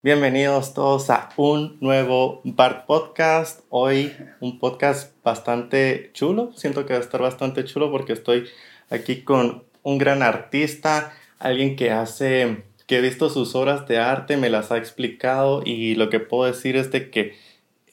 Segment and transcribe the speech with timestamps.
[0.00, 3.62] Bienvenidos todos a un nuevo Bart Podcast.
[3.68, 6.52] Hoy un podcast bastante chulo.
[6.54, 8.44] Siento que va a estar bastante chulo porque estoy
[8.90, 14.36] aquí con un gran artista, alguien que hace, que he visto sus obras de arte,
[14.36, 17.36] me las ha explicado y lo que puedo decir es de que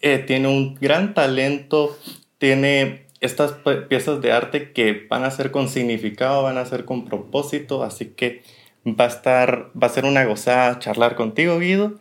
[0.01, 1.97] eh, tiene un gran talento,
[2.37, 3.53] tiene estas
[3.89, 8.13] piezas de arte que van a ser con significado, van a ser con propósito, así
[8.15, 8.43] que
[8.85, 11.93] va a estar, va a ser una gozada charlar contigo, Guido,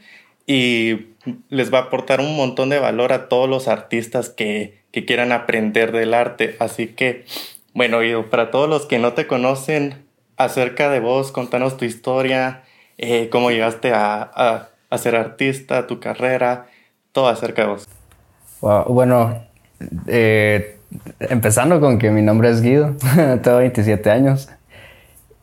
[0.47, 1.07] y
[1.49, 5.33] les va a aportar un montón de valor a todos los artistas que, que quieran
[5.33, 6.57] aprender del arte.
[6.61, 7.25] Así que,
[7.73, 10.05] bueno, Guido, para todos los que no te conocen
[10.37, 12.63] acerca de vos, contanos tu historia,
[12.99, 16.67] eh, cómo llegaste a, a, ser artista, tu carrera,
[17.13, 17.89] todo acerca de vos.
[18.61, 19.43] bueno,
[20.07, 20.79] eh,
[21.19, 22.95] empezando con que mi nombre es Guido,
[23.43, 24.49] tengo 27 años.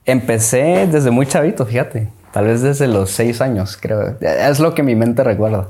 [0.06, 2.10] Empecé desde muy chavito, fíjate.
[2.32, 4.18] Tal vez desde los seis años, creo.
[4.22, 5.70] Es lo que mi mente recuerda.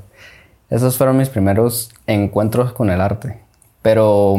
[0.69, 3.39] Esos fueron mis primeros encuentros con el arte.
[3.81, 4.35] Pero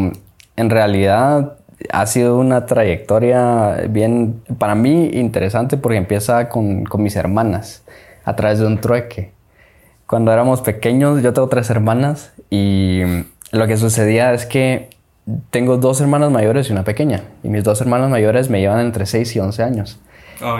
[0.56, 1.56] en realidad
[1.90, 7.82] ha sido una trayectoria bien, para mí, interesante porque empieza con, con mis hermanas
[8.24, 9.32] a través de un trueque.
[10.06, 13.02] Cuando éramos pequeños, yo tengo tres hermanas y
[13.50, 14.90] lo que sucedía es que
[15.50, 17.22] tengo dos hermanas mayores y una pequeña.
[17.42, 20.00] Y mis dos hermanos mayores me llevan entre 6 y 11 años.
[20.42, 20.58] Oh,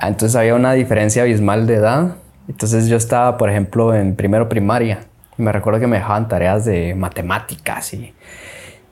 [0.00, 2.16] Entonces había una diferencia abismal de edad.
[2.48, 5.00] Entonces yo estaba, por ejemplo, en primero primaria.
[5.38, 8.14] Y me recuerdo que me dejaban tareas de matemáticas y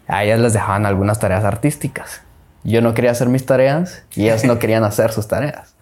[0.09, 2.22] a ellas les dejaban algunas tareas artísticas.
[2.64, 5.75] Yo no quería hacer mis tareas y ellas no querían hacer sus tareas.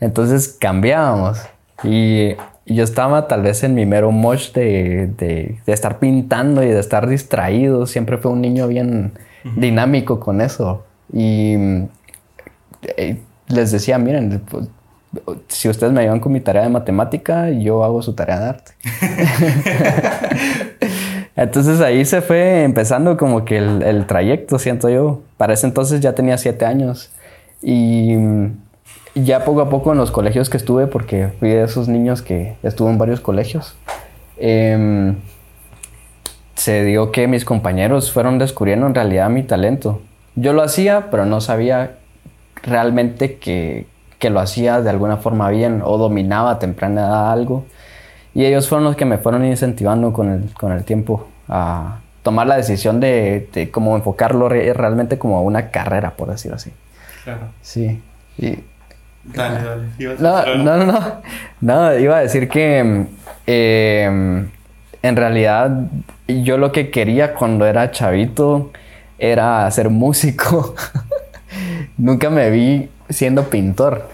[0.00, 1.40] Entonces cambiábamos.
[1.82, 6.80] Y yo estaba tal vez en mi mero mosh de, de, estar pintando y de
[6.80, 7.86] estar distraído.
[7.86, 9.12] Siempre fue un niño bien
[9.54, 10.84] dinámico con eso.
[11.12, 11.54] Y
[12.96, 14.68] eh, les decía, miren, pues,
[15.46, 18.72] si ustedes me ayudan con mi tarea de matemática, yo hago su tarea de arte.
[21.36, 25.20] entonces ahí se fue empezando como que el, el trayecto, siento yo.
[25.36, 27.12] Para ese entonces ya tenía siete años.
[27.62, 28.16] Y
[29.24, 32.56] ya poco a poco en los colegios que estuve, porque fui de esos niños que
[32.62, 33.74] estuvo en varios colegios,
[34.36, 35.16] em,
[36.54, 40.02] se dio que mis compañeros fueron descubriendo en realidad mi talento.
[40.34, 41.96] Yo lo hacía, pero no sabía
[42.62, 43.86] realmente que,
[44.18, 47.64] que lo hacía de alguna forma bien o dominaba a temprana edad algo.
[48.34, 52.46] Y ellos fueron los que me fueron incentivando con el, con el tiempo a tomar
[52.46, 56.70] la decisión de, de cómo enfocarlo realmente como una carrera, por decirlo así.
[57.24, 57.48] Claro.
[57.62, 58.02] Sí.
[58.36, 58.58] Y
[59.34, 60.16] Dale, dale.
[60.18, 61.22] No, no, no, no,
[61.60, 61.98] no.
[61.98, 63.06] iba a decir que
[63.46, 64.48] em,
[65.02, 65.70] en realidad
[66.28, 68.70] yo lo que quería cuando era chavito
[69.18, 70.74] era ser músico.
[71.96, 74.08] Nunca me vi siendo pintor,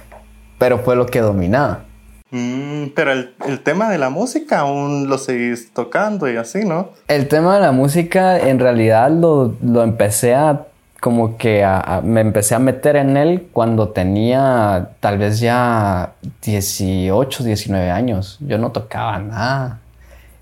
[0.58, 1.84] pero fue lo que dominaba.
[2.30, 6.90] Mm, pero el, tema de la música aún lo seguís tocando y así, ¿no?
[7.08, 10.62] El tema de la música en realidad lo, lo empecé a
[11.02, 11.66] como que
[12.04, 16.12] me empecé a meter en él cuando tenía tal vez ya
[16.44, 18.38] 18, 19 años.
[18.38, 19.80] Yo no tocaba nada.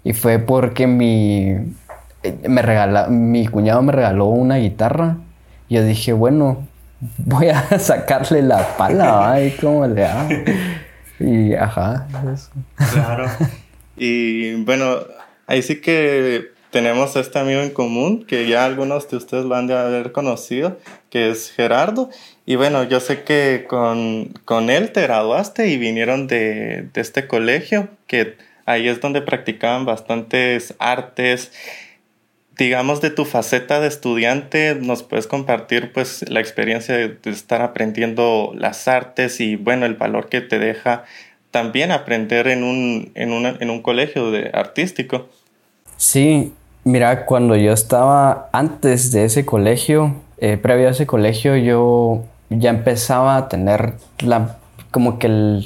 [0.05, 1.57] Y fue porque mi,
[2.47, 5.17] me regala, mi cuñado me regaló una guitarra.
[5.71, 6.67] Y yo dije, bueno,
[7.17, 10.29] voy a sacarle la pala, ¿y cómo le hago?
[11.21, 12.51] Y ajá, eso.
[12.93, 13.31] Claro.
[14.03, 14.97] Y bueno,
[15.47, 19.67] ahí sí que tenemos este amigo en común que ya algunos de ustedes lo han
[19.67, 20.79] de haber conocido,
[21.11, 22.11] que es Gerardo.
[22.47, 27.27] Y bueno, yo sé que con, con él te graduaste y vinieron de, de, este
[27.27, 28.37] colegio, que
[28.67, 31.53] ahí es donde practicaban bastantes artes.
[32.57, 38.53] Digamos, de tu faceta de estudiante, nos puedes compartir pues la experiencia de, estar aprendiendo
[38.55, 41.05] las artes y bueno, el valor que te deja
[41.51, 45.29] también aprender en un, en, en un colegio de artístico.
[45.97, 46.53] Sí,
[46.85, 52.71] Mira, cuando yo estaba antes de ese colegio, eh, previo a ese colegio, yo ya
[52.71, 54.57] empezaba a tener la,
[54.91, 55.61] como que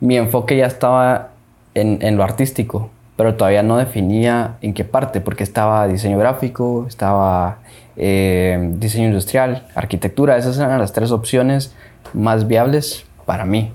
[0.00, 1.28] mi enfoque ya estaba
[1.74, 7.58] en, lo artístico, pero todavía no definía en qué parte, porque estaba diseño gráfico, estaba
[7.98, 11.74] eh, diseño industrial, arquitectura, esas eran las tres opciones
[12.14, 13.72] más viables para mí.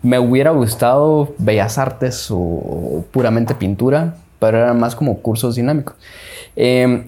[0.00, 5.94] Me hubiera gustado bellas artes o puramente pintura, pero eran más como cursos dinámicos.
[6.54, 7.06] Em,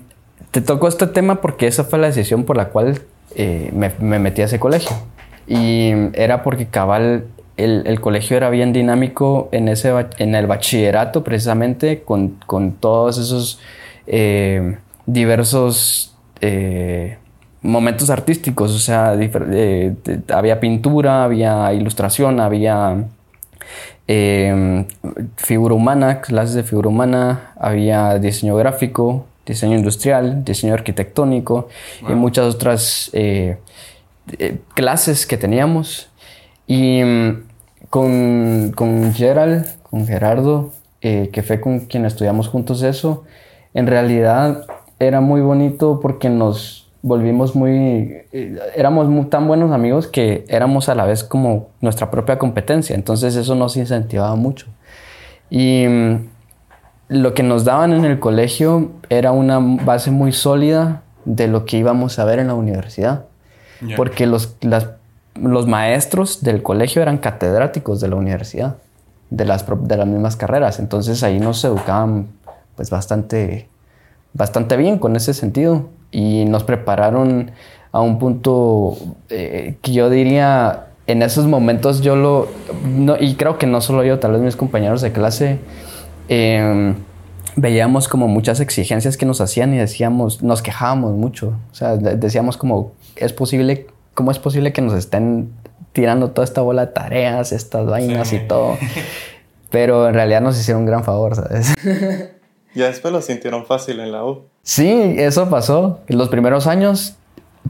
[0.52, 3.02] te tocó este tema porque esa fue la decisión por la cual
[3.34, 4.96] eh, me, metí a ese colegio.
[5.46, 7.26] Y era porque cabal
[7.58, 12.38] el, colegio era bien dinámico en, ese, en el bachillerato precisamente con,
[12.80, 13.60] todos esos
[14.06, 17.18] eh, diversos eh,
[17.60, 18.74] momentos artísticos.
[18.74, 19.14] O sea,
[20.32, 23.04] había pintura, había ilustración, había
[24.08, 24.86] em,
[25.36, 31.68] figura humana, clases de figura humana, había diseño gráfico, diseño industrial, diseño arquitectónico
[32.08, 33.58] y muchas otras eh,
[34.38, 36.08] eh, clases que teníamos.
[36.66, 37.44] Y mm,
[37.90, 43.24] con, con Gerald, con Gerardo, eh, que fue con quien estudiamos juntos eso,
[43.74, 44.66] en realidad
[44.98, 50.96] era muy bonito porque nos volvimos muy, eh, éramos tan buenos amigos que éramos a
[50.96, 54.66] la vez como nuestra propia competencia, entonces eso nos incentivaba mucho.
[55.48, 56.14] Y mm,
[57.10, 61.76] lo que nos daban en el colegio era una base muy sólida de lo que
[61.76, 63.26] íbamos a ver en la universidad,
[63.96, 64.56] porque los,
[65.36, 68.78] los maestros del colegio eran catedráticos de la universidad,
[69.30, 72.26] de las, de las mismas carreras, entonces ahí nos educaban
[72.74, 73.68] pues bastante
[74.32, 77.50] bastante bien con ese sentido y nos prepararon
[77.92, 78.96] a un punto
[79.28, 82.48] eh, que yo diría en esos momentos yo lo
[83.20, 85.58] y creo que no solo yo tal vez mis compañeros de clase
[86.28, 86.96] em,
[87.54, 91.54] veíamos como muchas exigencias que nos hacían y decíamos nos quejábamos mucho.
[91.70, 95.52] O sea decíamos como es posible cómo es posible que nos estén
[95.92, 98.76] tirando toda esta bola de tareas estas vainas y todo
[99.70, 101.74] pero en realidad nos hicieron un gran favor sabes
[102.76, 104.44] Ya después lo sintieron fácil en la U.
[104.66, 106.00] Sí, eso pasó.
[106.08, 107.14] Los primeros años,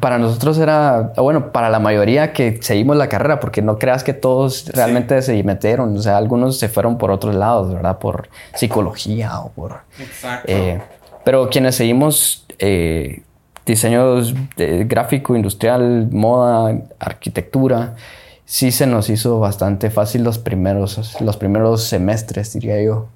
[0.00, 4.14] para nosotros era, bueno, para la mayoría que seguimos la carrera, porque no creas que
[4.14, 5.94] todos realmente se metieron.
[5.94, 7.98] O sea, algunos se fueron por otros lados, ¿verdad?
[7.98, 9.80] Por psicología o por...
[9.98, 10.50] Exacto.
[10.50, 10.80] Eh,
[11.22, 13.20] pero quienes seguimos eh,
[13.66, 17.94] diseños de gráfico, industrial, moda, arquitectura,
[18.46, 23.08] sí se nos hizo bastante fácil los primeros, los primeros semestres, diría yo.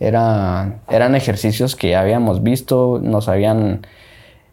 [0.00, 3.86] Era, eran ejercicios que habíamos visto, nos habían,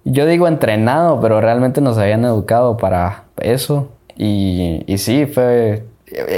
[0.04, 3.90] yo digo entrenado, pero realmente nos habían educado para eso.
[4.18, 5.84] Y, y sí, fue,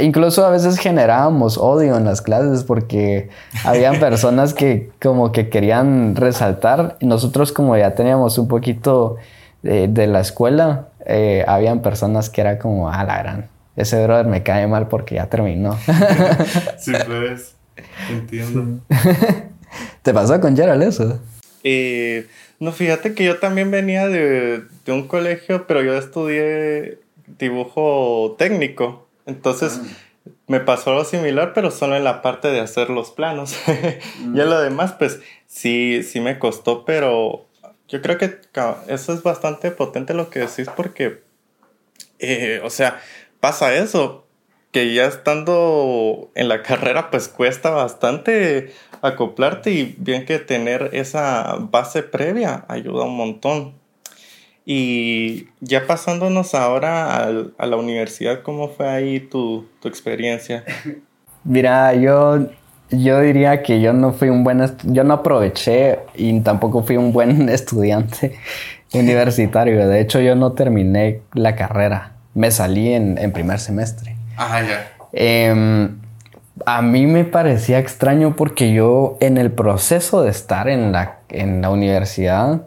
[0.01, 3.29] incluso a veces generábamos odio en las clases porque
[3.63, 9.17] habían personas que como que querían resaltar nosotros como ya teníamos un poquito
[9.63, 14.41] de, la escuela, eh, habían personas que era como, ah, la gran, ese brother me
[14.43, 15.77] cae mal porque ya terminó.
[16.77, 17.56] sí, pues.
[18.09, 18.81] Entiendo.
[20.01, 21.19] ¿Te pasó con Gerald eso?
[21.63, 22.27] Eh,
[22.59, 26.99] no, fíjate que yo también venía de, un colegio, pero yo estudié
[27.39, 29.07] dibujo técnico.
[29.25, 30.31] Entonces ah.
[30.47, 33.55] me pasó algo similar, pero solo en la parte de hacer los planos.
[34.21, 37.47] Y en lo demás, pues sí, sí me costó, pero
[37.87, 38.39] yo creo que
[38.87, 41.21] eso es bastante potente lo que decís porque,
[42.19, 43.01] eh, o sea,
[43.39, 44.26] pasa eso
[44.85, 52.03] ya estando en la carrera pues cuesta bastante acoplarte y bien que tener esa base
[52.03, 53.73] previa ayuda un montón.
[54.65, 57.23] Y ya pasándonos ahora
[57.57, 60.65] a la universidad, ¿cómo fue ahí tu, tu experiencia?
[61.45, 62.49] Mira, yo,
[62.89, 67.13] yo diría que yo no fui un buen, yo no aproveché y tampoco fui un
[67.13, 68.37] buen estudiante
[68.93, 69.87] universitario.
[69.87, 72.17] De hecho, yo no terminé la carrera.
[72.33, 74.16] Me salí en, en primer semestre.
[74.37, 74.91] Ajá, ya.
[75.11, 75.99] Em,
[76.65, 81.61] a mí me parecía extraño porque yo en el proceso de estar en la, en
[81.61, 82.61] la universidad,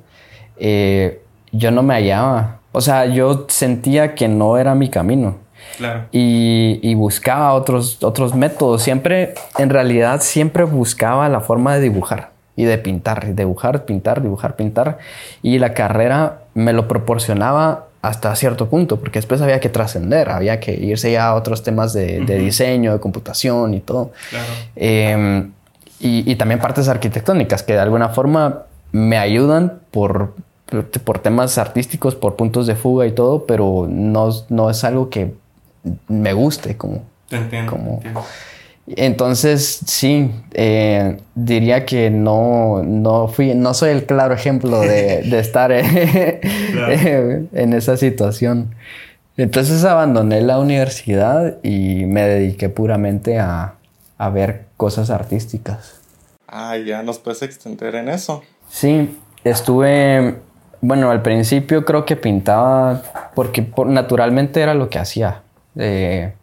[0.58, 1.22] eh,
[1.52, 2.58] yo no me hallaba.
[2.72, 5.38] O sea, yo sentía que no era mi camino.
[5.76, 6.06] Claro.
[6.12, 8.82] Y, y, buscaba otros, otros métodos.
[8.82, 13.34] Siempre, en realidad, siempre buscaba la forma de dibujar y de pintar.
[13.34, 14.98] Dibujar, pintar, dibujar, pintar.
[15.42, 20.58] Y la carrera me lo proporcionaba hasta cierto punto, porque después había que trascender, había
[20.58, 24.12] que irse ya a otros temas de, diseño, de computación y todo.
[24.74, 25.52] Em,
[26.00, 30.34] y, también partes arquitectónicas que de alguna forma me ayudan por,
[31.04, 35.34] por temas artísticos, por puntos de fuga y todo, pero no, no es algo que
[36.08, 37.02] me guste como...
[37.28, 37.72] Te entiendo.
[37.72, 38.00] Como,
[38.96, 45.70] entonces, sí, eh, diría que no, no, fui, no soy el claro ejemplo de, estar
[45.72, 48.74] en esa situación.
[49.36, 53.74] Entonces abandoné la universidad y me dediqué puramente a,
[54.32, 55.98] ver cosas artísticas.
[56.46, 58.42] Ah, ya nos puedes extender en eso.
[58.68, 60.36] Sí, estuve,
[60.82, 63.02] bueno, al principio creo que pintaba
[63.34, 65.40] porque naturalmente era lo que hacía.
[65.76, 66.34] Eh,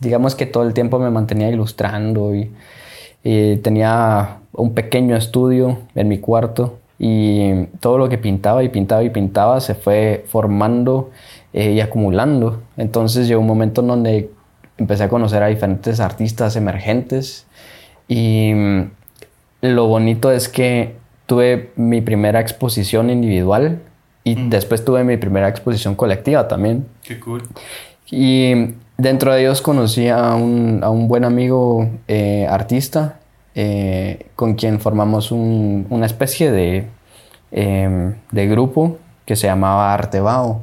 [0.00, 2.50] digamos que todo el tiempo me mantenía ilustrando y,
[3.62, 9.10] tenía un pequeño estudio en mi cuarto y todo lo que pintaba y pintaba y
[9.10, 11.10] pintaba se fue formando
[11.52, 12.62] eh, y acumulando.
[12.78, 14.30] Entonces llegó un momento en donde
[14.78, 17.46] empecé a conocer a diferentes artistas emergentes
[18.06, 18.90] y mm,
[19.60, 20.94] lo bonito es que
[21.26, 23.82] tuve mi primera exposición individual
[24.24, 26.86] y después tuve mi primera exposición colectiva también.
[27.02, 27.42] Qué cool.
[28.10, 33.20] Y dentro de ellos conocí a un, a un buen amigo eh, artista
[33.54, 36.86] eh, con quien formamos un- una especie de,
[37.50, 40.62] em, de grupo que se llamaba Artebao.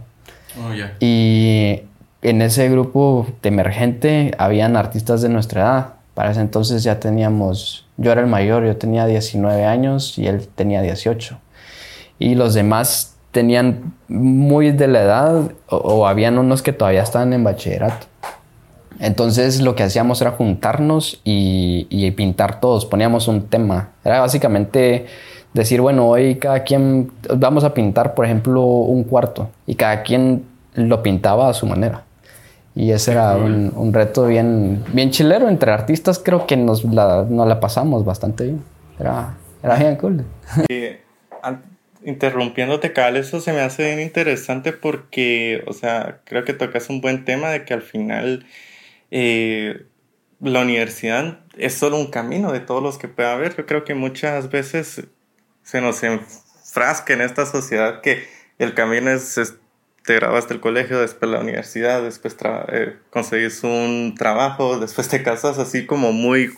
[0.63, 0.93] Oh, ya.
[0.99, 1.81] Y
[2.21, 5.87] en ese grupo de emergente habían artistas de nuestra edad.
[6.13, 10.47] Para ese entonces ya teníamos, yo era el mayor, yo tenía 19 años y él
[10.55, 11.37] tenía 18.
[12.19, 17.33] Y los demás tenían muy de la edad o, o habían unos que todavía estaban
[17.33, 18.07] en bachillerato.
[18.99, 23.89] Entonces lo que hacíamos era juntarnos y, y pintar todos, poníamos un tema.
[24.03, 25.05] Era básicamente
[25.53, 30.43] decir, bueno, hoy cada quien vamos a pintar, por ejemplo, un cuarto y cada quien
[30.73, 32.03] lo pintaba a su manera.
[32.75, 37.25] Y ese era un, un reto bien, bien chilero entre artistas, creo que nos la,
[37.27, 38.63] nos la pasamos bastante bien.
[38.99, 40.25] Era, era bien cool.
[42.03, 47.01] Interrumpiéndote, Cal, eso se me hace bien interesante porque, o sea, creo que tocas un
[47.01, 48.45] buen tema de que al final
[49.11, 49.85] eh,
[50.39, 53.55] la universidad es solo un camino de todos los que pueda haber.
[53.55, 55.05] Yo creo que muchas veces
[55.63, 58.23] se nos enfrasca en esta sociedad que
[58.59, 59.55] el camino es, es-
[60.05, 62.37] te graduaste el colegio, después la universidad, después
[62.71, 66.51] eh, conseguís un trabajo, después te casas así como muy...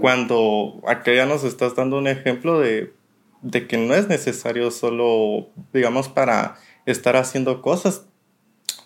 [0.00, 2.92] Cuando acá ya nos estás dando un ejemplo de,
[3.42, 6.56] de que no es necesario solo, digamos, para
[6.86, 8.06] estar haciendo cosas,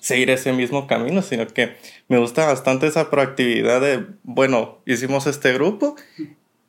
[0.01, 1.77] seguir ese mismo camino, sino que
[2.11, 5.95] me gusta bastante esa proactividad de, bueno, hicimos este grupo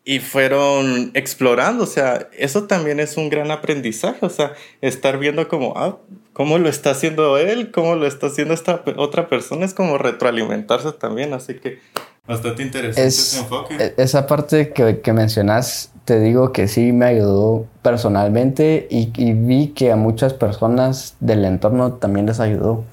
[0.05, 5.47] y fueron explorando, o sea, eso también es un gran aprendizaje, o sea, estar viendo
[5.47, 5.97] como, ah,
[6.33, 10.91] cómo lo está haciendo él, cómo lo está haciendo esta otra persona, es como retroalimentarse
[10.91, 11.79] también, así que
[12.27, 13.75] bastante interesante Es, ese enfoque.
[13.79, 19.33] e- esa parte que, que mencionas, te digo que sí me ayudó personalmente y, y
[19.33, 22.83] vi que a muchas personas del entorno también les ayudó.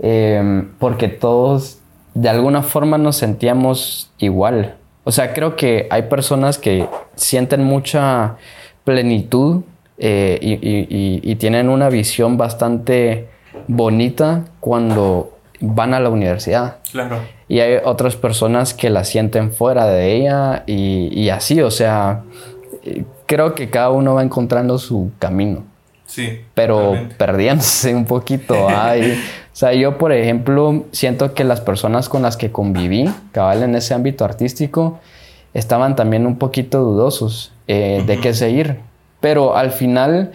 [0.00, 1.77] Em, porque todos
[2.20, 4.74] de alguna forma nos sentíamos igual.
[5.04, 8.36] O sea, creo que hay personas que sienten mucha
[8.84, 9.62] plenitud
[9.98, 13.28] eh, y, y- y- y tienen una visión bastante
[13.66, 16.76] bonita cuando van a la universidad.
[16.92, 17.18] Claro.
[17.48, 22.22] Y hay otras personas que la sienten fuera de ella y, y así, o sea,
[22.84, 25.64] eh, creo que cada uno va encontrando su camino,
[26.08, 26.40] Sí.
[26.54, 27.14] pero totalmente.
[27.16, 28.68] perdiéndose un poquito.
[28.76, 29.12] ay.
[29.12, 33.76] o sea, yo, por ejemplo, siento que las personas con las que conviví, cabal en
[33.76, 34.98] ese ámbito artístico,
[35.54, 38.78] estaban también un poquito dudosos eh, de qué seguir.
[39.20, 40.32] Pero al final,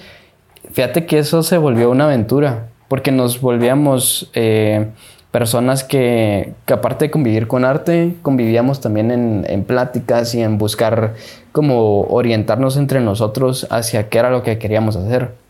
[0.72, 4.88] fíjate que eso se volvió una aventura, porque nos volvíamos eh,
[5.32, 10.60] personas que, que aparte de convivir con arte, convivíamos también en, en pláticas y en
[10.60, 11.16] buscar
[11.52, 15.43] como orientarnos entre nosotros hacia qué era lo que queríamos hacer.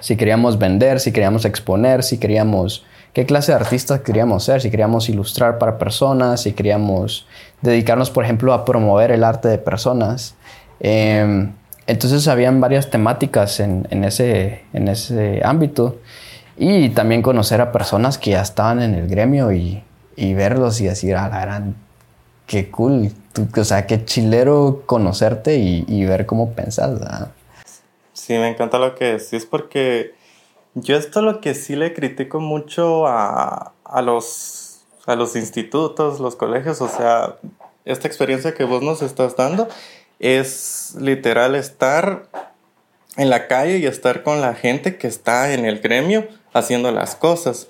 [0.00, 2.84] Si queríamos vender, si queríamos exponer, si queríamos...
[3.12, 4.60] ¿Qué clase de artistas queríamos ser?
[4.60, 7.26] Si queríamos ilustrar para personas, si queríamos
[7.62, 10.34] dedicarnos, por ejemplo, a promover el arte de personas.
[10.80, 11.48] Eh,
[11.86, 15.98] entonces, habían varias temáticas en, ese, en ese ámbito.
[16.58, 19.82] Y también conocer a personas que ya estaban en el gremio y,
[20.16, 21.62] y verlos y decir, a la
[22.46, 23.12] qué cool.
[23.32, 26.98] Tú- o sea, qué chilero conocerte y, y ver cómo pensás.
[26.98, 27.28] ¿verdad?
[28.16, 30.14] Sí, me encanta lo que decís porque
[30.72, 36.34] yo esto lo que sí le critico mucho a, a los, a los institutos, los
[36.34, 37.36] colegios, o sea,
[37.84, 39.68] esta experiencia que vos nos estás dando
[40.18, 42.26] es literal estar
[43.18, 47.16] en la calle y estar con la gente que está en el gremio haciendo las
[47.16, 47.68] cosas,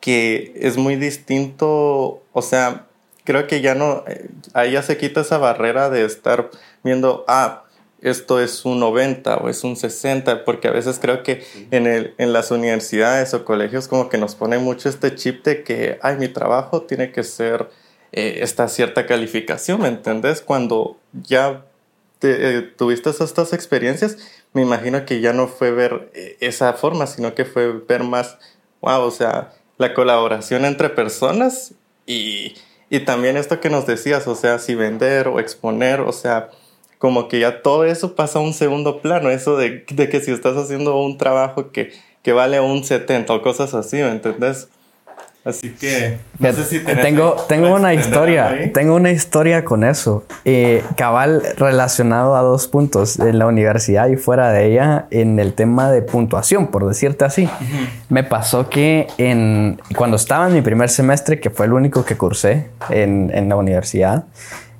[0.00, 2.86] que es muy distinto, o sea,
[3.24, 6.48] creo que ya no, eh, ahí ya se quita esa barrera de estar
[6.82, 7.64] viendo, ah,
[8.02, 12.14] esto es un 90 o es un 60, porque a veces creo que en, el,
[12.18, 16.16] en las universidades o colegios como que nos ponen mucho este chip de que, ay,
[16.16, 17.70] mi trabajo tiene que ser
[18.10, 20.42] eh, esta cierta calificación, ¿me entendés?
[20.42, 21.64] Cuando ya
[22.18, 24.18] te, eh, tuviste estas experiencias,
[24.52, 28.36] me imagino que ya no fue ver eh, esa forma, sino que fue ver más,
[28.80, 31.72] wow, o sea, la colaboración entre personas
[32.04, 32.54] y,
[32.90, 36.50] y también esto que nos decías, o sea, si vender o exponer, o sea,
[37.02, 40.30] como que ya todo eso pasa a un segundo plano, eso de, de que si
[40.30, 41.90] estás haciendo un trabajo que,
[42.22, 44.68] que vale un 70 o cosas así, ¿me entendés?
[45.44, 48.70] Así que no sé si tengo, tengo una historia, ahí.
[48.70, 50.22] tengo una historia con eso.
[50.44, 55.54] Eh, cabal relacionado a dos puntos, en la universidad y fuera de ella, en el
[55.54, 57.50] tema de puntuación, por decirte así.
[58.10, 62.16] Me pasó que en, cuando estaba en mi primer semestre, que fue el único que
[62.16, 64.26] cursé en, en la universidad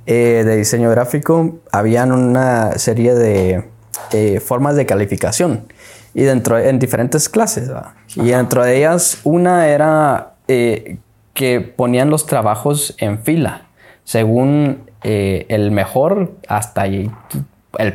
[0.06, 3.64] eh, de diseño gráfico, habían una serie de
[4.12, 5.66] eh, formas de calificación
[6.14, 7.71] y dentro en diferentes clases.
[8.16, 10.99] Y dentro de ellas, una era eh,
[11.35, 13.66] que ponían los trabajos en fila,
[14.04, 17.11] según el mejor hasta el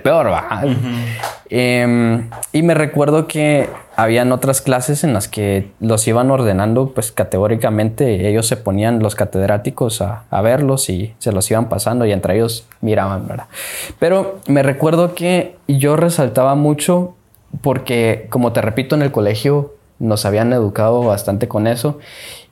[0.04, 0.64] peor, ¿va?
[1.50, 7.12] Em, y me recuerdo que habían otras clases en las que los iban ordenando, pues
[7.12, 12.12] categóricamente ellos se ponían los catedráticos a, a, verlos y se los iban pasando y
[12.12, 13.48] entre ellos miraban, ¿verdad?
[13.98, 17.16] Pero me recuerdo que yo resaltaba mucho
[17.62, 22.00] porque, como te repito, en el colegio nos habían educado bastante con eso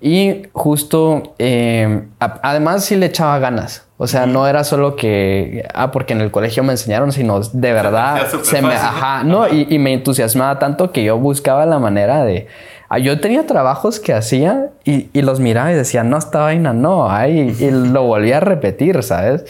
[0.02, 3.88] y justo, eh, además sí le echaba ganas.
[3.98, 7.72] O sea, no era solo que, ah, porque en el colegio me enseñaron, sino de
[7.72, 12.26] verdad se me, ajá, no, Y, y, me entusiasmaba tanto que yo buscaba la manera
[12.26, 12.48] de,
[12.90, 16.74] ah, yo tenía trabajos que hacía y, y, los miraba y decía, no, esta vaina
[16.74, 19.46] no, ay, y lo volvía a repetir, ¿sabes?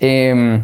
[0.00, 0.62] Eh,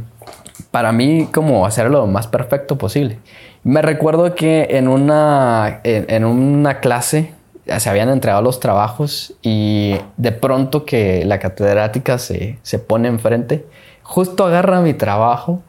[0.70, 3.18] para mí, como hacerlo lo más perfecto posible.
[3.64, 7.32] Me recuerdo que en una, en, en una clase
[7.78, 13.66] se habían entregado los trabajos y de pronto que la catedrática se, se pone enfrente,
[14.02, 15.62] justo agarra mi trabajo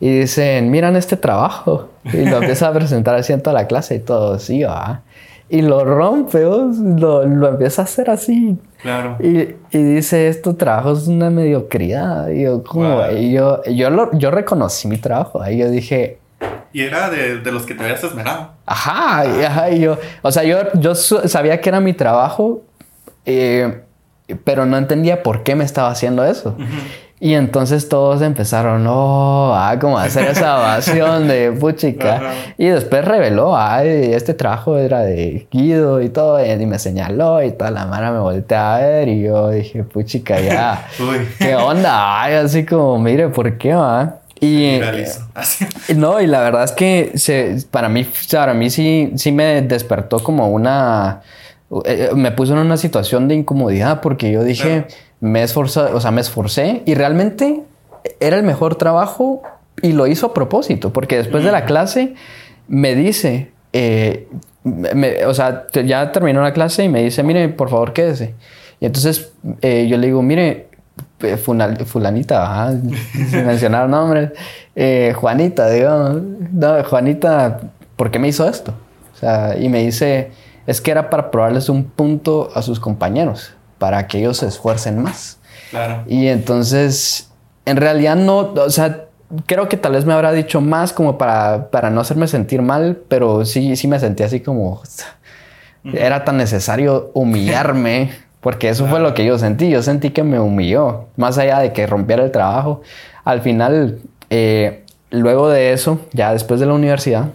[0.00, 1.88] y dicen, miran este trabajo.
[2.12, 5.02] Y lo empieza a presentar así en toda la clase y todo, sí, va.
[5.50, 8.56] Y lo rompe, lo, lo, empieza a hacer así.
[8.80, 9.16] Claro.
[9.20, 12.30] Y, y dice, esto trabajo es una mediocridad.
[12.30, 15.42] Y yo, como, y yo, yo, lo, yo reconocí mi trabajo.
[15.50, 16.18] Y yo dije,
[16.72, 18.52] y era de, de, los que te habías esmerado.
[18.66, 22.62] Ajá, ajá, y yo, o sea, yo, yo sabía que era mi trabajo,
[23.24, 23.82] eh,
[24.44, 26.54] pero no entendía por qué me estaba haciendo eso.
[26.58, 27.08] Uh -huh.
[27.20, 32.32] Y entonces todos empezaron, oh, ah, como hacer esa evasión de puchica.
[32.56, 37.50] y después reveló, ay, este trabajo era de Guido y todo, y me señaló y
[37.50, 40.86] toda la mano me volteé a ver y yo dije, puchica, ya,
[41.38, 42.22] ¿qué onda?
[42.22, 44.17] Ay, así como, mire, ¿por qué va?
[44.40, 44.78] Y,
[45.96, 50.20] no, y la verdad es que se, para mí, para mí sí, sí me despertó
[50.20, 51.22] como una,
[51.84, 54.86] eh, me puso en una situación de incomodidad porque yo dije, claro.
[55.20, 57.62] me esforcé, o sea, me esforcé y realmente
[58.20, 59.42] era el mejor trabajo
[59.82, 62.14] y lo hizo a propósito, porque después de la clase
[62.68, 64.28] me dice, eh,
[64.64, 68.34] me, o sea, ya terminó la clase y me dice, mire, por favor, quédese.
[68.80, 70.67] Y entonces eh, yo le digo, mire,
[71.86, 72.72] fulanita,
[73.30, 74.30] sin mencionar nombres,
[74.76, 77.60] eh, Juanita, digamos, no, Juanita,
[77.96, 78.72] ¿por qué me hizo esto?
[79.14, 80.30] O sea, y me dice,
[80.66, 85.02] es que era para probarles un punto a sus compañeros, para que ellos se esfuercen
[85.02, 85.38] más.
[85.70, 86.04] Claro.
[86.06, 87.30] Y entonces,
[87.64, 89.08] en realidad no, o sea,
[89.46, 93.02] creo que tal vez me habrá dicho más como para, para no hacerme sentir mal,
[93.08, 94.82] pero sí, sí me sentí así como,
[95.92, 98.12] era tan necesario humillarme.
[98.48, 99.68] Porque eso fue lo que yo sentí.
[99.68, 101.04] Yo sentí que me humilló.
[101.16, 102.80] Más allá de que rompiera el trabajo.
[103.22, 103.98] Al final,
[104.30, 107.26] eh, luego de eso, ya después de la universidad,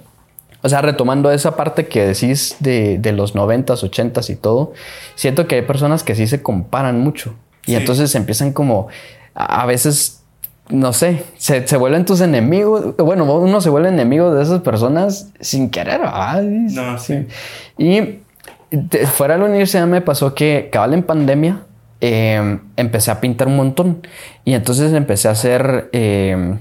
[0.63, 4.73] o sea, retomando esa parte que decís de, de los noventas, ochentas y todo,
[5.13, 7.35] siento que hay personas que sí se comparan mucho.
[7.67, 7.75] Y sí.
[7.75, 8.87] entonces empiezan como,
[9.35, 10.23] a veces,
[10.69, 12.97] no sé, se, se, vuelven tus enemigos.
[12.97, 16.01] Bueno, uno se vuelve enemigo de esas personas sin querer.
[16.05, 17.27] Ay, no, sí.
[17.77, 18.22] Y
[18.73, 21.61] de, fuera de la universidad me pasó que, cabal en pandemia,
[22.01, 24.05] eh, empecé a pintar un montón.
[24.45, 26.57] Y entonces empecé a hacer eh,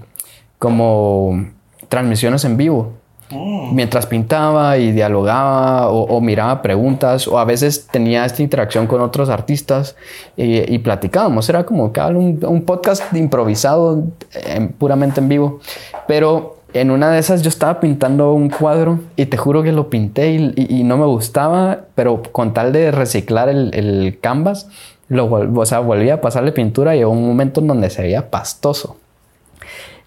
[0.59, 1.47] como
[1.89, 2.93] transmisiones en vivo.
[3.35, 3.71] Oh.
[3.73, 9.01] Mientras pintaba y dialogaba o, o, miraba preguntas o a veces tenía esta interacción con
[9.01, 9.97] otros artistas
[10.37, 11.49] y, y platicábamos.
[11.49, 15.61] Era como cabal un, un podcast improvisado eh, puramente en vivo.
[16.07, 19.91] Pero en una de esas yo estaba pintando un cuadro y te juro que lo
[19.91, 24.69] pinté y, no me gustaba, pero con tal de reciclar el, el canvas,
[25.09, 28.31] lo, o sea, volví a pasarle pintura y llegó un momento en donde se veía
[28.31, 28.97] pastoso.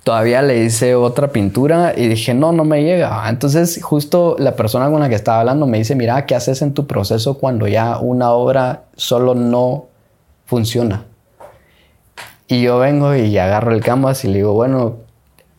[0.03, 3.27] Todavía le hice otra pintura y dije, no, no me llega.
[3.27, 6.73] Entonces justo la persona con la que estaba hablando me dice, mira, ¿qué haces en
[6.73, 9.85] tu proceso cuando ya una obra solo no
[10.45, 11.05] funciona?
[12.47, 14.97] Y yo vengo y agarro el canvas y le digo, bueno,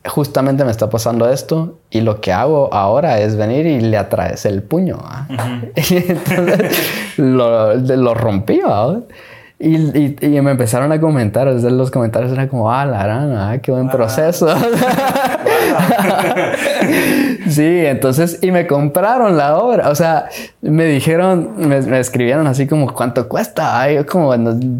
[0.08, 4.46] justamente me está pasando esto y lo que hago ahora es venir y le atraes
[4.46, 4.98] el puño.
[4.98, 5.72] -huh.
[5.90, 8.60] y entonces lo, lo rompí.
[9.58, 13.58] Y, y, y, me empezaron a comentar, desde los comentarios era como, ah, la rana,
[13.62, 13.92] qué buen ah.
[13.92, 14.48] proceso.
[17.56, 20.28] sí, entonces, y me compraron la obra, o sea,
[20.60, 23.80] me dijeron, me, me escribieron así como, ¿cuánto cuesta?
[23.80, 24.34] Ay, yo como,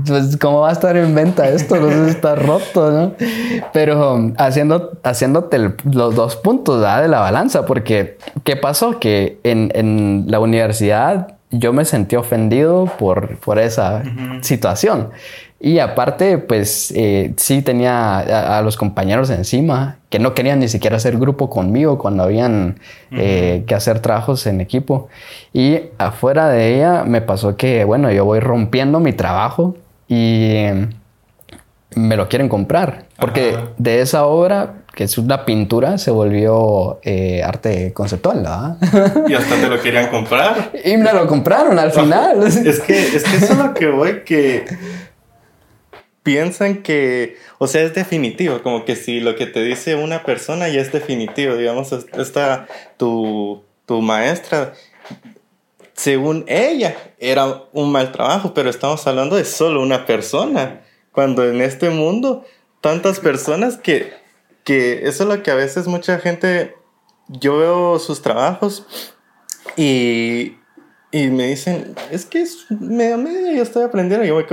[0.06, 1.76] pues, ¿cómo va a estar en venta esto?
[1.76, 3.12] No está roto, ¿no?
[3.72, 7.02] Pero haciendo, haciéndote el, los dos puntos ¿verdad?
[7.02, 9.00] de la balanza, porque, ¿qué pasó?
[9.00, 14.02] Que en, en la universidad yo me sentí ofendido por, por esa
[14.40, 15.10] situación.
[15.66, 18.18] Y aparte, pues eh, sí tenía
[18.56, 22.78] a, los compañeros encima que no querían ni siquiera hacer grupo conmigo cuando habían
[23.10, 25.08] eh, que hacer trabajos en equipo.
[25.52, 29.76] Y afuera de ella me pasó que, bueno, yo voy rompiendo mi trabajo
[30.06, 30.90] y em,
[31.96, 33.06] me lo quieren comprar.
[33.18, 38.76] Porque de esa obra, que es una pintura, se volvió eh, arte conceptual, ¿verdad?
[39.28, 40.70] Y hasta te lo querían comprar.
[40.84, 42.44] y me lo compraron al final.
[42.44, 44.64] es, que, es que eso es lo que voy, que
[46.26, 50.68] piensan que, o sea, es definitivo, como que si lo que te dice una persona
[50.68, 54.72] ya es definitivo, digamos, esta, tu, tu maestra,
[55.92, 60.80] según ella, era un mal trabajo, pero estamos hablando de solo una persona,
[61.12, 62.44] cuando en este mundo,
[62.80, 64.12] tantas personas que,
[64.64, 66.74] que eso es lo que a veces mucha gente,
[67.28, 68.84] yo veo sus trabajos
[69.76, 70.56] y,
[71.12, 74.46] y me dicen, es que es medio medio, yo estoy aprendiendo, yo voy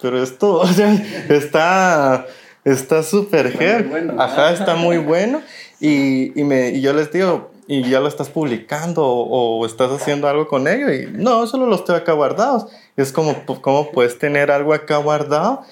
[0.00, 0.92] pero esto, o sea,
[1.28, 2.26] está
[2.64, 3.56] está súper
[3.88, 5.40] bueno, Ajá, está muy bueno.
[5.80, 10.28] Y, y, me, y yo les digo, ¿y ya lo estás publicando o, estás haciendo
[10.28, 10.92] algo con ello?
[10.92, 12.66] Y no, solo lo estoy acá guardados.
[12.96, 15.62] Es como, ¿cómo puedes tener algo acá guardado?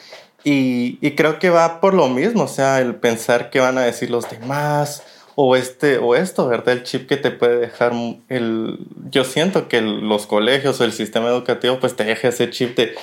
[0.44, 3.82] Y, y, creo que va por lo mismo, o sea, el pensar qué van a
[3.82, 5.02] decir los demás,
[5.36, 6.74] o este, o esto, ¿verdad?
[6.74, 7.92] El chip que te puede dejar
[8.28, 8.78] el...
[9.10, 12.94] Yo siento que los colegios o el sistema educativo pues te deja ese chip de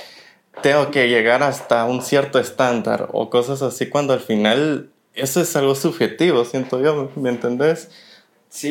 [0.62, 5.56] tengo que llegar hasta un cierto estándar o cosas así cuando al final eso es
[5.56, 7.90] algo subjetivo, siento yo, ¿me entendés?
[8.50, 8.70] Sí,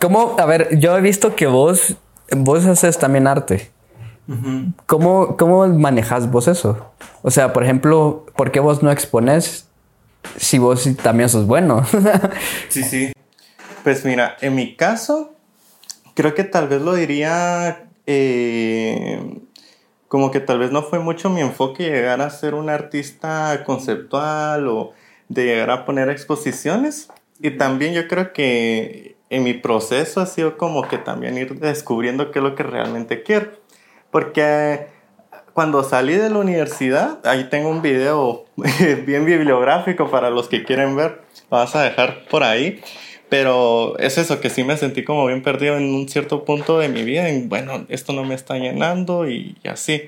[0.00, 0.36] ¿cómo?
[0.38, 1.96] A ver, yo he visto que vos,
[2.30, 3.70] vos haces también arte.
[4.86, 6.92] ¿Cómo, ¿Cómo manejas vos eso?
[7.22, 9.68] O sea, por ejemplo, ¿por qué vos no expones
[10.38, 11.84] si vos también sos bueno?
[12.68, 13.12] sí, sí.
[13.82, 15.34] Pues mira, en mi caso,
[16.14, 19.42] creo que tal vez lo diría eh,
[20.14, 24.68] como que tal vez no fue mucho mi enfoque llegar a ser un artista conceptual
[24.68, 24.92] o
[25.28, 27.08] de llegar a poner exposiciones.
[27.40, 32.30] Y también yo creo que en mi proceso ha sido como que también ir descubriendo
[32.30, 33.50] qué es lo que realmente quiero.
[34.12, 34.86] Porque
[35.52, 38.44] cuando salí de la universidad, ahí tengo un video
[39.06, 42.80] bien bibliográfico para los que quieren ver, vas a dejar por ahí.
[43.34, 46.88] Pero es eso, que sí me sentí como bien perdido en un cierto punto de
[46.88, 50.02] mi vida, en bueno, esto no me está llenando y, así.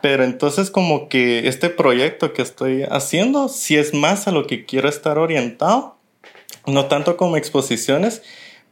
[0.00, 4.64] Pero entonces como que este proyecto que estoy haciendo, sí es más a lo que
[4.64, 5.98] quiero estar orientado,
[6.64, 8.22] no tanto como exposiciones,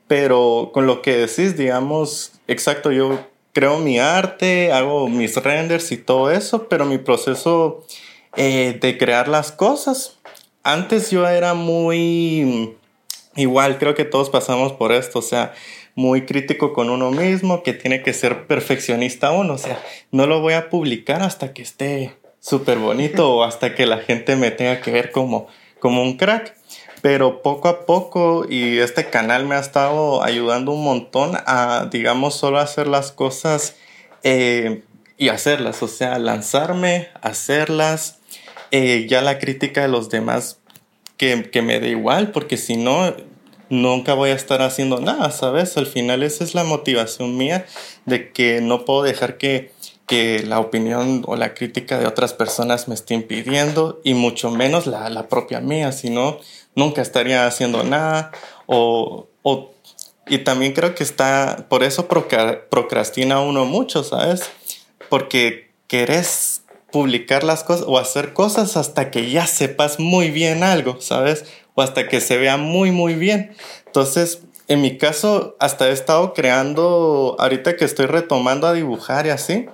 [0.08, 3.20] pero con lo que decís, digamos, exacto, yo
[3.52, 7.84] creo mi arte, hago mis renders y todo eso, pero mi proceso
[8.36, 10.16] eh, de crear las cosas,
[10.62, 12.78] antes yo era muy
[13.36, 15.54] Igual creo que todos pasamos por esto, o sea,
[15.94, 20.40] muy crítico con uno mismo, que tiene que ser perfeccionista uno, o sea, no lo
[20.40, 24.80] voy a publicar hasta que esté súper bonito o hasta que la gente me tenga
[24.80, 25.46] que ver como,
[25.78, 26.54] como un crack.
[27.00, 32.34] Pero poco a poco, y este canal me ha estado ayudando un montón a, digamos,
[32.34, 33.74] solo hacer las cosas
[34.22, 34.84] eh,
[35.18, 38.20] y hacerlas, o sea, lanzarme, hacerlas.
[38.70, 40.60] Eh, ya la crítica de los demás
[41.52, 43.14] que, me dé igual, porque si no,
[43.68, 45.76] nunca voy a estar haciendo nada, ¿sabes?
[45.76, 47.64] Al final esa es la motivación mía
[48.06, 49.70] de que no puedo dejar que,
[50.08, 54.88] que la opinión o la crítica de otras personas me esté impidiendo y mucho menos
[54.88, 56.40] la, la propia mía, si no,
[56.74, 58.32] nunca estaría haciendo nada
[58.66, 59.70] o, o,
[60.26, 64.50] y también creo que está, por eso procrastina uno mucho, ¿sabes?
[65.08, 66.61] Porque querés
[66.92, 71.44] publicar las cosas o hacer cosas hasta que ya sepas muy bien algo, ¿sabes?
[71.74, 73.54] O hasta que se vea muy, muy bien.
[73.86, 79.30] Entonces, en mi caso, hasta he estado creando, ahorita que estoy retomando a dibujar y
[79.30, 79.66] así,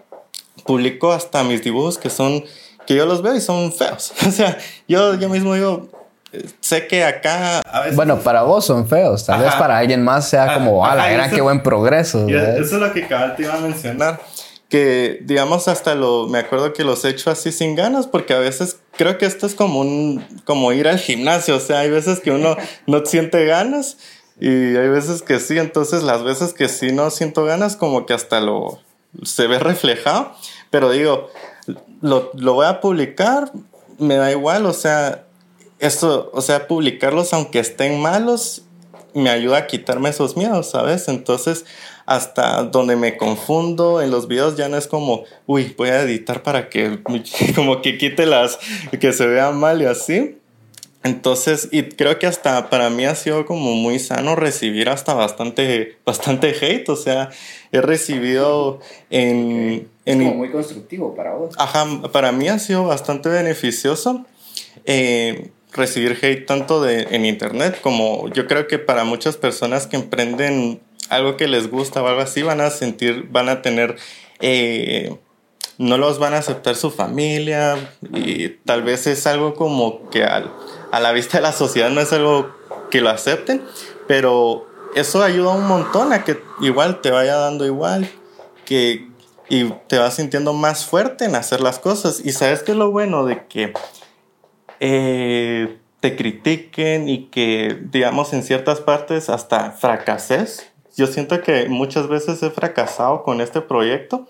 [0.65, 2.45] publico hasta mis dibujos que son,
[2.87, 4.13] que yo los veo y son feos.
[4.27, 5.89] O sea, yo, yo mismo digo,
[6.61, 7.63] sé que acá
[7.95, 11.31] Bueno, para vos son feos, tal vez para alguien más sea como, ah, la gran,
[11.31, 12.29] qué buen progreso.
[12.29, 14.21] Eso es lo que cabal te iba a mencionar
[14.69, 18.39] que digamos hasta lo me acuerdo que los he hecho así sin ganas porque a
[18.39, 22.21] veces creo que esto es como un como ir al gimnasio o sea hay veces
[22.21, 23.97] que uno no siente ganas
[24.41, 28.13] y hay veces que sí entonces las veces que sí no siento ganas como que
[28.13, 28.79] hasta lo
[29.23, 30.33] se ve reflejado
[30.71, 31.31] pero digo
[32.03, 33.51] lo, lo voy a publicar
[33.99, 35.25] me da igual o sea
[35.79, 38.63] esto o sea publicarlos aunque estén malos
[39.15, 41.65] me ayuda a quitarme esos miedos sabes entonces
[42.09, 46.43] hasta donde me confundo en los videos ya no es como, uy, voy a editar
[46.43, 47.01] para que
[47.55, 48.59] como que quite las,
[48.99, 50.39] que se vea mal y así.
[51.05, 55.99] Entonces, y creo que hasta para mí ha sido como muy sano recibir hasta bastante,
[56.07, 56.89] bastante hate.
[56.89, 57.29] O sea,
[57.73, 59.89] he recibido en...
[60.07, 61.55] Es como muy constructivo para vos.
[61.59, 64.25] Ajá, para mí ha sido bastante beneficioso
[64.87, 69.97] eh, recibir hate tanto de, en internet como yo creo que para muchas personas que
[69.97, 73.97] emprenden algo que les gusta o algo así van a sentir, van a tener...
[74.41, 75.17] Eh,
[75.79, 77.77] no los van a aceptar su familia
[78.13, 80.53] y tal vez es algo como que al,
[80.91, 82.53] a la vista de la sociedad no es algo
[82.91, 83.63] que lo acepten,
[84.09, 88.11] pero eso ayuda un montón a que igual te vaya dando igual,
[88.65, 89.09] que
[89.49, 92.21] y te vas sintiendo más fuerte en hacer las cosas.
[92.25, 93.73] Y sabes que lo bueno de que
[94.81, 100.71] eh, te critiquen y que, digamos, en ciertas partes hasta fracases.
[100.99, 104.27] Yo siento que muchas veces he fracasado con este proyecto,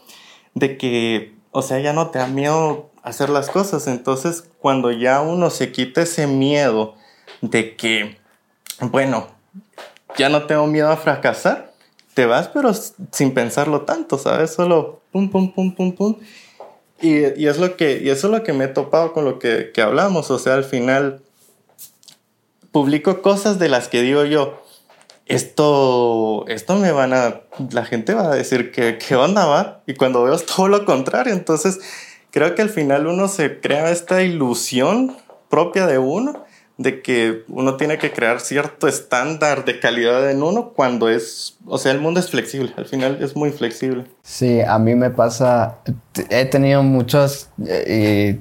[0.53, 3.87] de que, o sea, ya no te da miedo hacer las cosas.
[3.87, 6.95] Entonces, cuando ya uno se quita ese miedo
[7.41, 8.19] de que,
[8.81, 9.29] bueno,
[10.19, 11.73] ya no tengo miedo a fracasar,
[12.13, 14.53] te vas, pero sin pensarlo tanto, ¿sabes?
[14.53, 16.17] Solo pum, pum, pum, pum, pum.
[17.01, 19.39] Y, y es lo que, y eso es lo que me he topado con lo
[19.39, 20.31] que, que hablamos.
[20.31, 21.23] O sea, al final
[22.73, 24.61] publico cosas de las que digo yo,
[25.29, 29.83] esto, esto me van a, la gente va a decir que, ¿qué onda va?
[29.87, 31.79] Y cuando veo es todo lo contrario, entonces
[32.31, 35.17] creo que al final uno se crea esta ilusión
[35.49, 36.45] propia de uno
[36.79, 41.77] de que uno tiene que crear cierto estándar de calidad en uno cuando es, o
[41.77, 44.05] sea, el mundo es flexible, al final es muy flexible.
[44.23, 45.79] Sí, a mí me pasa,
[46.31, 48.39] he tenido muchas, eh,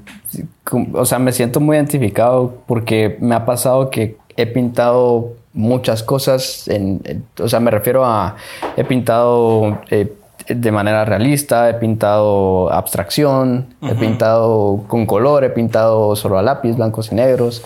[0.94, 6.68] o sea, me siento muy identificado porque me ha pasado que he pintado muchas cosas,
[6.68, 7.02] en,
[7.40, 8.36] o sea, me refiero a,
[8.78, 9.82] he pintado...
[9.90, 10.14] Eh,
[10.48, 16.78] de manera realista, he pintado abstracción, he pintado con color, he pintado solo a lápiz,
[16.78, 17.64] blancos y negros.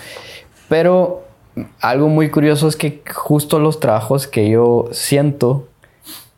[0.67, 1.21] Pero
[1.79, 5.67] algo muy curioso es que justo los trabajos que yo siento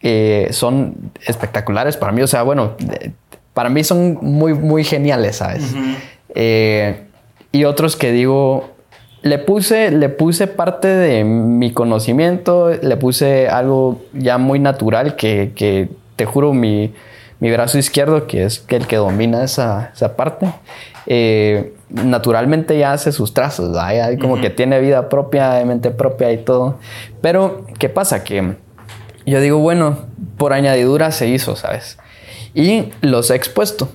[0.01, 2.21] eh, son espectaculares para mí.
[2.21, 2.73] O sea, bueno,
[3.53, 5.73] para mí son muy, muy geniales, ¿sabes?
[6.35, 7.05] Eh,
[7.51, 8.71] y otros que digo,
[9.23, 15.53] le puse, le puse parte de mi conocimiento, le puse algo ya muy natural que,
[15.55, 16.93] que te juro, mi,
[17.39, 20.47] mi, brazo izquierdo, que es el que domina esa, esa parte,
[21.07, 24.19] eh, naturalmente ya hace sus trazos, ¿verdad?
[24.19, 26.77] como que tiene vida propia, de mente propia y todo.
[27.21, 28.25] Pero, ¿qué pasa?
[28.25, 28.55] Que
[29.25, 29.99] yo digo, bueno,
[30.37, 31.97] por añadidura se hizo, ¿sabes?
[32.53, 33.87] Y los he expuesto.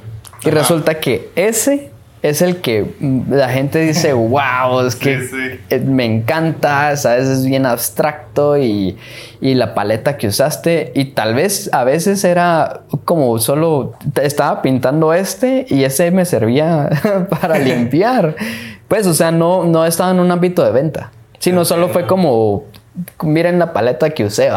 [0.43, 1.91] Y resulta que ese
[2.23, 2.95] es el que
[3.29, 7.29] la gente dice, wow, es que me encanta, ¿sabes?
[7.29, 8.97] Es bien abstracto y,
[9.41, 10.93] y, la paleta que usaste.
[10.95, 16.91] Y tal vez a veces era como solo estaba pintando este y ese me servía
[17.41, 18.37] para limpiar.
[18.89, 22.65] Pues, o sea, no, no estaba en un ámbito de venta, sino solo fue como
[23.23, 24.51] miren la paleta que usé,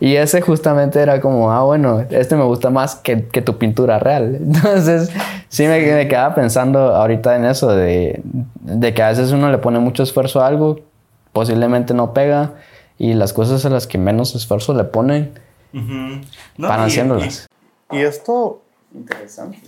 [0.00, 3.98] Y ese justamente era como, ah, bueno, este me gusta más que, que tu pintura
[3.98, 4.36] real.
[4.40, 5.10] Entonces,
[5.48, 8.20] sí me, me, quedaba pensando ahorita en eso, de,
[8.60, 10.80] de, que a veces uno le pone mucho esfuerzo a algo,
[11.32, 12.52] posiblemente no pega,
[12.98, 15.32] y las cosas a las que menos esfuerzo le ponen,
[15.72, 17.46] van haciéndolas.
[17.90, 18.62] Y, esto...
[18.94, 19.58] Interesante.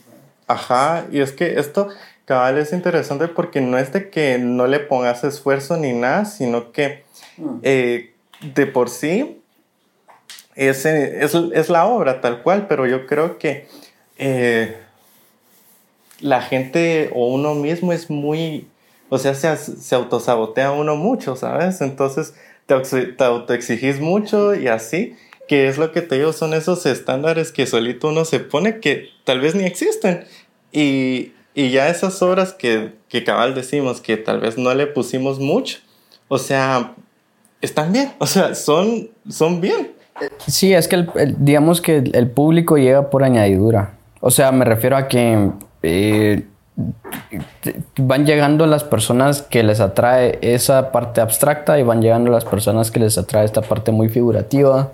[0.46, 1.88] Ajá, y es que esto...
[2.24, 6.72] Cabal es interesante porque no es de que no le pongas esfuerzo ni nada, sino
[6.72, 7.03] que
[7.36, 7.58] Mm.
[7.62, 8.12] Eh,
[8.54, 9.40] de por sí
[10.54, 13.66] es, es, la obra tal cual, pero yo creo que
[14.18, 14.76] eh,
[16.20, 18.68] la gente o uno mismo es muy,
[19.08, 21.80] o sea, se, se autosabotea uno mucho, ¿sabes?
[21.80, 22.34] Entonces
[22.66, 25.16] te, te autoexigís mucho y así,
[25.48, 29.08] que es lo que te digo, son esos estándares que solito uno se pone que
[29.24, 30.24] tal vez ni existen.
[30.72, 35.38] Y, y ya esas obras que, que cabal decimos que tal vez no le pusimos
[35.38, 35.78] mucho,
[36.28, 36.94] o sea,
[37.64, 39.92] están bien, o sea, son, son bien.
[40.46, 41.06] Sí, es que
[41.38, 43.94] digamos que el público llega por añadidura.
[44.20, 45.50] O sea, me refiero a que
[45.82, 46.44] eh,
[47.96, 52.90] van llegando las personas que les atrae esa parte abstracta y van llegando las personas
[52.90, 54.92] que les atrae esta parte muy figurativa.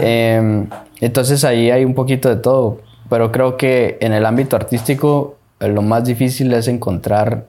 [0.00, 0.66] Eh,
[1.00, 2.80] entonces ahí hay un poquito de todo.
[3.10, 7.46] Pero creo que en el ámbito artístico lo más difícil es encontrar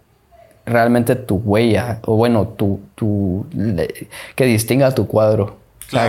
[0.65, 3.45] realmente tu huella, o bueno, tu, tu,
[4.35, 5.57] que distinga tu cuadro.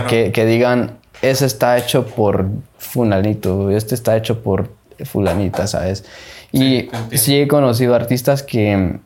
[0.09, 4.69] que, que, digan, ese está hecho por fulanito, este está hecho por
[5.05, 6.05] fulanita, ¿sabes?
[6.51, 8.99] Y sí, he conocido artistas que,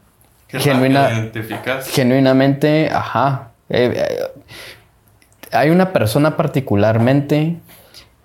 [1.94, 3.52] genuinamente, ajá.
[3.70, 4.20] Eh, eh,
[5.52, 7.58] hay una persona particularmente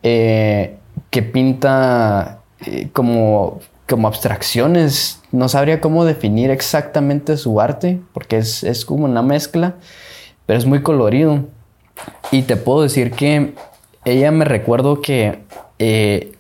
[0.03, 0.77] eh,
[1.11, 2.41] que pinta
[2.93, 9.23] como, como abstracciones no sabría cómo definir exactamente su arte, porque es, es como una
[9.23, 9.75] mezcla,
[10.47, 11.45] pero es muy colorido.
[12.31, 13.55] Y te puedo decir que
[14.05, 15.41] ella me recuerdo que
[15.79, 16.33] eh,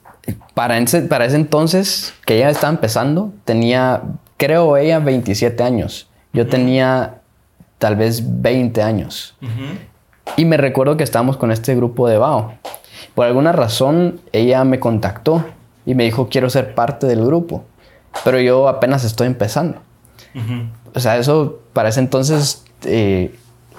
[0.54, 4.02] para, ese, para ese entonces, que ella estaba empezando, tenía,
[4.36, 6.08] creo ella, 27 años.
[6.32, 7.20] Yo tenía
[7.78, 9.36] tal vez 20 años.
[10.36, 12.54] Y me recuerdo que estábamos con este grupo de Bao.
[13.14, 15.44] Por alguna razón, ella me contactó
[15.84, 17.64] y me dijo, quiero ser parte del grupo.
[18.24, 19.78] Pero yo apenas estoy empezando.
[20.94, 23.34] O sea, eso para ese entonces, eh,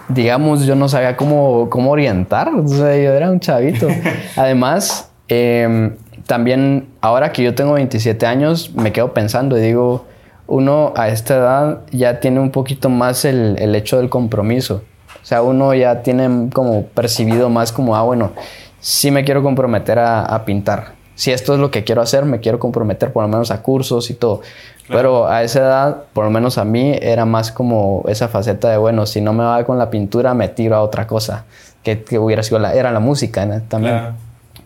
[0.10, 2.50] digamos, yo no sabía cómo, cómo orientar.
[2.54, 3.88] O sea, yo era un chavito.
[4.36, 5.96] Además, em,
[6.26, 10.06] también ahora que yo tengo 27 años, me quedo pensando y digo,
[10.48, 14.84] uno a esta edad ya tiene un poquito más el, el hecho del compromiso.
[15.22, 18.32] O sea, uno ya tiene como percibido más como, ah, bueno,
[18.80, 20.97] sí me quiero comprometer a, a pintar.
[21.18, 24.12] Si esto es lo que quiero hacer, me quiero comprometer por lo menos a cursos
[24.12, 24.42] y todo.
[24.88, 28.78] Pero a esa edad, por lo menos a mí, era más como esa faceta de,
[28.78, 31.46] bueno, si no me va con la pintura, me tiro a otra cosa,
[31.82, 34.12] que, que hubiera sido la, era la música también.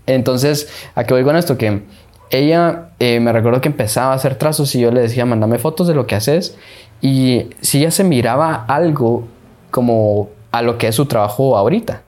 [0.05, 1.57] Entonces, ¿a qué voy con esto?
[1.57, 1.83] Que
[2.31, 5.87] ella eh, me recuerdo que empezaba a hacer trazos y yo le decía, mándame fotos
[5.87, 6.57] de lo que haces.
[6.99, 9.25] Y si ella se miraba algo
[9.69, 12.01] como a lo que es su trabajo ahorita.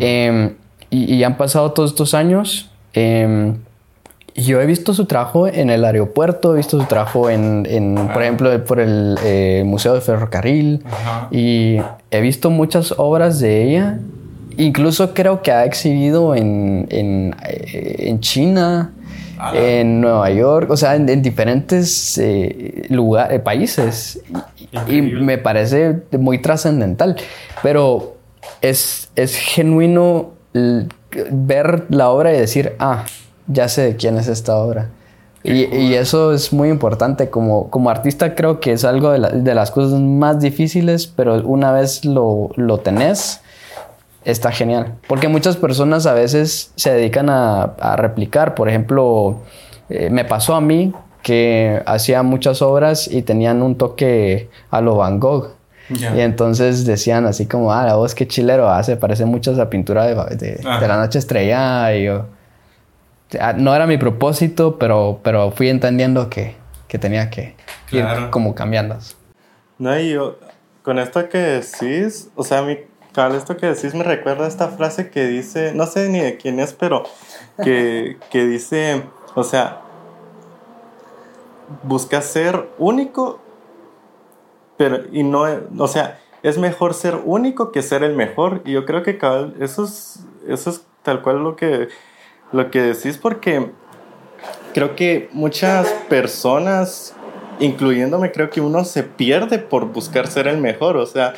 [0.00, 0.56] Em,
[0.90, 2.70] y, y, han pasado todos estos años.
[2.92, 3.54] Eh,
[4.34, 8.22] yo he visto su trabajo en el aeropuerto, he visto su trabajo en, en por
[8.22, 10.84] ejemplo, por el eh, Museo de Ferrocarril
[11.30, 11.78] y
[12.10, 13.98] he visto muchas obras de ella.
[14.56, 18.92] Incluso creo que ha exhibido en, en, eh, en China,
[19.52, 24.20] en Nueva York, o sea, en, diferentes eh, lugares, países.
[24.88, 27.16] Y, y me parece muy trascendental.
[27.62, 28.16] Pero
[28.60, 30.30] es, es genuino
[31.30, 33.04] ver la obra y decir, ah,
[33.46, 34.90] ya sé de quién es esta obra.
[35.42, 37.28] Y, y, eso es muy importante.
[37.28, 41.42] Como, como artista creo que es algo de, la, de las cosas más difíciles, pero
[41.46, 43.42] una vez lo, lo, tenés,
[44.24, 44.94] está genial.
[45.06, 48.54] Porque muchas personas a veces se dedican a, a replicar.
[48.54, 49.42] Por ejemplo,
[49.90, 54.96] eh, me pasó a mí que hacía muchas obras y tenían un toque a lo
[54.96, 55.50] Van Gogh.
[55.88, 56.16] Yeah.
[56.16, 60.06] Y entonces decían así como, ah, la voz que chilero hace, parece mucho esa pintura
[60.06, 60.80] de, de, ah.
[60.80, 61.94] de la noche estrellada.
[61.94, 62.24] Y yo,
[63.56, 66.56] no era mi propósito, pero, pero fui entendiendo que,
[66.88, 68.22] que tenía que claro.
[68.22, 68.98] ir como cambiando.
[69.78, 70.38] No, y yo,
[70.82, 72.78] con esto que decís, o sea, mi,
[73.14, 76.60] con esto que decís me recuerda esta frase que dice, no sé ni de quién
[76.60, 77.04] es, pero
[77.62, 79.02] que, que dice,
[79.34, 79.80] o sea,
[81.82, 83.40] busca ser único,
[84.76, 85.46] pero, y no,
[85.78, 88.60] o sea, es mejor ser único que ser el mejor.
[88.66, 89.18] Y yo creo que
[89.60, 91.88] eso es, eso es tal cual lo que
[92.52, 93.70] lo que decís porque
[94.72, 97.14] creo que muchas personas,
[97.60, 101.34] incluyéndome, creo que uno se pierde por buscar ser el mejor, o sea,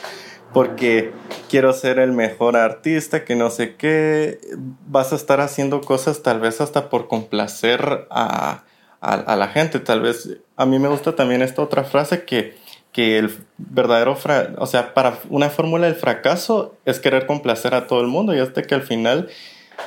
[0.53, 1.13] porque
[1.51, 4.41] quiero ser el mejor artista, que no sé qué,
[4.87, 8.65] vas a estar haciendo cosas tal vez hasta por complacer a,
[9.01, 12.57] a, la gente, tal vez a mí me gusta también esta otra frase que,
[12.93, 14.17] que el verdadero,
[14.59, 18.39] o sea, para una fórmula del fracaso es querer complacer a todo el mundo y
[18.39, 19.29] hasta que al final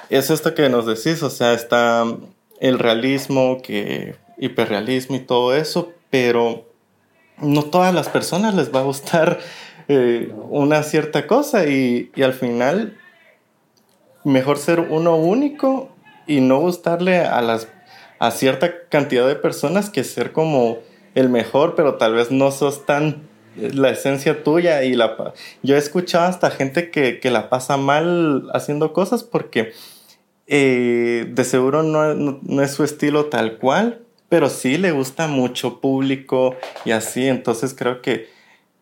[0.09, 2.05] es esto que nos decís, o sea, está
[2.59, 6.65] el realismo, que hiperrealismo y todo eso, pero
[7.37, 9.39] no todas las personas les va a gustar
[9.87, 12.97] eh, una cierta cosa y, y, al final
[14.23, 15.89] mejor ser uno único
[16.27, 17.67] y no gustarle a las
[18.19, 20.79] a cierta cantidad de personas que ser como
[21.15, 23.28] el mejor, pero tal vez no sos tan
[23.73, 25.33] la esencia tuya y la...
[25.63, 29.73] Yo he escuchado hasta gente que, que la pasa mal haciendo cosas porque
[30.47, 35.27] eh, de seguro no, no, no, es su estilo tal cual, pero sí le gusta
[35.27, 38.27] mucho público y así, entonces creo que,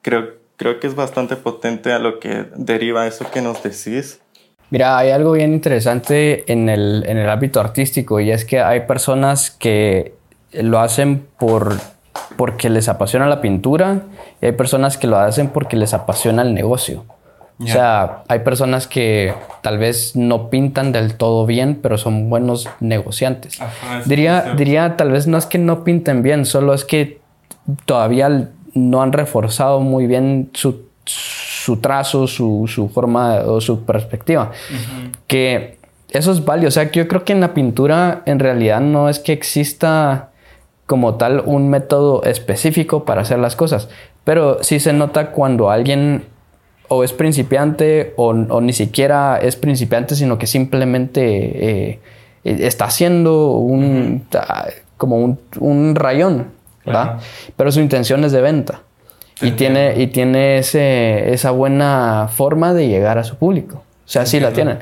[0.02, 4.22] creo, creo que es bastante potente a lo que deriva eso que nos decís.
[4.70, 8.82] Mira, hay algo bien interesante en el, en el ámbito artístico y es que hay
[8.82, 10.14] personas que
[10.52, 11.78] lo hacen por
[12.36, 14.02] porque les apasiona la pintura
[14.42, 17.06] y hay personas que lo hacen porque les apasiona el negocio.
[17.60, 17.70] Yeah.
[17.70, 22.70] O sea, hay personas que tal vez no pintan del todo bien, pero son buenos
[22.80, 23.60] negociantes.
[23.60, 27.20] Ajá, diría, diría, tal vez no es que no pinten bien, solo es que
[27.86, 34.52] todavía no han reforzado muy bien su, su trazo, su, su, forma o su perspectiva.
[34.70, 35.12] Uh -huh.
[35.26, 35.78] Que
[36.12, 36.68] eso es válido.
[36.68, 40.30] O sea, que yo creo que en la pintura en realidad no es que exista
[40.88, 43.90] como tal un método específico para hacer las cosas.
[44.24, 46.24] Pero sí se nota cuando alguien
[46.88, 52.00] o es principiante o, o ni siquiera es principiante, sino que simplemente eh,
[52.44, 54.74] está haciendo un, uh -huh.
[54.98, 56.48] como un, un, rayón.
[56.86, 57.20] ¿verdad?
[57.58, 58.82] Pero su intención es de venta.
[59.42, 63.84] Y tiene, y tiene ese, esa buena forma de llegar a su público.
[64.06, 64.78] O sea, sí la tiene.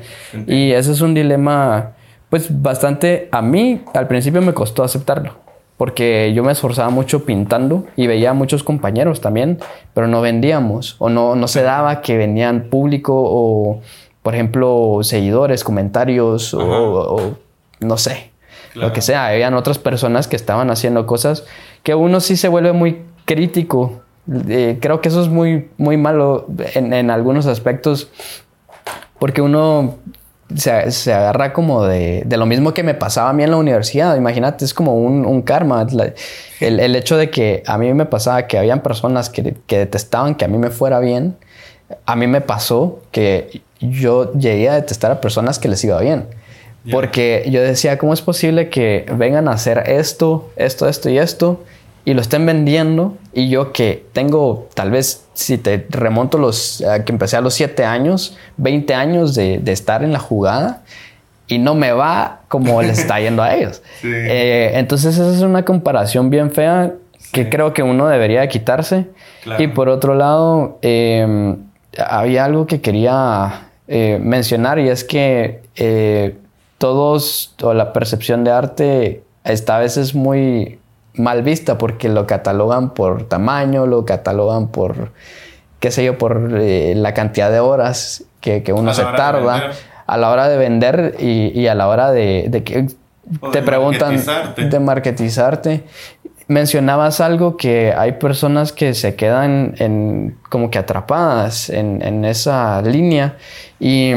[0.46, 1.94] Y ese es un dilema,
[2.30, 5.45] pues bastante, a mí al principio me costó aceptarlo.
[5.78, 9.60] Porque yo me esforzaba mucho pintando y veía a muchos compañeros también,
[9.94, 13.82] pero no vendíamos o no, no se daba que venían público o,
[14.24, 17.38] por ejemplo, seguidores, comentarios o,
[17.82, 18.32] no sé,
[18.74, 19.28] lo que sea.
[19.28, 21.46] Habían otras personas que estaban haciendo cosas
[21.84, 24.02] que uno sí se vuelve muy crítico.
[24.48, 28.10] Eh, creo que eso es muy, muy malo en, en algunos aspectos
[29.20, 29.96] porque uno
[30.54, 33.58] se, se, agarra como de, de, lo mismo que me pasaba a mí en la
[33.58, 34.16] universidad.
[34.16, 35.88] Imagínate, es como un, un karma.
[36.60, 40.36] el, el, hecho de que a mí me pasaba que habían personas que, que, detestaban
[40.36, 41.36] que a mí me fuera bien,
[42.06, 46.28] a mí me pasó que yo llegué a detestar a personas que les iba bien.
[46.92, 51.64] Porque yo decía, ¿cómo es posible que vengan a hacer esto, esto, esto y esto?
[52.06, 57.12] Y lo estén vendiendo y yo que tengo tal vez si te remonto los que
[57.12, 60.84] empecé a los 7 años 20 años de, de, estar en la jugada
[61.48, 63.82] y no me va como le está yendo a ellos.
[64.04, 66.94] Eh, entonces esa es una comparación bien fea
[67.32, 69.08] que creo que uno debería quitarse.
[69.60, 71.58] Y por otro lado em,
[71.98, 76.36] había algo que quería eh, mencionar y es que eh,
[76.78, 80.80] todos o la percepción de arte está a veces muy
[81.18, 85.12] mal vista porque lo catalogan por tamaño, lo catalogan por,
[85.80, 89.72] qué sé yo, por eh, la cantidad de horas que, que uno se tarda
[90.06, 92.88] a la hora de vender y, y a la hora de, de que
[93.52, 94.22] te preguntan
[94.56, 95.84] de marketizarte.
[96.48, 102.84] Mencionabas algo que hay personas que se quedan en, como que atrapadas en, en esa
[102.84, 103.38] línea
[103.80, 104.14] y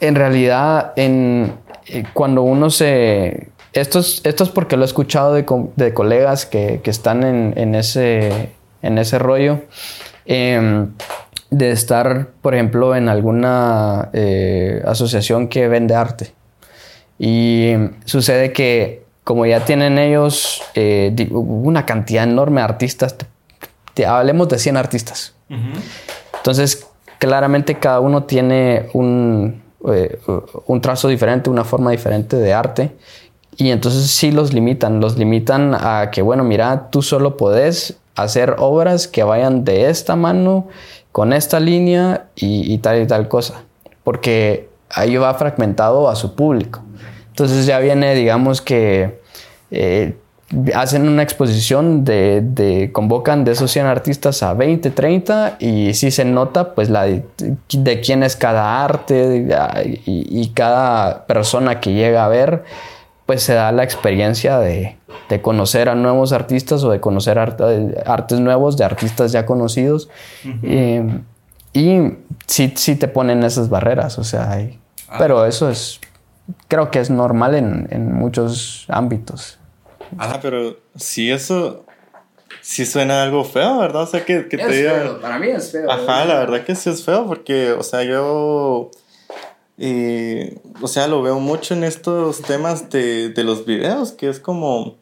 [0.00, 1.52] en realidad en,
[1.86, 5.44] eh, cuando uno se esto es, esto es porque lo he escuchado de,
[5.76, 8.50] de colegas que, que están en, en, ese,
[8.82, 9.60] en ese rollo.
[10.26, 10.86] Eh,
[11.50, 16.32] de estar, por ejemplo, en alguna eh, asociación que vende arte.
[17.18, 17.72] Y
[18.04, 23.16] sucede que como ya tienen ellos eh, una cantidad enorme de artistas,
[23.94, 25.34] te, hablemos de 100 artistas.
[25.50, 25.72] Uh -huh.
[26.36, 26.86] Entonces,
[27.18, 30.18] claramente cada uno tiene un, eh,
[30.66, 32.92] un trazo diferente, una forma diferente de arte
[33.56, 38.56] y entonces sí los limitan, los limitan a que, bueno, mira, tú solo podés hacer
[38.58, 40.68] obras que vayan de esta mano,
[41.12, 43.62] con esta línea y, y tal y tal cosa,
[44.04, 46.80] porque ahí va fragmentado a su público.
[47.28, 49.20] Entonces ya viene, digamos que
[49.70, 50.16] eh,
[50.74, 56.10] hacen una exposición de, de, convocan de esos 100 artistas a 20, 30 y sí
[56.10, 57.24] se nota pues la de,
[57.72, 59.46] de quién es cada arte
[60.06, 62.64] y, y cada persona que llega a ver
[63.30, 64.96] pues se da la experiencia de,
[65.28, 67.60] de, conocer a nuevos artistas o de conocer art
[68.04, 70.08] artes nuevos de artistas ya conocidos.
[70.44, 70.60] Uh -huh.
[70.64, 71.20] eh,
[71.72, 72.16] y
[72.48, 75.14] sí, sí, te ponen esas barreras, o sea, hay, ah.
[75.16, 76.00] pero eso es,
[76.66, 79.60] creo que es normal en, en muchos ámbitos.
[80.18, 81.84] Ah, pero sí, eso
[82.62, 84.02] sí suena algo feo, ¿verdad?
[84.02, 85.02] O sea, que, que es te digan...
[85.02, 85.20] Feo.
[85.20, 85.88] Para mí es feo.
[85.88, 88.90] Ajá, la verdad que sí es feo, porque, o sea, yo
[89.82, 94.38] y, o sea, lo veo mucho en estos temas de, de los videos, que es
[94.38, 94.98] como,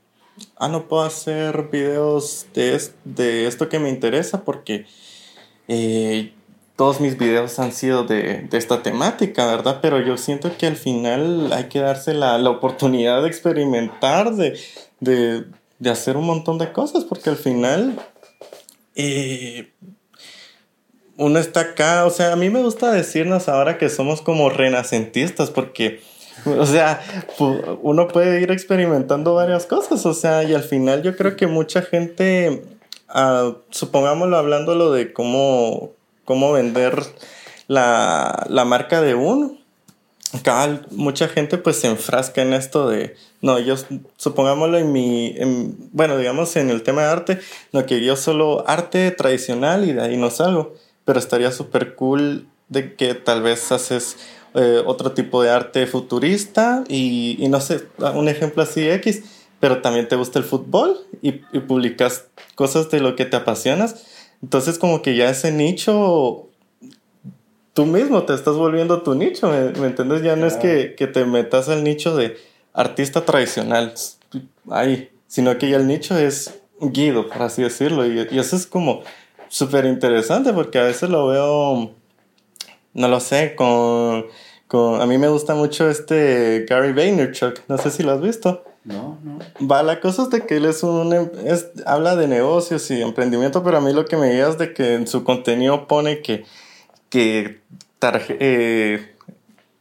[0.57, 4.87] ah, no puedo hacer videos de, de esto que me interesa porque
[5.67, 6.33] eh,
[6.77, 9.81] todos mis videos han sido de, de, esta temática, ¿verdad?
[9.83, 14.57] Pero yo siento que al final hay que darse la, la oportunidad de experimentar, de,
[15.01, 15.45] de,
[15.81, 17.99] de, hacer un montón de cosas, porque al final...
[18.95, 19.73] Eh,
[21.19, 25.51] uno está acá, o sea, a mí me gusta decirnos ahora que somos como renacentistas
[25.51, 26.01] porque,
[26.47, 27.03] o sea,
[27.83, 31.83] uno puede ir experimentando varias cosas, o sea, y al final yo creo que mucha
[31.83, 32.63] gente,
[33.13, 35.91] uh, supongámoslo hablándolo de cómo,
[36.25, 37.03] cómo vender
[37.67, 39.59] la, la marca de uno,
[40.33, 43.75] acá mucha gente pues se enfrasca en esto de, no, yo
[44.17, 47.41] supongámoslo en mi, en, bueno, digamos en el tema de arte,
[47.73, 50.75] no, que yo solo arte tradicional y de ahí no salgo
[51.09, 54.19] pero estaría súper cool de que tal vez haces
[54.53, 59.23] eh, otro tipo de arte futurista y, y, no sé, un ejemplo así X,
[59.59, 64.05] pero también te gusta el fútbol y, y, publicas cosas de lo que te apasionas.
[64.43, 66.51] Entonces como que ya ese nicho,
[67.73, 70.21] tú mismo te estás volviendo tu nicho, ¿me, ¿me entiendes?
[70.23, 72.37] Ya no es que, que, te metas al nicho de
[72.75, 73.95] artista tradicional,
[74.71, 78.67] ahí, sino que ya el nicho es Guido, por así decirlo, y, y eso es
[78.67, 79.05] como
[79.49, 81.91] súper interesante porque a veces lo veo,
[82.95, 84.27] no lo sé, con,
[84.67, 88.65] Con, a mí me gusta mucho este Gary Vaynerchuk, no sé si lo has visto.
[88.85, 89.39] No, no.
[89.67, 91.13] Va, la cosa es de que él es un...
[91.45, 94.73] Es, habla de negocios y emprendimiento, pero a mí lo que me guía es de
[94.75, 96.45] que en su contenido pone que...
[97.09, 97.61] que
[97.99, 99.15] tarje- eh,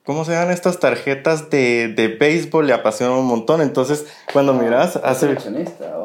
[0.07, 2.65] ¿Cómo se llaman estas tarjetas de, de béisbol?
[2.65, 3.59] Le apasionan un montón.
[3.59, 5.35] Entonces, cuando miras, hace...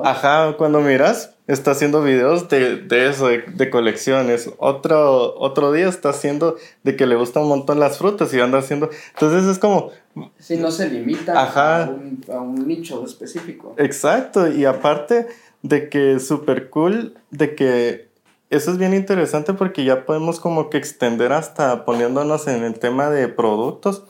[0.03, 4.51] Ajá, cuando miras, está haciendo videos de, de eso, de, de colecciones.
[4.59, 8.59] Otro, otro día está haciendo de que le gustan un montón las frutas y anda
[8.59, 8.91] haciendo...
[9.15, 9.93] Entonces es como,
[10.37, 11.85] Sí, no se limita Ajá.
[11.85, 13.77] A, un, a un nicho específico.
[13.79, 15.29] Exacto, y aparte
[15.63, 18.12] de que es súper cool, de que
[18.53, 23.09] eso es bien interesante porque ya podemos como que extender hasta poniéndonos en el tema
[23.09, 24.05] de productos.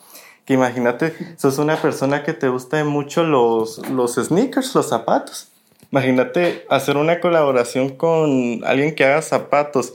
[0.44, 5.52] Que imagínate, sos una persona que te gusta mucho los, los sneakers, los zapatos.
[5.92, 9.94] Imagínate hacer una colaboración con alguien que haga zapatos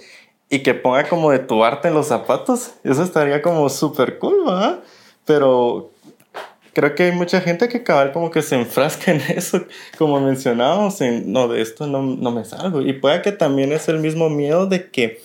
[0.49, 2.71] y que ponga como de tu arte en los zapatos.
[2.85, 4.79] Eso estaría como súper cool, ¿verdad?
[5.25, 5.91] Pero
[6.77, 9.65] creo que hay mucha gente que cabal como que se enfrasca en eso,
[9.97, 12.83] como mencionábamos, en no, de esto no, no me salgo.
[12.83, 15.19] Y puede que también es el mismo miedo de que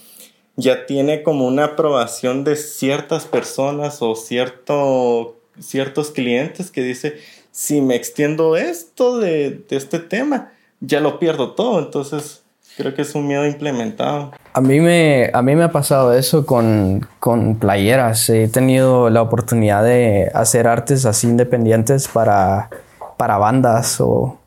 [0.57, 7.18] ya tiene como una aprobación de ciertas personas o cierto, ciertos clientes que dice,
[7.50, 11.80] si me extiendo esto de, de este tema, ya lo pierdo todo.
[11.80, 12.41] Entonces,
[12.76, 14.32] creo que es un miedo implementado.
[14.52, 18.28] A mí me, a mí me ha pasado eso con, con playeras.
[18.30, 22.68] He tenido la oportunidad de hacer artes así independientes para,
[23.16, 24.38] para bandas o,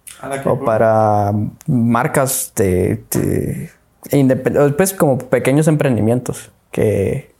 [0.46, 1.32] o para
[1.68, 3.70] marcas de, de
[4.78, 7.34] pues como pequeños emprendimientos que,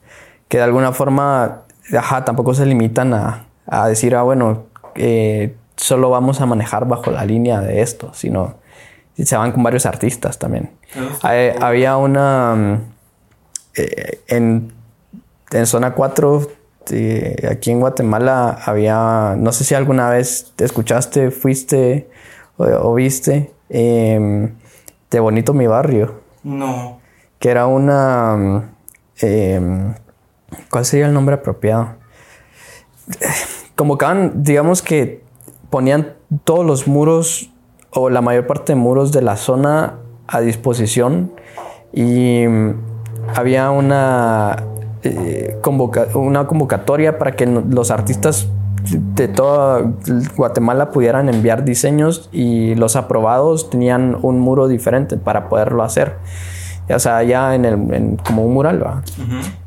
[0.48, 4.66] que de alguna forma ajá, tampoco se limitan a, a decir, ah, bueno,
[4.96, 8.56] eh, solo vamos a manejar bajo la línea de esto, sino
[9.24, 10.72] se van con varios artistas también.
[11.22, 12.82] Hay- había una mm,
[13.76, 14.74] eh, en,
[15.52, 16.48] en zona 4
[16.92, 22.10] eh, aquí en Guatemala había no sé si alguna vez te escuchaste fuiste
[22.58, 24.54] o, o viste em,
[25.10, 27.00] de bonito mi barrio No.
[27.40, 28.64] que era una mm,
[29.22, 29.94] em,
[30.70, 31.96] ¿cuál sería el nombre apropiado?
[33.76, 35.24] convocaban digamos que
[35.70, 36.14] ponían
[36.44, 37.52] todos los muros
[37.96, 39.96] o la mayor parte de muros de la zona
[40.28, 41.32] a disposición
[41.94, 42.74] y mm,
[43.36, 44.58] había una,
[45.04, 48.48] eh, convoca- una convocatoria para que los artistas
[49.16, 49.82] de toda
[50.38, 56.16] Guatemala pudieran enviar diseños y los aprobados tenían un muro diferente para poderlo hacer.
[56.94, 59.02] O sea, ya en el, en- como un mural, ¿va?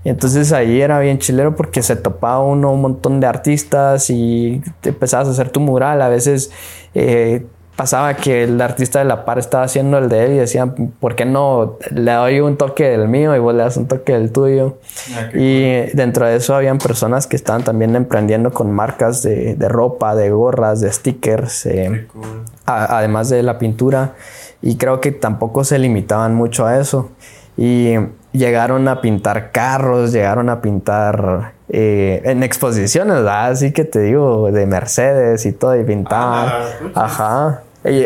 [0.05, 4.63] Y entonces ahí era bien chilero porque se topaba uno un montón de artistas y
[4.83, 6.01] te empezabas a hacer tu mural.
[6.01, 6.53] A veces
[6.95, 7.45] eh,
[7.79, 11.15] pasaba que el artista de la par estaba haciendo el de él y decían, ¿por
[11.15, 14.33] qué no le doy un toque del mío y vos le das un toque del
[14.33, 14.79] tuyo?
[15.15, 19.69] Ah, Y dentro de eso habían personas que estaban también emprendiendo con marcas de, de
[19.69, 21.67] ropa, de gorras, de stickers.
[21.67, 22.43] eh, cool.
[22.67, 24.15] a- además de la pintura.
[24.61, 27.11] Y creo que tampoco se limitaban mucho a eso.
[27.57, 27.95] Y
[28.33, 33.51] llegaron a pintar carros, llegaron a pintar eh, en exposiciones, ¿verdad?
[33.53, 36.49] Así que te digo, de Mercedes y todo, y pintaban.
[36.95, 37.05] Ah.
[37.05, 37.63] Ajá.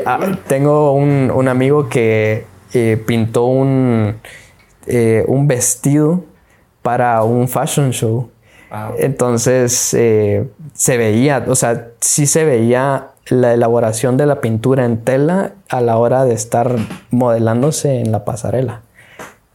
[0.06, 4.16] Ah, tengo un, un amigo que eh, pintó un,
[4.86, 6.24] eh, un vestido
[6.82, 8.30] para un fashion show.
[8.70, 8.94] Wow.
[8.98, 14.98] Entonces eh, se veía, o sea, sí se veía la elaboración de la pintura en
[15.04, 16.74] tela a la hora de estar
[17.10, 18.80] modelándose en la pasarela.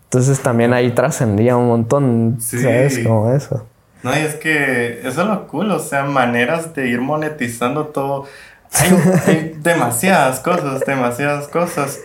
[0.05, 2.59] Entonces también ahí trascendía un montón, Sí.
[2.59, 2.99] ¿sabes?
[2.99, 3.65] Como eso.
[4.03, 8.25] No, y es que eso es lo cool, o sea, maneras de ir monetizando todo.
[8.73, 8.91] Hay,
[9.25, 11.99] hay demasiadas cosas, demasiadas cosas.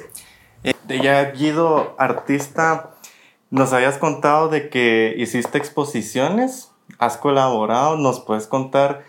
[0.64, 2.90] Eh, de ya, Guido, artista,
[3.50, 9.02] nos habías contado de que hiciste exposiciones, has colaborado, nos puedes contar,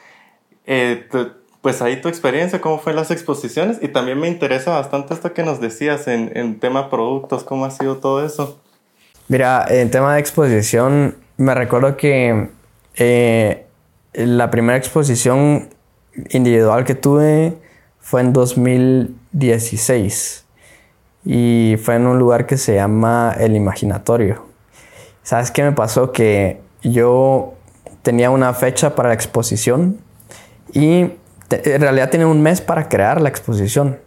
[0.66, 1.32] eh, tu-
[1.62, 5.44] pues ahí tu experiencia, cómo fue las exposiciones, y también me interesa bastante esto que
[5.44, 8.60] nos decías en, en tema productos, cómo ha sido todo eso.
[9.30, 12.50] Mira, en tema de exposición, me recuerdo que
[12.96, 13.66] eh,
[14.14, 15.70] la primera exposición
[16.30, 17.54] individual que tuve
[18.00, 20.46] fue en 2016
[21.26, 24.46] y fue en un lugar que se llama El Imaginatorio.
[25.24, 26.12] ¿Sabes qué me pasó?
[26.12, 27.54] Que yo
[28.02, 30.00] tenía una fecha para la exposición
[30.74, 31.12] y
[31.50, 34.00] en realidad tenía un mes para crear la exposición.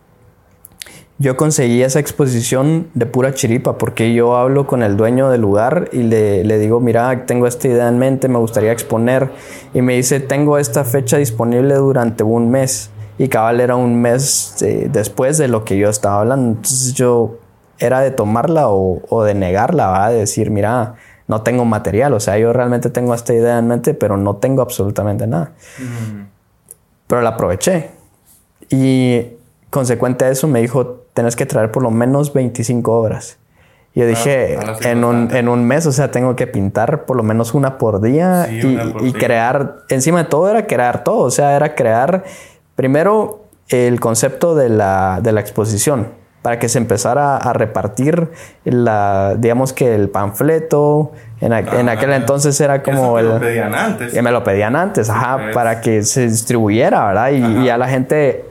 [1.18, 5.88] Yo conseguí esa exposición de pura chiripa porque yo hablo con el dueño del lugar
[5.92, 9.30] y le, le digo, mira, tengo esta idea en mente, me gustaría exponer.
[9.72, 12.90] Y me dice, tengo esta fecha disponible durante un mes.
[13.18, 16.48] Y cabal era un mes eh, después de lo que yo estaba hablando.
[16.48, 17.38] Entonces yo
[17.78, 20.10] era de tomarla o, o de negarla, ¿va?
[20.10, 20.96] de decir, mira,
[21.28, 24.62] no tengo material, o sea, yo realmente tengo esta idea en mente, pero no tengo
[24.62, 25.52] absolutamente nada.
[27.06, 27.90] Pero la aproveché.
[28.70, 29.35] Y
[29.76, 33.36] consecuente a eso me dijo, tenés que traer por lo menos 25 obras.
[33.94, 34.58] Y yo ah, dije,
[34.90, 38.00] en, un, en, un, mes, o sea, tengo que pintar por lo menos una por
[38.00, 42.24] día y, crear, encima de todo era crear todo, o sea, era crear
[42.74, 46.08] primero el concepto de la, de la exposición
[46.46, 48.28] para que se empezara a repartir
[48.62, 51.10] la, digamos que el panfleto.
[51.40, 53.26] En, en aquel entonces era como el.
[53.26, 54.12] Me lo pedían antes.
[54.12, 57.30] Que me lo pedían antes, ajá, para que se distribuyera, ¿verdad?
[57.32, 58.44] Y, a la gente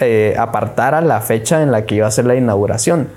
[0.00, 3.08] eh, apartara la fecha en la que iba a hacer la inauguración.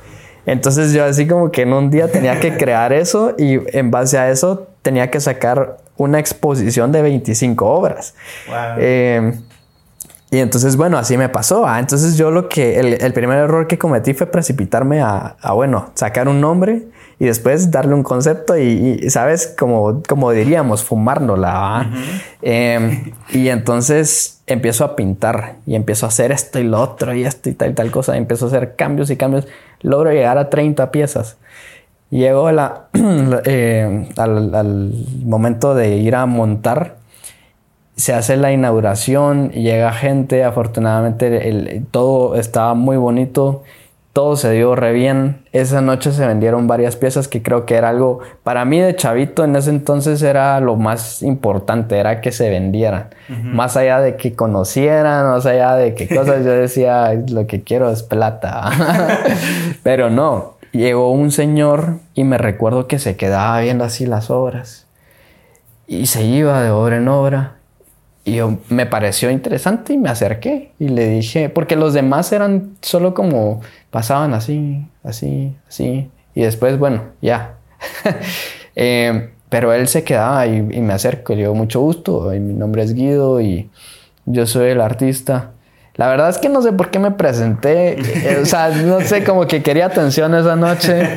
[0.45, 4.17] Entonces yo así como que en un día tenía que crear eso y en base
[4.17, 8.15] a eso tenía que sacar una exposición de 25 obras.
[8.79, 9.31] Eh,
[10.31, 11.67] y entonces, bueno, así me pasó.
[11.67, 16.27] Ah, entonces yo lo que, el, primer error que cometí fue precipitarme a, bueno, sacar
[16.27, 16.87] un nombre
[17.19, 19.53] y después darle un concepto y, ¿sabes?
[19.57, 21.91] Como, como diríamos, fumárnosla.
[22.41, 27.23] Em, y entonces empiezo a pintar y empiezo a hacer esto y lo otro y
[27.23, 28.15] esto y tal y tal cosa.
[28.15, 29.47] Y empiezo a hacer cambios y cambios.
[29.81, 31.37] Logro llegar a 30 piezas.
[32.09, 32.87] Llego la,
[33.45, 34.91] eh, al, al
[35.23, 37.04] momento de ir a montar
[37.95, 43.63] se hace la inauguración, llega gente, afortunadamente el, todo estaba muy bonito,
[44.11, 45.43] todo se dio re bien.
[45.53, 49.45] Esa noche se vendieron varias piezas que creo que era algo, para mí de chavito
[49.45, 53.09] en ese entonces era lo más importante, era que se vendieran.
[53.29, 57.89] Más allá de que conocieran, más allá de qué cosas, yo decía, lo que quiero
[57.89, 58.71] es plata.
[59.83, 64.85] Pero no, llegó un señor y me recuerdo que se quedaba viendo así las obras.
[65.87, 67.55] Y se iba de obra en obra
[68.27, 72.71] y yo, me pareció interesante y me acerqué y le dije, porque los demás eran
[72.81, 73.61] solo como
[73.91, 76.09] pasaban así, así, así.
[76.33, 77.53] Y después, bueno, ya.
[78.77, 82.83] Eh, pero él se quedaba y, me acerco, le digo, mucho gusto, y mi nombre
[82.83, 83.69] es Guido y
[84.25, 85.51] yo soy el artista.
[85.95, 89.23] La verdad es que no sé por qué me presenté, eh, o sea, no sé,
[89.23, 91.07] como que quería atención esa noche,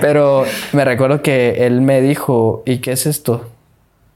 [0.00, 0.42] pero
[0.72, 3.48] me recuerdo que él me dijo, ¿y qué es esto?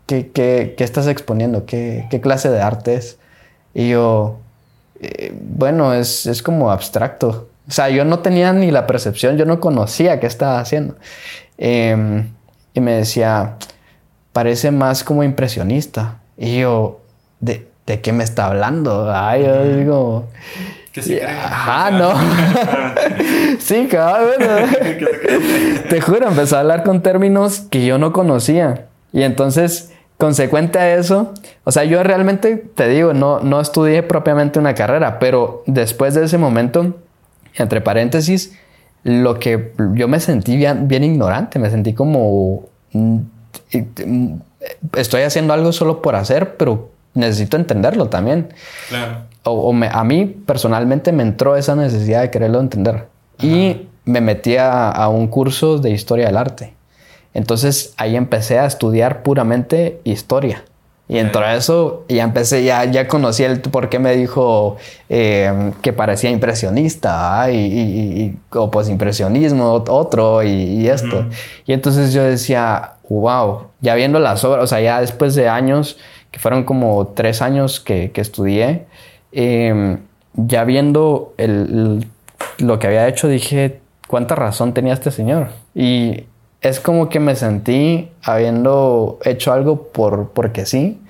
[0.09, 1.67] ¿Qué, estás exponiendo?
[1.67, 3.19] ¿Qué, clase de arte es?
[3.75, 4.39] Y yo,
[5.01, 7.49] eh, bueno, es, como abstracto.
[7.69, 10.97] O sea, yo no tenía ni la percepción, yo no conocía qué estaba haciendo.
[11.59, 12.31] Em,
[12.73, 13.57] y me decía,
[14.33, 16.21] parece más como impresionista.
[16.39, 17.01] Y yo,
[17.41, 19.13] ¿de, qué me está hablando?
[19.15, 20.29] Ay, yo digo...
[20.93, 22.15] ¿Qué se Ajá, no.
[23.59, 24.39] sí, cabrón.
[25.91, 28.87] Te juro, empezó a hablar con términos que yo no conocía.
[29.13, 31.33] Y entonces Consecuente a eso,
[31.64, 36.25] o sea, yo realmente te digo, no, no estudié propiamente una carrera, pero después de
[36.25, 36.97] ese momento,
[37.55, 38.53] entre paréntesis,
[39.05, 43.19] lo que yo me sentí bien, bien ignorante, me sentí como mm,
[44.05, 44.35] mm,
[44.97, 48.53] estoy haciendo algo solo por hacer, pero necesito entenderlo también.
[48.89, 49.23] Claro.
[49.45, 53.07] O, a mí personalmente me entró esa necesidad de quererlo entender.
[53.41, 56.75] Y me metí a, un curso de historia del arte.
[57.35, 60.64] Entonces ahí empecé a estudiar puramente historia.
[61.11, 64.76] Y entre eso ya empecé, ya, ya conocí el por qué me dijo
[65.09, 71.24] eh, que parecía impresionista y, y, o pues impresionismo otro y, esto.
[71.64, 75.97] Y entonces yo decía, wow, ya viendo las obras, o sea, ya después de años,
[76.31, 78.85] que fueron como tres años que, que estudié,
[79.33, 80.01] em,
[80.35, 82.07] ya viendo el,
[82.59, 85.49] lo que había hecho, dije, cuánta razón tenía este señor.
[85.74, 86.24] Y
[86.61, 91.01] es como que me sentí habiendo hecho algo por, porque sí.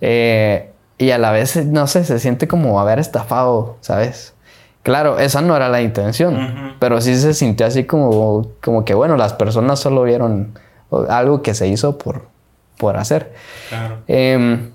[0.00, 4.34] Eh, y a la vez, no sé, se siente como haber estafado, ¿sabes?
[4.82, 9.16] Claro, esa no era la intención, pero sí se sintió así como, como que, bueno,
[9.16, 10.58] las personas solo vieron
[11.08, 12.28] algo que se hizo por,
[12.78, 13.32] por hacer.
[14.08, 14.70] Em,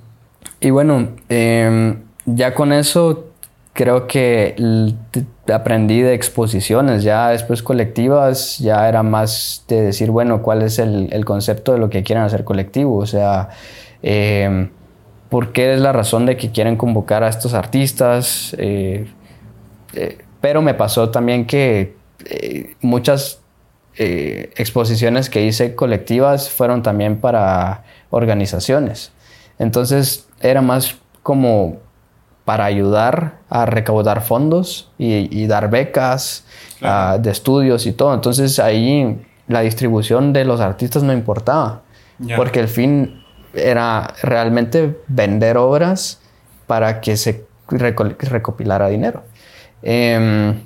[0.60, 3.25] y bueno, em, ya con eso
[3.76, 4.56] creo que
[5.54, 11.26] aprendí de exposiciones, ya después colectivas, ya era más de decir, bueno, cuál es el,
[11.26, 13.50] concepto de lo que quieren hacer colectivo, o sea,
[14.02, 14.70] eh,
[15.28, 19.08] por qué es la razón de que quieren convocar a estos artistas, eh,
[19.94, 21.98] eh, pero me pasó también que
[22.80, 23.42] muchas
[23.98, 29.12] exposiciones que hice colectivas fueron también para organizaciones,
[29.60, 31.85] entonces era más como
[32.46, 36.46] para ayudar a recaudar fondos y, dar becas
[36.82, 38.14] ah, de estudios y todo.
[38.14, 41.82] Entonces ahí la distribución de los artistas no importaba,
[42.38, 43.24] porque el fin
[43.54, 46.22] era realmente vender obras
[46.68, 49.24] para que se recopilara dinero.
[49.82, 50.62] Em,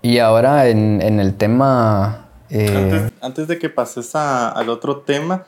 [0.00, 5.44] y ahora en, el tema Eh, antes, de que pases al otro tema,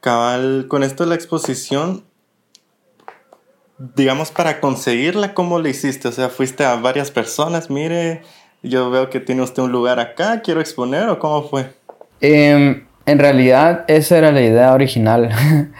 [0.00, 2.04] cabal, con esto de la exposición,
[3.94, 6.08] digamos, para conseguirla, ¿cómo lo hiciste?
[6.08, 8.22] O sea, fuiste a varias personas, mire,
[8.62, 11.70] yo veo que tiene usted un lugar acá, quiero exponer, ¿o cómo fue?
[12.20, 15.30] Em, en realidad, esa era la idea original.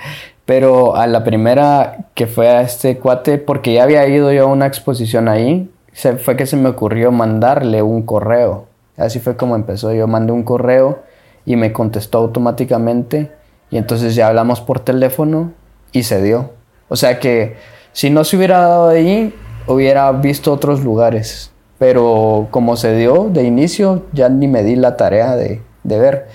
[0.45, 4.47] Pero a la primera que fue a este cuate, porque ya había ido yo a
[4.47, 8.67] una exposición ahí, se, fue que se me ocurrió mandarle un correo.
[8.99, 9.95] Así fue como empezó.
[9.95, 11.03] Yo mandé un correo
[11.47, 13.33] y me contestó automáticamente.
[13.71, 15.53] Y entonces ya hablamos por teléfono
[15.93, 16.51] y se dio.
[16.89, 17.57] O sea que
[17.95, 19.35] si no se hubiera dado ahí,
[19.67, 21.51] hubiera visto otros lugares.
[21.79, 26.27] Pero como se dio de inicio, ya ni me di la tarea de, de ver.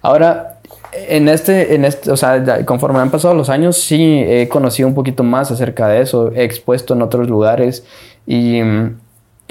[0.00, 0.58] Ahora,
[0.92, 4.94] en este, en este, o sea, conforme han pasado los años, sí he conocido un
[4.94, 7.84] poquito más acerca de eso, he expuesto en otros lugares
[8.26, 8.96] y mm,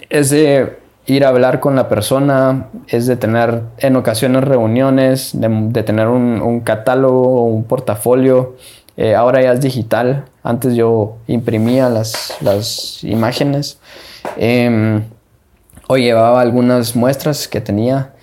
[0.09, 5.83] es de ir a hablar con la persona, es de tener en ocasiones reuniones, de,
[5.83, 8.55] tener un, un, catálogo, un portafolio.
[8.97, 13.79] Eh, ahora ya es digital, antes yo imprimía las, las imágenes.
[14.37, 15.03] Em,
[15.87, 18.13] o llevaba algunas muestras que tenía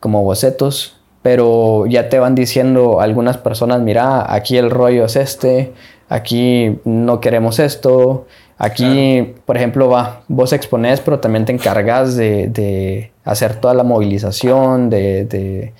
[0.00, 5.72] como bocetos pero ya te van diciendo algunas personas, mira, aquí el rollo es este,
[6.08, 8.26] aquí no queremos esto,
[8.58, 14.90] aquí, por ejemplo, va, vos expones, pero también te encargas de, hacer toda la movilización,
[14.90, 15.72] de,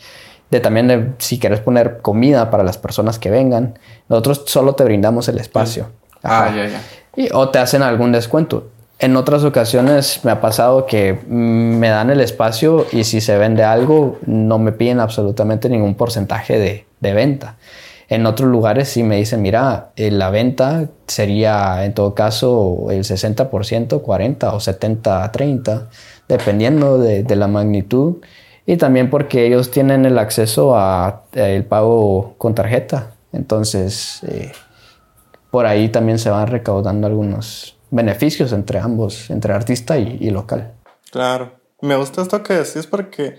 [0.61, 3.79] también de, si quieres poner comida para las personas que vengan,
[4.09, 5.89] nosotros solo te brindamos el espacio.
[6.23, 6.83] Ah, ya, ya.
[7.17, 8.69] Y, o te hacen algún descuento.
[9.03, 13.65] En otras ocasiones me ha pasado que me dan el espacio y si se vende
[13.65, 16.57] algo no me piden absolutamente ningún porcentaje
[17.01, 17.57] de, venta.
[18.09, 23.03] En otros lugares sí me dicen, mira, eh, la venta sería en todo caso el
[23.03, 25.89] 60%, 40 o 70, 30,
[26.29, 28.19] dependiendo de, la magnitud.
[28.67, 33.13] Y también porque ellos tienen el acceso a, el pago con tarjeta.
[33.33, 34.53] Entonces, eh,
[35.51, 40.73] por ahí también se van recaudando algunos beneficios entre ambos, entre artista y, local.
[41.11, 43.39] Claro, me gusta esto que decís porque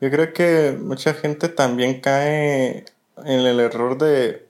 [0.00, 2.84] yo creo que mucha gente también cae
[3.24, 4.46] en el error de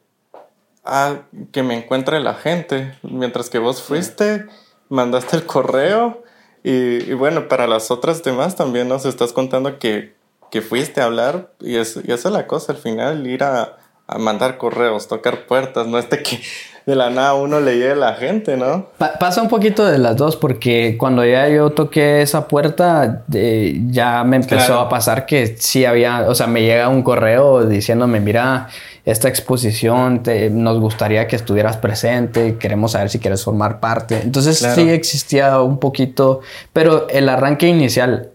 [0.85, 4.45] ah, que me encuentre la gente, mientras que vos fuiste,
[4.91, 6.23] mandaste el correo
[6.63, 10.15] y, bueno, para las otras demás también nos estás contando que,
[10.51, 13.79] que fuiste a hablar y, es, y esa es la cosa al final, ir a,
[14.09, 16.41] a mandar correos, tocar puertas, no este que
[16.87, 18.87] de la nada uno le llegue a la gente, ¿no?
[19.21, 24.37] pasa un poquito de las dos porque cuando ya yo toqué esa puerta ya me
[24.37, 28.69] empezó a pasar que sí había, o sea, me llega un correo diciéndome, mira,
[29.11, 34.21] esta exposición te, nos gustaría que estuvieras presente, queremos saber si quieres formar parte.
[34.23, 36.41] Entonces sí existía un poquito,
[36.75, 38.29] pero el arranque inicial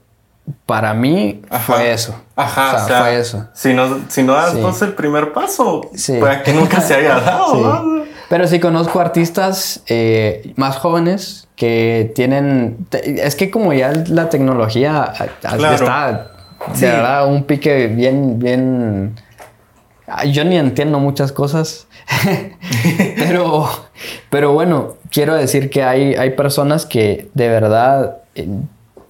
[0.65, 2.15] para mí fue eso.
[2.35, 3.47] Ajá, o sea, fue eso.
[3.53, 5.81] Si no, si no das el primer paso,
[6.19, 8.03] puede que nunca se haya dado.
[8.29, 12.87] Pero sí conozco artistas eh, más jóvenes que tienen...
[12.91, 16.31] Es que como ya la tecnología está...
[16.73, 19.15] De verdad, un pique bien, bien...
[20.31, 21.87] Yo ni entiendo muchas cosas.
[23.17, 23.69] pero,
[24.29, 28.47] pero bueno, quiero decir que hay, hay personas que de verdad eh,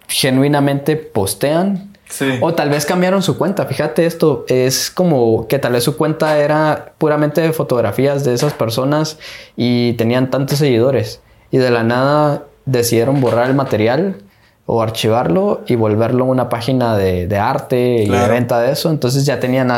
[0.08, 1.94] genuinamente postean
[2.42, 3.66] o tal vez cambiaron su cuenta.
[3.66, 8.54] Fíjate esto, es como que tal vez su cuenta era puramente de fotografías de esas
[8.54, 9.18] personas
[9.56, 11.22] y tenían tantos seguidores.
[11.52, 14.18] Y de la nada decidieron borrar el material
[14.66, 18.90] o archivarlo y volverlo una página de, arte y de venta de eso.
[18.90, 19.72] Entonces ya tenían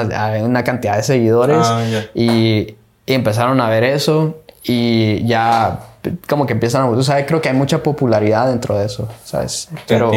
[0.44, 1.82] una cantidad de seguidores ah,
[2.14, 2.76] y,
[3.08, 5.80] empezaron a ver eso y ya
[6.28, 6.90] como que empiezan a...
[6.90, 9.70] O sea, creo que hay mucha popularidad dentro de eso, ¿sabes?
[9.88, 10.12] Pero,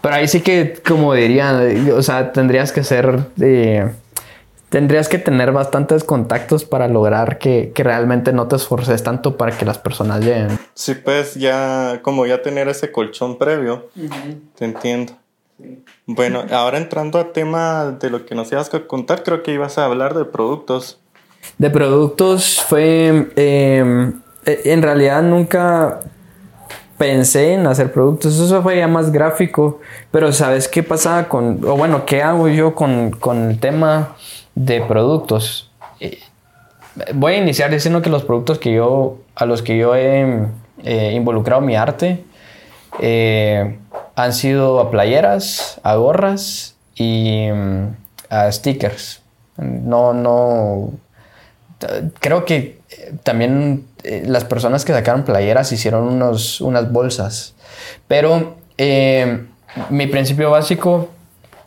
[0.00, 3.20] pero ahí sí que, como dirían, o sea, tendrías que ser...
[3.40, 3.88] Eh,
[4.72, 9.66] tendrías que tener bastantes contactos para lograr que, realmente no te esforces tanto para que
[9.66, 10.58] las personas lleguen.
[10.72, 13.90] Sí, pues ya, como ya tener ese colchón previo,
[14.56, 15.12] te entiendo.
[16.06, 19.76] Bueno, ahora entrando al tema de lo que nos ibas a contar, creo que ibas
[19.76, 20.98] a hablar de productos.
[21.58, 23.30] De productos fue...
[23.36, 26.00] Em, eh, en realidad nunca
[26.96, 31.76] pensé en hacer productos, eso fue ya más gráfico, pero ¿sabes qué pasaba con, o
[31.76, 34.16] bueno, qué hago yo con, con el tema
[34.54, 35.70] de productos?
[36.00, 36.18] Eh,
[37.14, 40.48] voy a iniciar diciendo que los productos que yo, a los que yo he
[41.14, 42.24] involucrado mi arte,
[43.00, 43.78] eh,
[44.14, 47.96] han sido a playeras, a gorras y mm,
[48.30, 49.22] a stickers.
[49.56, 50.92] No, no,
[52.20, 52.80] creo que
[53.22, 57.54] también eh, las personas que sacaron playeras hicieron unos, unas bolsas.
[58.08, 59.44] Pero eh,
[59.90, 61.08] mi principio básico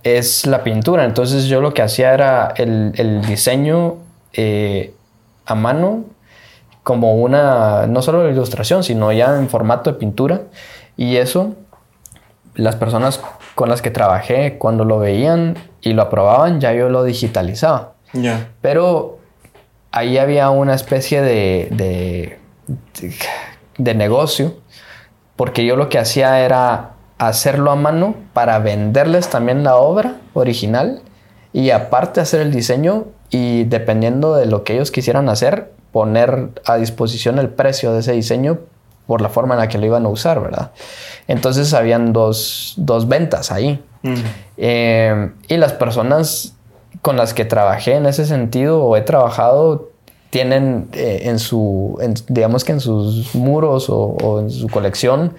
[0.06, 1.04] es la pintura.
[1.04, 3.96] Entonces yo lo que hacía era el, diseño
[4.34, 4.94] eh,
[5.46, 6.06] a mano
[6.84, 10.44] como una, no solo la ilustración, sino ya en formato de pintura.
[10.96, 11.56] Y eso,
[12.54, 13.20] las personas
[13.56, 17.94] con las que trabajé, cuando lo veían y lo aprobaban, ya yo lo digitalizaba.
[18.62, 19.18] Pero
[19.92, 22.40] ahí había una especie de, de,
[23.80, 24.56] de negocio,
[25.36, 31.02] porque yo lo que hacía era hacerlo a mano para venderles también la obra original
[31.54, 36.76] y aparte hacer el diseño y dependiendo de lo que ellos quisieran hacer, poner a
[36.76, 38.60] disposición el precio de ese diseño
[39.08, 40.72] por la forma en la que lo iban a usar, ¿verdad?
[41.28, 43.84] Entonces habían dos, dos ventas ahí.
[44.04, 44.14] Mm.
[44.58, 46.54] Eh, y las personas
[47.02, 49.90] con las que trabajé en ese sentido o he trabajado
[50.30, 51.98] tienen eh, en su,
[52.28, 55.34] digamos que en sus muros o, en su colección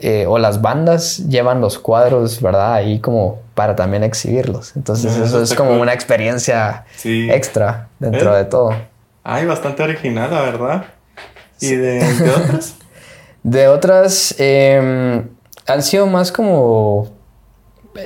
[0.00, 2.74] eh, o, las bandas llevan los cuadros, ¿verdad?
[2.74, 4.76] Ahí como para también exhibirlos.
[4.76, 8.74] Entonces eso, es como una experiencia extra dentro de todo.
[9.24, 10.84] Ay, bastante original, la verdad.
[11.60, 12.04] ¿Y de,
[12.36, 12.76] otras?
[13.42, 15.28] de otras, em,
[15.66, 17.08] han sido más como,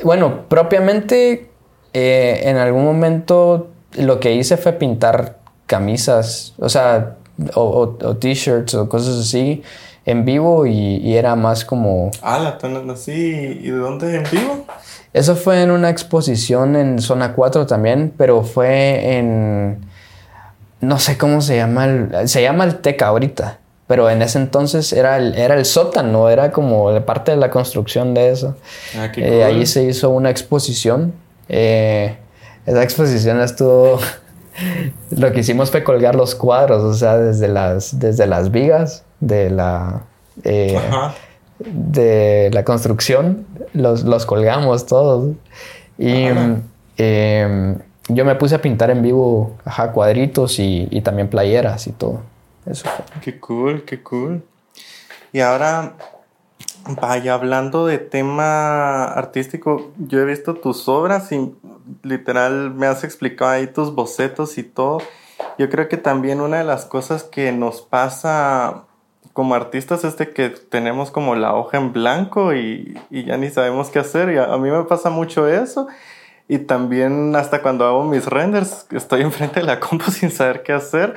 [0.05, 1.51] bueno, propiamente
[1.93, 3.69] eh, en algún momento
[3.99, 7.17] lo que hice fue pintar camisas, o sea,
[7.55, 9.63] o, t-shirts o cosas así
[10.07, 12.11] en vivo y, era más como...
[12.23, 14.67] Ah, la así, ¿y de dónde en vivo?
[15.13, 19.91] Eso fue en una exposición en Zona 4 también, pero fue en
[20.81, 24.93] no sé cómo se llama, el, se llama el Teca ahorita, pero en ese entonces
[24.93, 28.57] era el, era el sótano, era como parte de la construcción de eso.
[28.97, 31.13] Ah, eh, Allí se hizo una exposición.
[31.49, 32.17] Eh,
[32.67, 33.99] esa exposición estuvo...
[35.11, 39.51] Lo que hicimos fue colgar los cuadros, o sea, desde las, desde las vigas de
[39.51, 40.03] la,
[40.45, 40.81] eh,
[41.59, 45.35] de la construcción, los, los colgamos todos.
[45.99, 46.27] Y
[48.13, 52.23] yo me puse a pintar en vivo ajá, cuadritos y, y también playeras y todo.
[52.67, 52.89] Eso
[53.23, 54.45] Qué cool, qué cool.
[55.33, 55.95] Y ahora,
[57.01, 61.55] vaya, hablando de tema artístico, yo he visto tus obras y
[62.03, 64.99] literal me has explicado ahí tus bocetos y todo.
[65.59, 68.85] Yo creo que también una de las cosas que nos pasa
[69.33, 73.51] como artistas es de que tenemos como la hoja en blanco y, y ya ni
[73.51, 74.31] sabemos qué hacer.
[74.31, 75.89] Y a, a mí me pasa mucho eso.
[76.51, 80.73] Y también hasta cuando hago mis renders, estoy enfrente de la compu sin saber qué
[80.73, 81.15] hacer.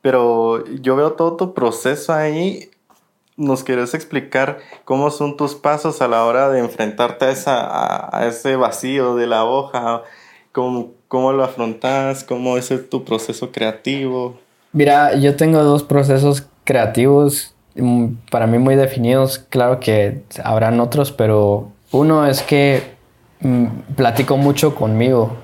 [0.00, 2.70] Pero yo veo todo tu proceso ahí.
[3.36, 8.26] ¿Nos quieres explicar cómo son tus pasos a la hora de enfrentarte a, esa, a,
[8.26, 10.02] ese vacío de la hoja?
[10.52, 12.24] ¿Cómo, ¿Cómo lo afrontas?
[12.24, 14.38] ¿Cómo es tu proceso creativo?
[14.72, 19.38] Mira, yo tengo dos procesos creativos mm, para mí muy definidos.
[19.38, 23.00] Claro que habrán otros, pero uno es que
[23.40, 23.66] Mm,
[23.96, 25.36] platico mucho conmigo.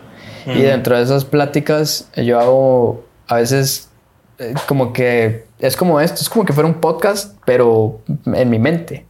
[0.47, 3.89] Y dentro de esas pláticas yo hago a veces
[4.39, 8.61] eh, como que es como esto, es como que fuera un podcast, pero en mi
[8.61, 9.07] mente.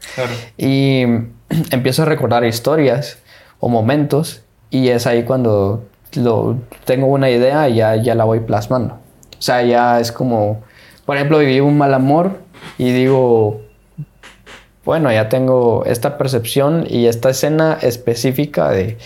[0.57, 1.03] Y
[1.71, 3.19] empiezo a recordar historias
[3.61, 6.57] o momentos y es ahí cuando lo,
[6.87, 8.95] tengo una idea y ya, ya la voy plasmando.
[9.39, 10.63] O sea, ya es como,
[11.07, 12.41] por ejemplo, viví un mal amor
[12.79, 13.63] y digo,
[14.85, 18.97] bueno, ya tengo esta percepción y esta escena específica de,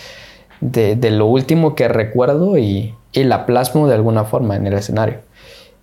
[1.11, 5.19] lo último que recuerdo y, la plasmo de alguna forma en el escenario.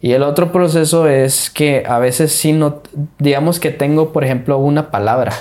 [0.01, 2.83] Y el otro proceso es que a veces sí no,
[3.19, 5.33] digamos que tengo, por ejemplo, una palabra.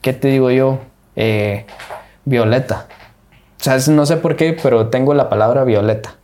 [0.00, 0.78] ¿Qué te digo yo?
[1.16, 1.66] Eh,
[2.24, 2.86] violeta.
[3.60, 6.14] O sea, no sé por qué, pero tengo la palabra violeta.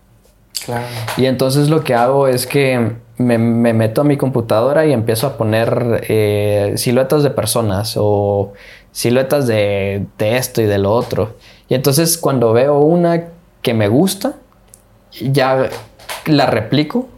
[0.64, 0.86] Claro.
[1.16, 5.36] Y entonces lo que hago es que me, meto a mi computadora y empiezo a
[5.36, 8.52] poner eh, siluetas de personas o
[8.92, 11.34] siluetas de, esto y de lo otro.
[11.68, 13.26] Y entonces cuando veo una
[13.62, 14.36] que me gusta,
[15.20, 15.68] ya
[16.26, 17.08] la replico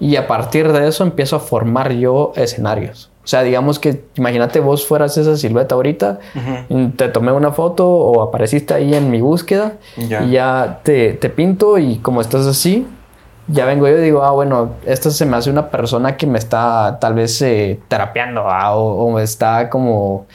[0.00, 3.10] y a partir de eso empiezo a formar yo escenarios.
[3.22, 6.18] O sea, digamos que imagínate vos fueras esa silueta ahorita,
[6.96, 11.78] te tomé una foto o apareciste ahí en mi búsqueda y ya te, te pinto
[11.78, 12.84] y como estás así,
[13.48, 16.38] ya vengo yo y digo, ah, bueno, esto se me hace una persona que me
[16.38, 20.26] está tal vez eh, terapeando ah, o, o, está como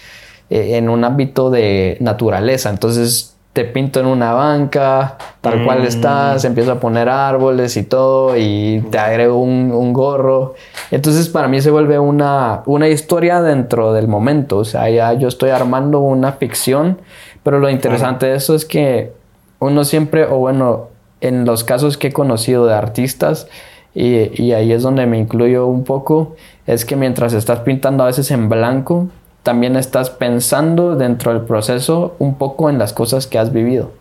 [0.49, 2.70] eh, en un ámbito de naturaleza.
[2.70, 5.86] Entonces te pinto en una banca, tal cual mm.
[5.86, 10.53] estás, empiezo a poner árboles y todo y te agrego un, un, gorro.
[10.91, 14.58] Entonces para mí se vuelve una, una historia dentro del momento.
[14.58, 16.99] O sea, ya yo estoy armando una ficción,
[17.41, 19.12] pero lo interesante de eso es que
[19.58, 20.89] uno siempre, o bueno,
[21.22, 23.47] en los casos que he conocido de artistas,
[23.93, 26.36] y, ahí es donde me incluyo un poco,
[26.68, 29.07] es que mientras estás pintando a veces en blanco,
[29.41, 33.91] también estás pensando dentro del proceso un poco en las cosas que has vivido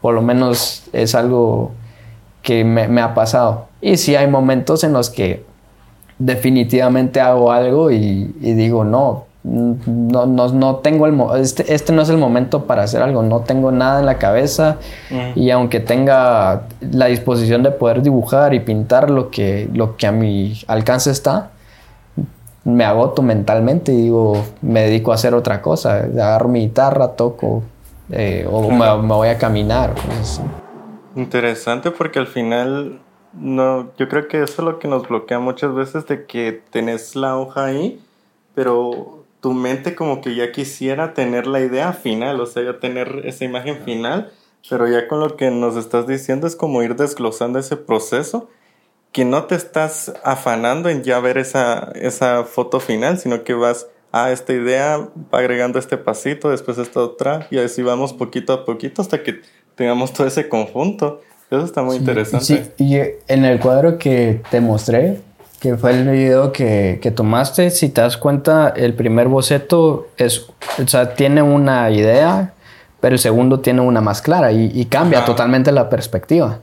[0.00, 1.72] Por lo menos es algo
[2.42, 3.66] que me, ha pasado.
[3.80, 5.44] Y sí hay momentos en los que
[6.18, 12.08] definitivamente hago algo y, digo, no, no, no, no tengo el este, este no es
[12.08, 14.78] el momento para hacer algo, no tengo nada en la cabeza
[15.36, 20.12] y aunque tenga la disposición de poder dibujar y pintar lo que, lo que a
[20.12, 21.50] mi alcance está,
[22.64, 27.62] me agoto mentalmente y digo, me dedico a hacer otra cosa, agarro mi guitarra, toco
[28.10, 29.94] eh, o me, voy a caminar.
[31.14, 32.98] Interesante porque al final,
[33.32, 37.14] no, yo creo que eso es lo que nos bloquea muchas veces de que tenés
[37.14, 38.00] la hoja ahí,
[38.56, 43.22] pero tu mente como que ya quisiera tener la idea final, o sea, ya tener
[43.24, 44.32] esa imagen final,
[44.68, 48.48] pero ya con lo que nos estás diciendo es como ir desglosando ese proceso
[49.12, 53.86] que no te estás afanando en ya ver esa, esa foto final, sino que vas
[54.12, 59.02] a esta idea, agregando este pasito, después esta otra, y así vamos poquito a poquito
[59.02, 59.40] hasta que
[59.74, 61.22] tengamos todo ese conjunto.
[61.50, 62.44] Eso está muy interesante.
[62.44, 62.96] Sí, y
[63.28, 65.20] en el cuadro que te mostré,
[65.66, 70.46] que fue el video que, que, tomaste, si te das cuenta, el primer boceto es,
[70.82, 72.52] o sea, tiene una idea,
[73.00, 76.60] pero el segundo tiene una más clara y, cambia totalmente la perspectiva.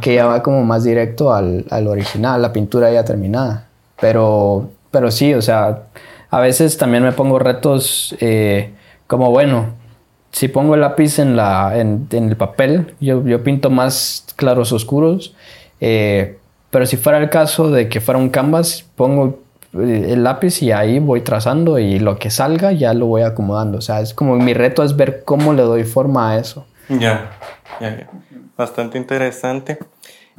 [0.00, 3.66] Que ya va como más directo al, al, original, la pintura ya terminada.
[4.00, 5.82] Pero, pero sí, o sea,
[6.30, 8.72] a veces también me pongo retos eh,
[9.06, 9.66] como, bueno,
[10.32, 14.72] si pongo el lápiz en, la, en, en el papel, yo, yo, pinto más claros
[14.72, 15.34] oscuros.
[15.82, 16.38] Eh,
[16.70, 19.40] pero si fuera el caso de que fuera un canvas, pongo
[19.74, 23.78] eh, el lápiz y ahí voy trazando y lo que salga ya lo voy acomodando.
[23.78, 26.66] O sea, es como mi reto es ver cómo le doy forma a eso.
[26.88, 27.30] Ya,
[27.80, 28.10] ya, ya
[28.56, 29.78] bastante interesante.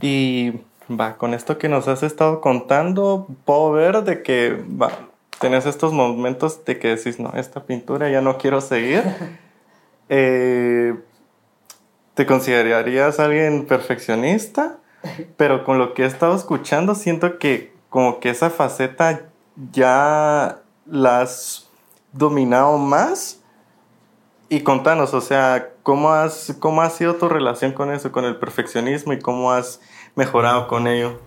[0.02, 0.54] Y
[0.90, 4.92] va, con esto que nos has estado contando, puedo ver de que va,
[5.40, 9.04] tenés estos momentos de que decís, no, esta pintura ya no quiero seguir.
[10.10, 10.96] Eh,
[12.14, 14.78] ¿Te considerarías alguien perfeccionista?
[15.38, 19.22] Pero con lo que he estado escuchando, siento que como que esa faceta
[19.72, 21.70] ya la has
[22.12, 23.42] dominado más.
[24.50, 28.36] Y contanos, o sea, ¿Cómo, has, ¿Cómo ha sido tu relación con eso, con el
[28.36, 29.80] perfeccionismo y cómo has
[30.18, 31.22] mejorado con ello?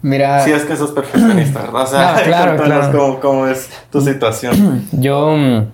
[0.00, 0.42] Mira.
[0.44, 1.82] Si es que sos perfeccionista, ¿verdad?
[1.82, 3.18] O sea, claro, claro.
[3.20, 4.88] Cómo, es tu situación.
[4.92, 5.66] Yo mm,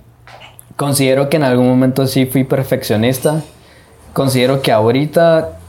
[0.75, 3.41] considero que en algún momento sí fui perfeccionista.
[4.13, 5.61] Considero que ahorita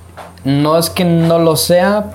[0.46, 2.12] no es que no lo sea,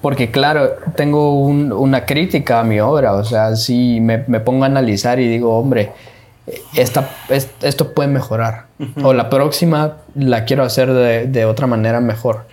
[0.00, 3.12] porque claro, tengo una crítica a mi obra.
[3.14, 5.92] O sea, sí me, me pongo a analizar y digo, hombre,
[6.74, 8.66] esta, esto puede mejorar.
[9.02, 12.46] O la próxima la quiero hacer de, otra manera mejor.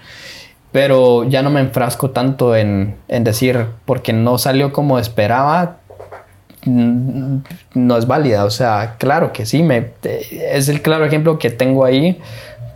[0.72, 5.78] Pero ya no me enfrasco tanto en, decir, porque no salió como esperaba,
[6.66, 8.46] no es válida.
[8.46, 12.20] O sea, claro que sí, me, es el claro ejemplo que tengo ahí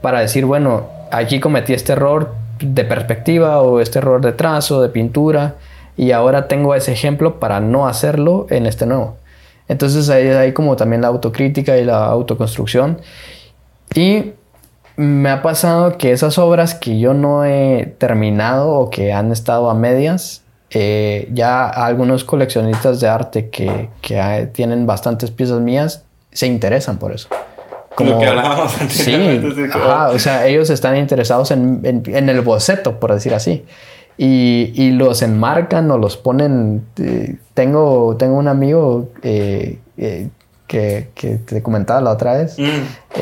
[0.01, 0.87] para decir, bueno,
[1.17, 5.55] aquí cometí este error de perspectiva o este error de trazo, de pintura,
[5.97, 9.17] y ahora tengo ese ejemplo para no hacerlo en este nuevo.
[9.67, 12.99] Entonces ahí hay como también la autocrítica y la autoconstrucción.
[13.93, 14.33] Y
[14.97, 19.69] me ha pasado que esas obras que yo no he terminado o que han estado
[19.69, 26.47] a medias, eh, ya algunos coleccionistas de arte que, que, tienen bastantes piezas mías se
[26.47, 27.29] interesan por eso.
[27.95, 29.41] Como lo que hablábamos Sí,
[30.11, 33.63] o sea, ellos están interesados en, en, en, el boceto, por decir así
[34.17, 36.85] y, y, los enmarcan o los ponen.
[36.97, 40.29] Eh, tengo, tengo un amigo eh, eh,
[40.67, 43.19] que, que, te comentaba la otra vez, mm.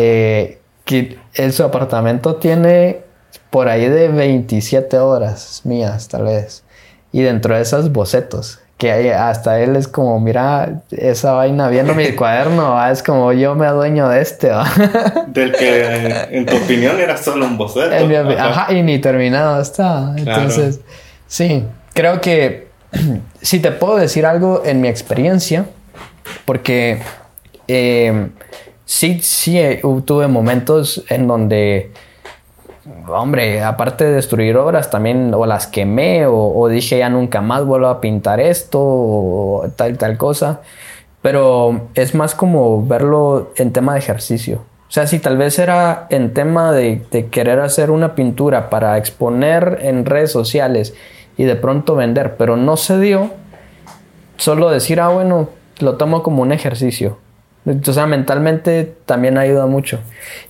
[0.85, 3.01] que en su apartamento tiene
[3.49, 6.63] por ahí de 27 horas mías, tal vez.
[7.11, 12.11] Y dentro de esas bocetos que hasta él es como, mira, esa vaina viendo mi
[12.15, 14.51] cuaderno, es como yo me adueño de este.
[15.27, 17.93] Del que en tu opinión era solo un boceto.
[18.37, 18.73] ajá.
[18.73, 20.13] y ni terminado está.
[20.17, 20.81] Entonces,
[21.27, 22.67] sí, creo que
[23.41, 25.65] si te puedo decir algo en mi experiencia,
[26.45, 27.01] porque
[27.67, 28.27] eh,
[28.85, 31.91] sí, sí eh, tuve momentos en donde
[33.07, 37.87] hombre, aparte de destruir obras, también o las quemé o, dije ya nunca más vuelvo
[37.87, 40.61] a pintar esto o tal tal cosa.
[41.21, 44.65] Pero es más como verlo en tema de ejercicio.
[44.89, 48.97] O sea, si tal vez era en tema de, de querer hacer una pintura para
[48.97, 50.93] exponer en redes sociales
[51.37, 53.31] y de pronto vender, pero no se dio,
[54.37, 57.17] solo decir, ah, bueno, lo tomo como un ejercicio.
[57.65, 59.99] O sea, mentalmente también ayuda mucho.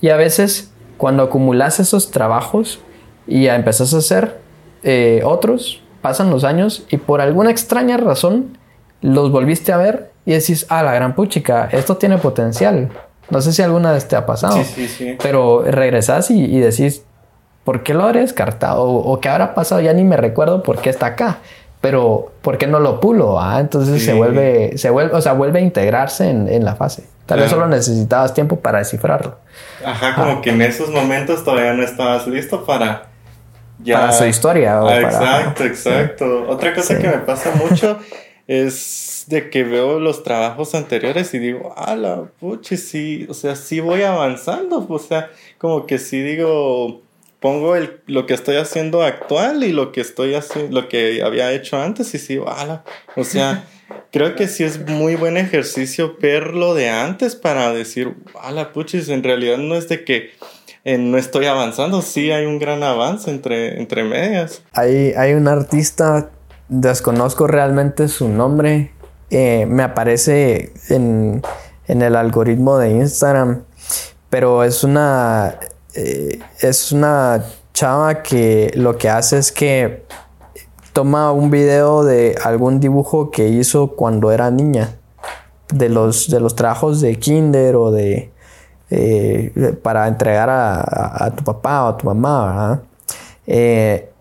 [0.01, 2.79] Y a veces cuando acumulas esos trabajos
[3.27, 4.39] y ya empezás a hacer
[4.83, 8.57] eh, otros, pasan los años y por alguna extraña razón
[9.01, 12.89] los volviste a ver y decís, ah, la gran puchica, esto tiene potencial.
[13.29, 14.55] No sé si alguna vez te ha pasado.
[14.57, 15.17] Sí, sí, sí.
[15.21, 17.03] Pero regresás y, decís,
[17.63, 18.83] ¿por qué lo habré descartado?
[18.83, 21.39] O, qué habrá pasado, ya ni me recuerdo por qué está acá.
[21.83, 23.41] Pero, ¿por qué no lo pulo?
[23.41, 23.59] Ah?
[23.59, 27.03] Entonces se vuelve, se vuelve, o sea, vuelve a integrarse en, en la fase.
[27.25, 29.35] Tal vez solo necesitabas tiempo para descifrarlo.
[29.85, 33.09] Ajá, como que en esos momentos todavía no estabas listo para
[33.79, 33.99] ya...
[33.99, 34.81] Para su historia.
[34.81, 36.45] O exacto, exacto.
[36.47, 37.99] Otra cosa que me pasa mucho
[38.47, 43.57] es de que veo los trabajos anteriores y digo, ah, la puche, sí, o sea,
[43.57, 47.01] sí voy avanzando, o sea, como que sí digo,
[47.43, 51.51] pongo el, lo que estoy haciendo actual y lo que estoy haciendo, lo que había
[51.51, 52.85] hecho antes y sí, ala,
[53.17, 53.65] o sea,
[54.13, 59.23] creo que sí es muy buen ejercicio verlo de antes para decir, ala, puches, en
[59.23, 60.31] realidad no es de que
[60.85, 64.63] eh, no estoy avanzando, sí hay un gran avance entre, entre medias.
[64.71, 66.31] Hay, hay un artista
[66.69, 68.93] desconozco realmente su nombre.
[69.29, 71.41] Eh, me aparece en,
[71.87, 73.63] el algoritmo de Instagram.
[74.29, 75.59] Pero es una.
[75.95, 80.05] Eh, es una chava que lo que hace es que
[80.93, 84.97] toma un video de algún dibujo que hizo cuando era niña.
[85.73, 88.31] De los, de los trabajos de kinder o de.
[88.91, 92.83] Eh, para entregar a, tu papá o a tu mamá,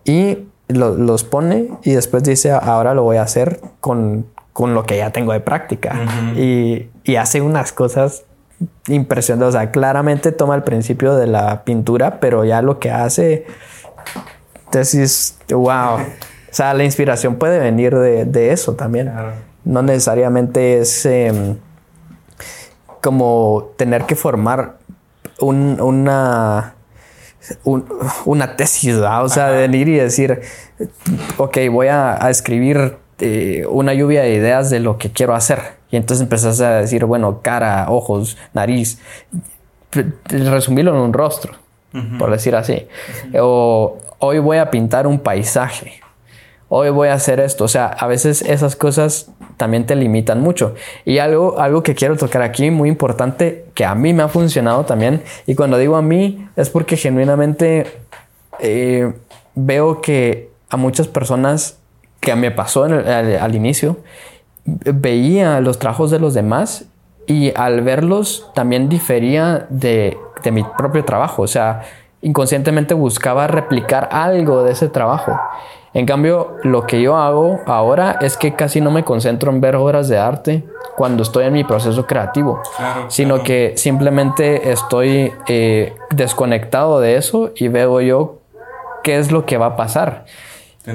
[0.03, 4.25] y los pone y después dice, ahora lo voy a hacer con,
[4.57, 6.33] lo que ya tengo de práctica.
[6.35, 8.23] y, hace unas cosas
[8.87, 9.55] impresionantes.
[9.55, 13.45] O sea, claramente toma el principio de la pintura, pero ya lo que hace,
[14.65, 15.97] entonces, wow.
[15.97, 19.11] O sea, la inspiración puede venir de, eso también.
[19.63, 21.57] No necesariamente es em,
[23.01, 24.77] como tener que formar
[25.39, 26.73] una
[28.23, 30.41] una tesis, o sea, de venir y decir,
[31.37, 35.59] ok, voy a, escribir eh, una lluvia de ideas de lo que quiero hacer.
[35.93, 38.99] Y entonces empezás a decir, bueno, cara, ojos, nariz,
[40.25, 41.53] resumirlo en un rostro,
[42.17, 42.87] por decir así.
[43.39, 46.03] O hoy voy a pintar un paisaje
[46.75, 47.65] hoy voy a hacer esto.
[47.65, 50.73] O sea, a veces esas cosas también te limitan mucho.
[51.05, 54.83] Y algo, algo que quiero tocar aquí, muy importante, que a mí me ha funcionado
[54.83, 57.85] también, y cuando digo a mí es porque genuinamente
[58.59, 59.13] eh,
[59.53, 61.77] veo que a muchas personas
[62.19, 63.97] que me pasó al, inicio,
[64.65, 66.85] veía los trabajos de los demás
[67.25, 71.41] y al verlos también difería de, de mi propio trabajo.
[71.43, 71.81] O sea,
[72.21, 75.37] inconscientemente buscaba replicar algo de ese trabajo.
[75.93, 79.75] En cambio, lo que yo hago ahora es que casi no me concentro en ver
[79.75, 80.63] obras de arte
[80.95, 82.61] cuando estoy en mi proceso creativo,
[83.09, 88.39] sino que simplemente estoy eh, desconectado de eso y veo yo
[89.03, 90.25] qué es lo que va a pasar.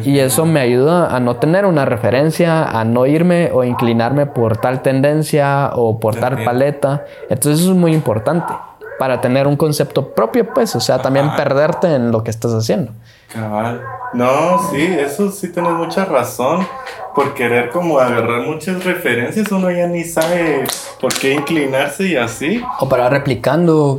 [0.05, 4.59] Y eso me ayuda a no tener una referencia, a no irme o inclinarme por
[4.59, 7.07] tal tendencia o por tal paleta.
[7.31, 8.53] Entonces eso es muy importante
[8.99, 12.93] para tener un concepto propio, pues, o sea, también perderte en lo que estás haciendo.
[13.33, 13.81] Cabal.
[14.13, 16.67] No, sí, eso sí tienes mucha razón.
[17.15, 20.65] Por querer como agarrar muchas referencias, uno ya ni sabe
[21.01, 22.63] por qué inclinarse y así.
[22.81, 23.99] O para replicando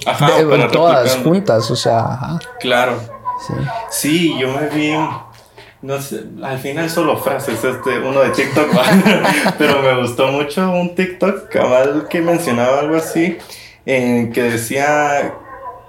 [0.71, 2.39] todas juntas, o sea.
[2.59, 2.93] Claro.
[3.45, 3.53] Sí.
[3.89, 4.93] sí, yo me vi.
[5.81, 8.67] No sé, al final solo frases, este, uno de TikTok,
[9.57, 13.37] pero me gustó mucho un TikTok cabal que mencionaba algo así,
[13.85, 15.35] en que decía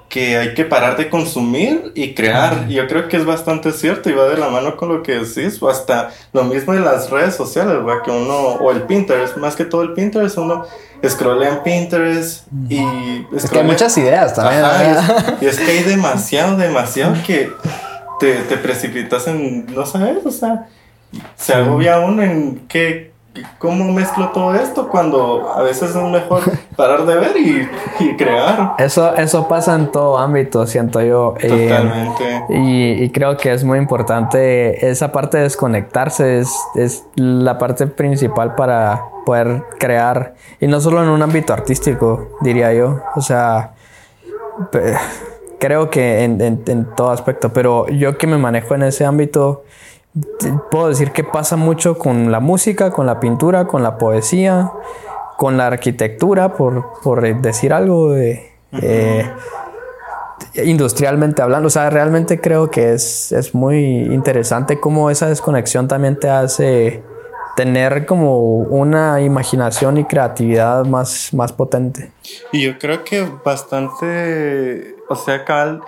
[0.08, 2.68] que hay que parar de consumir y crear.
[2.68, 5.60] Yo creo que es bastante cierto y va de la mano con lo que decís,
[5.60, 8.02] o hasta lo mismo de las redes sociales, ¿verdad?
[8.04, 10.66] que uno, o el Pinterest, más que todo el Pinterest, uno
[11.06, 13.26] scrollea en Pinterest y...
[13.34, 14.64] Es que hay muchas ideas también.
[15.40, 17.52] y, es, que hay demasiado, demasiado que
[18.20, 20.68] te, te precipitas en, no sabes, o sea,
[21.34, 23.10] se agobia uno en qué,
[23.58, 26.42] ¿Cómo mezclo todo esto cuando a veces es mejor
[26.76, 28.74] parar de ver y, crear?
[28.78, 31.34] Eso, eso pasa en todo ámbito, siento yo.
[31.38, 32.44] Eh, Totalmente.
[32.48, 38.56] y, creo que es muy importante esa parte de desconectarse, es, es, la parte principal
[38.56, 40.34] para poder crear.
[40.60, 43.00] Y no solo en un ámbito artístico, diría yo.
[43.14, 43.74] O sea,
[45.60, 49.62] creo que en, en todo aspecto, pero yo que me manejo en ese ámbito
[50.70, 54.72] puedo decir que pasa mucho con la música, con la pintura, con la poesía,
[55.36, 58.50] con la arquitectura, por, por decir algo de...
[58.72, 59.28] Eh,
[60.64, 66.18] industrialmente hablando, o sea, realmente creo que es, es, muy interesante cómo esa desconexión también
[66.18, 67.02] te hace
[67.56, 72.12] tener como una imaginación y creatividad más, más potente.
[72.52, 75.82] Y yo creo que bastante, o sea, Cal,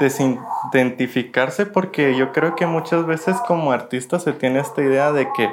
[0.00, 5.50] desidentificarse porque yo creo que muchas veces como artistas se tiene esta idea de que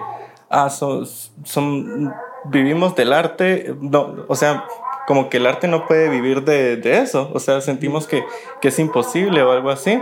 [0.50, 2.14] ah, son,
[2.46, 4.64] vivimos del arte, no, o sea,
[5.06, 8.24] como que el arte no puede vivir de, de eso, o sea, sentimos que,
[8.62, 10.02] que es imposible o algo así.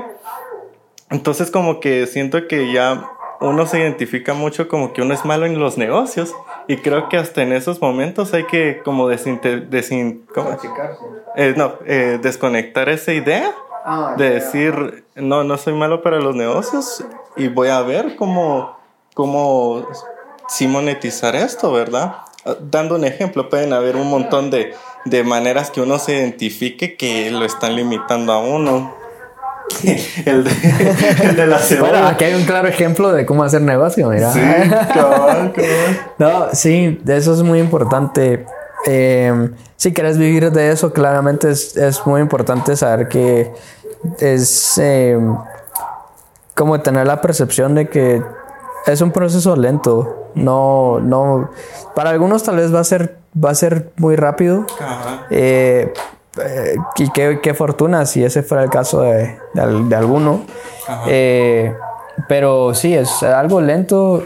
[1.10, 3.04] Entonces como que siento que ya
[3.42, 6.36] uno se identifica mucho como que uno es malo en los negocios
[6.70, 10.56] y creo que hasta en esos momentos hay que como desinter, desin, ¿cómo?
[11.36, 16.36] Eh, no, eh, desconectar esa idea ah, de decir, no, no soy malo para los
[16.36, 17.04] negocios
[17.36, 18.78] y voy a ver cómo,
[19.16, 19.88] cómo
[20.48, 22.18] sí monetizar esto, ¿verdad?
[22.46, 24.76] Ah, dando un ejemplo, pueden haber un montón de,
[25.06, 28.94] de maneras que uno se identifique que lo están limitando a uno.
[30.26, 31.92] el, de, la cebolla.
[31.92, 34.32] Bueno, aquí hay un claro ejemplo de cómo hacer negocio, mira.
[34.32, 34.40] Sí,
[34.94, 35.54] cabal,
[36.18, 38.46] No, sí, eso es muy importante.
[38.86, 43.52] Eh, si quieres vivir de eso, claramente es, es muy importante saber que
[44.20, 45.20] es eh,
[46.56, 48.22] como tener la percepción de que
[48.86, 50.30] es un proceso lento.
[50.36, 51.50] No, no.
[51.96, 54.66] Para algunos tal vez va a ser, va a ser muy rápido.
[55.30, 55.94] Eh,
[56.38, 60.42] eh, y qué, qué, fortuna si ese fuera el caso de, de, alguno.
[61.08, 61.74] Eh,
[62.28, 64.24] pero sí, es algo lento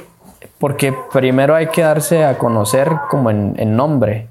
[0.60, 4.28] porque primero hay que darse a conocer como en, en nombre.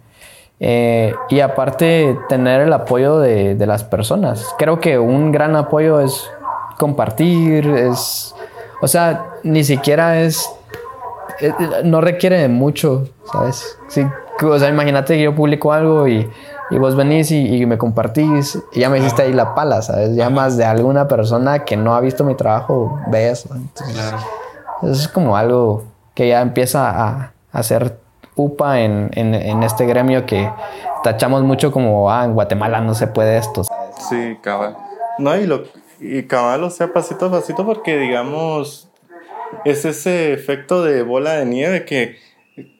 [0.61, 4.55] Eh, y aparte tener el apoyo de, de, las personas.
[4.59, 6.31] Creo que un gran apoyo es
[6.79, 8.35] compartir, es...
[8.81, 10.49] O sea, ni siquiera es...
[11.85, 13.77] no requiere de mucho, ¿sabes?
[13.89, 14.07] Sí,
[14.41, 16.29] o sea, imagínate que yo publico algo y
[16.71, 20.15] y vos venís y, me compartís y ya me hiciste ahí la pala, ¿sabes?
[20.15, 23.51] Ya más de alguna persona que no ha visto mi trabajo ve eso.
[23.93, 24.19] claro.
[24.83, 25.85] es como algo
[26.15, 27.99] que ya empieza a, hacer
[28.35, 30.51] upa en, en, este gremio que
[31.03, 33.65] tachamos mucho como, ah, en Guatemala no se puede esto.
[34.09, 34.77] Sí, cabal.
[35.19, 35.65] No, y, lo,
[36.01, 38.89] y cabal, o sea, pasito a pasito, porque digamos,
[39.65, 42.17] es ese efecto de bola de nieve que,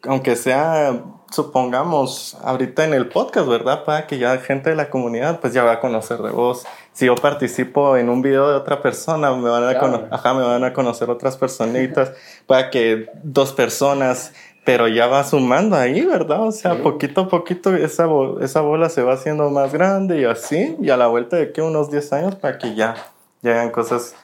[0.05, 1.03] aunque sea
[1.33, 3.85] supongamos, ahorita en el podcast, ¿verdad?
[3.85, 6.65] Para que ya gente de la comunidad pues ya va a conocer de vos.
[6.93, 10.63] Si yo participo en un video de otra persona, me van a, Ajá, me van
[10.65, 12.13] a conocer otras personitas,
[12.47, 14.35] para que dos personas,
[14.65, 16.43] pero ya va sumando ahí, ¿verdad?
[16.43, 18.07] O sea, poquito a poquito esa,
[18.41, 21.63] esa bola se va haciendo más grande y así, y a la vuelta de que
[21.63, 22.95] unos 10 años para que ya,
[23.41, 24.15] ya hagan cosas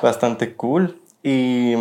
[0.00, 1.00] bastante cool.
[1.22, 1.74] Y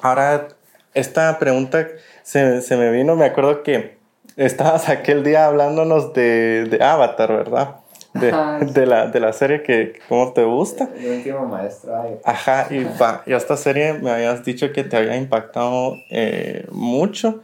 [0.00, 0.48] ahora,
[0.94, 1.86] esta pregunta
[2.22, 3.98] se, se, me vino, me acuerdo que
[4.36, 7.76] estabas aquel día hablándonos de, de Avatar, ¿verdad?
[8.14, 8.32] De,
[8.72, 10.88] de, la, de la serie que cómo te gusta.
[10.96, 11.92] El último maestro.
[12.24, 17.42] Ajá, y, va, y esta serie me habías dicho que te había impactado eh, mucho.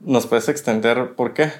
[0.00, 1.52] ¿Nos puedes extender por qué?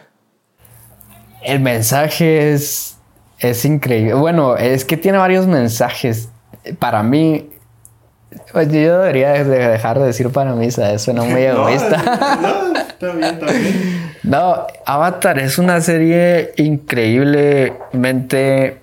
[1.42, 2.96] El mensaje es,
[3.38, 4.14] es increíble.
[4.14, 6.30] Bueno, es que tiene varios mensajes.
[6.78, 7.50] Para mí,
[8.52, 11.02] pues yo debería dejar de decir para mí, ¿sabes?
[11.02, 12.38] Suena muy egoísta.
[12.40, 14.10] No, está bien, está bien.
[14.22, 18.82] No, Avatar es una serie increíblemente...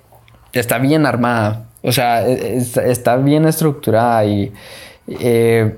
[0.52, 1.66] Está bien armada.
[1.82, 4.52] O sea, e, está bien estructurada y...
[5.06, 5.76] Eh,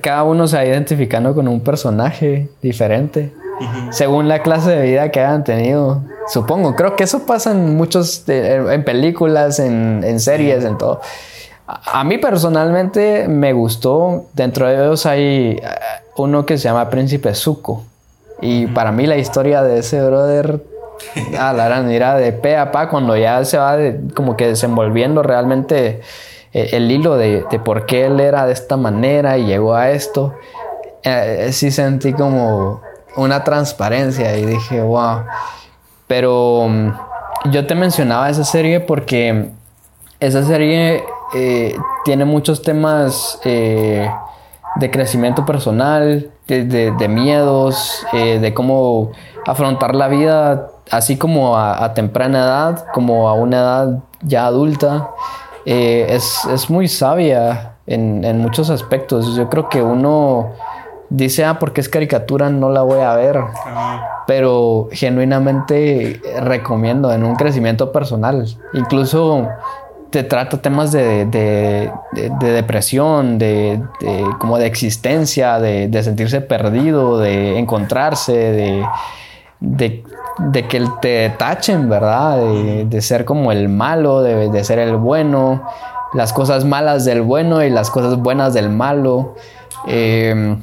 [0.00, 3.34] cada uno se va identificando con un personaje diferente.
[3.90, 6.02] Según la clase de vida que hayan tenido.
[6.28, 6.74] Supongo.
[6.74, 8.24] Creo que eso pasa en muchos...
[8.28, 11.02] en películas, en, en series, en todo.
[11.66, 14.26] A mí personalmente me gustó.
[14.34, 15.62] Dentro de ellos hay eh,
[16.16, 17.82] uno que se llama Príncipe Zuko.
[18.40, 20.62] Y para mí la historia de ese brother,
[21.38, 23.76] ah, la gran era de pe a pa cuando ya se va
[24.14, 26.02] como que desenvolviendo realmente
[26.52, 30.34] eh, el, hilo de, por qué él era de esta manera y llegó a esto.
[31.02, 32.80] Eh, sí sentí como
[33.16, 35.24] una transparencia y dije, wow.
[36.06, 39.48] Pero mm, yo te mencionaba esa serie porque
[40.20, 41.02] esa serie
[41.34, 44.08] eh, tiene muchos temas eh,
[44.76, 49.10] de crecimiento personal, de, miedos, eh, de cómo
[49.46, 55.10] afrontar la vida, así como a, temprana edad, como a una edad ya adulta.
[55.64, 59.34] Es, muy sabia en, en, muchos aspectos.
[59.34, 60.52] Yo creo que uno
[61.08, 63.40] dice, ah, porque es caricatura, no la voy a ver.
[64.28, 68.46] Pero genuinamente recomiendo en un crecimiento personal.
[68.74, 69.48] Incluso
[70.10, 71.26] te trata temas de,
[72.40, 73.82] depresión, de,
[74.38, 78.84] como de existencia, de, sentirse perdido, de encontrarse,
[79.60, 80.04] de,
[80.68, 82.38] que te tachen, ¿verdad?
[82.38, 85.62] De, ser como el malo, de, ser el bueno,
[86.14, 89.34] las cosas malas del bueno y las cosas buenas del malo.
[89.86, 90.62] Em,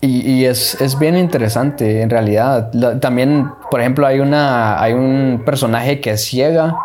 [0.00, 2.70] y, es, es, bien interesante en realidad.
[3.00, 6.76] También, por ejemplo, hay, una, hay un personaje que es ciega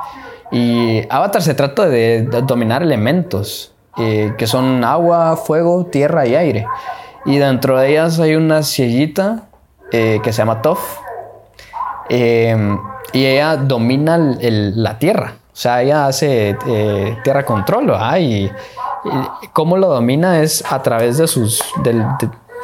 [0.51, 6.65] y Avatar se trata de, dominar elementos, eh, que son agua, fuego, tierra y aire.
[7.25, 9.43] Y dentro de ellas hay una cieguita
[9.91, 10.97] eh, que se llama Toph.
[12.09, 12.77] Em,
[13.13, 15.35] y ella domina la tierra.
[15.53, 17.93] O sea, ella hace eh, tierra control.
[18.19, 18.51] Y,
[19.53, 21.63] cómo lo domina es a través de sus...
[21.83, 22.05] Del,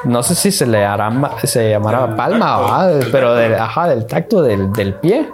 [0.03, 1.11] no sé si se le hará,
[1.43, 5.27] se llamará palma, pero del, ajá, del tacto del, del, pie.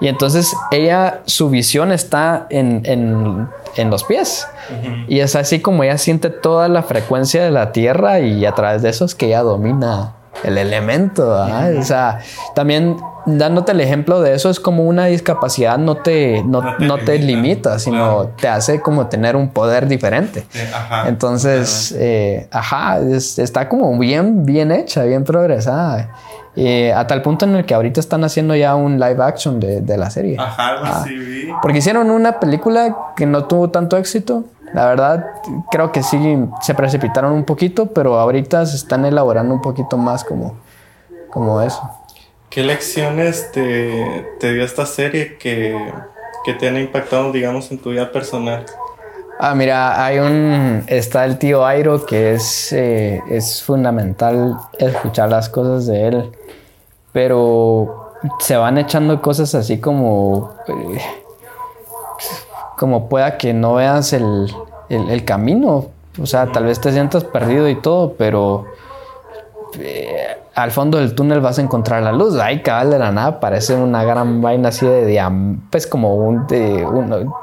[0.00, 4.46] Y entonces ella, su visión está en, en, en los pies.
[5.08, 8.82] Y es así como ella siente toda la frecuencia de la tierra y a través
[8.82, 11.30] de eso es que ella domina el elemento.
[11.30, 12.20] O sea,
[12.54, 12.96] también
[13.26, 16.62] dándote el ejemplo de eso, es como una discapacidad no te, no,
[16.98, 20.46] te, limita, sino te hace como tener un poder diferente.
[21.06, 26.10] Entonces, eh, ajá, está como bien, bien hecha, bien progresada.
[26.56, 29.96] Eh, a tal punto en el que ahorita están haciendo ya un live action de,
[29.96, 30.36] la serie.
[30.38, 31.04] Ajá, ah,
[31.60, 34.44] Porque hicieron una película que no tuvo tanto éxito.
[34.72, 35.26] La verdad,
[35.70, 36.18] creo que sí
[36.62, 40.56] se precipitaron un poquito, pero ahorita se están elaborando un poquito más como,
[41.30, 41.82] como eso.
[42.50, 45.76] ¿Qué lecciones te, dio esta serie que,
[46.58, 48.64] te han impactado, digamos, en tu vida personal?
[49.38, 50.84] Ah, mira, hay un.
[50.86, 56.32] Está el tío Airo, que es, eh, es fundamental escuchar las cosas de él.
[57.12, 60.52] Pero se van echando cosas así como.
[60.68, 60.98] Eh,
[62.76, 64.52] como pueda que no veas el,
[64.88, 65.86] el, camino.
[66.20, 68.66] O sea, tal vez te sientas perdido y todo, pero.
[69.78, 72.38] Eh, al fondo del túnel vas a encontrar la luz.
[72.38, 76.46] Ahí, cabal de la nada, parece una gran vaina así de diam, pues como un,
[76.46, 77.34] de, uno.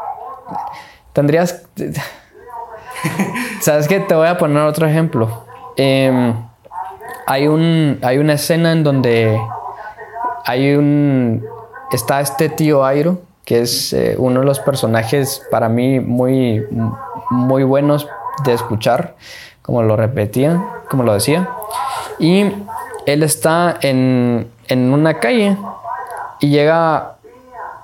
[1.13, 1.63] Tendrías.
[3.61, 3.99] ¿Sabes qué?
[3.99, 5.45] Te voy a poner otro ejemplo.
[5.75, 6.33] Em,
[7.25, 9.39] hay, un, hay una escena en donde
[10.45, 11.45] hay un.
[11.91, 16.65] Está este tío Airo, que es eh, uno de los personajes para mí muy,
[17.29, 18.07] muy buenos
[18.45, 19.15] de escuchar,
[19.61, 21.49] como lo repetía, como lo decía.
[22.19, 22.45] Y
[23.05, 25.57] él está en, una calle
[26.39, 27.15] y llega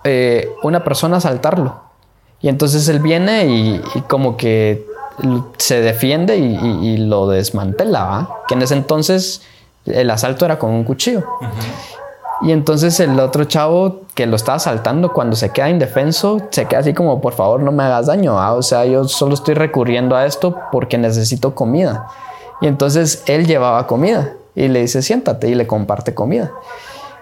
[0.03, 1.86] eh, una persona a asaltarlo.
[2.41, 4.85] Y entonces él viene y, como que
[5.57, 9.41] se defiende y, lo desmantela, que en ese entonces
[9.85, 11.23] el asalto era con un cuchillo.
[12.41, 16.81] Y entonces el otro chavo que lo está asaltando, cuando se queda indefenso, se queda
[16.81, 18.35] así como, por favor, no me hagas daño.
[18.55, 22.07] O sea, yo solo estoy recurriendo a esto porque necesito comida.
[22.61, 26.51] Y entonces él llevaba comida y le dice, siéntate y le comparte comida.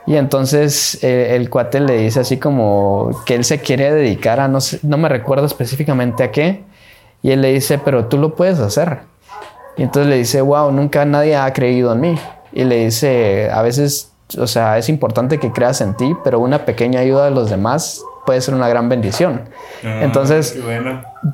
[0.07, 4.47] Y entonces eh, el cuate le dice así como que él se quiere dedicar a,
[4.47, 6.63] no, no me recuerdo específicamente a qué,
[7.23, 8.99] y él le dice, pero tú lo puedes hacer.
[9.77, 12.19] Y entonces le dice, wow, nunca nadie ha creído en mí.
[12.53, 16.65] Y le dice, a veces, o sea, es importante que creas en ti, pero una
[16.65, 19.41] pequeña ayuda de los demás puede ser una gran bendición.
[19.83, 20.57] Ah, entonces,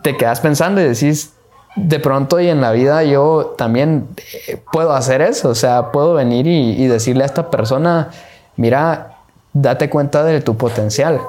[0.02, 1.34] te quedas pensando y decís,
[1.76, 4.08] de pronto y en la vida yo también
[4.48, 8.10] eh, puedo hacer eso, o sea, puedo venir y, decirle a esta persona,
[8.56, 9.18] mira,
[9.54, 11.20] date cuenta de tu potencial.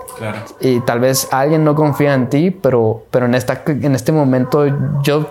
[0.61, 4.67] Y tal vez alguien no confía en ti, pero, pero en, esta, en este momento
[5.03, 5.29] yo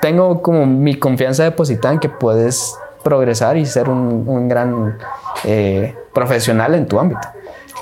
[0.00, 4.98] tengo como mi confianza depositada en que puedes progresar y ser un, gran
[5.44, 7.28] eh, profesional en tu ámbito.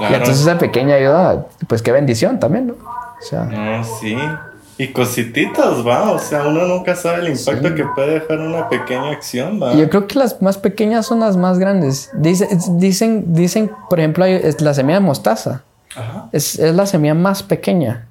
[0.01, 2.75] Y entonces esa pequeña ayuda, pues qué bendición también, ¿no?
[2.75, 4.17] O sea, no, sí.
[4.79, 9.11] Y cosititas, va, o sea, uno nunca sabe el impacto que puede dejar una pequeña
[9.11, 9.75] acción, va.
[9.75, 12.11] Yo creo que las más pequeñas son las más grandes.
[12.15, 15.63] dicen, dicen, por ejemplo, es la semilla de mostaza.
[16.31, 18.07] Es, la semilla más pequeña.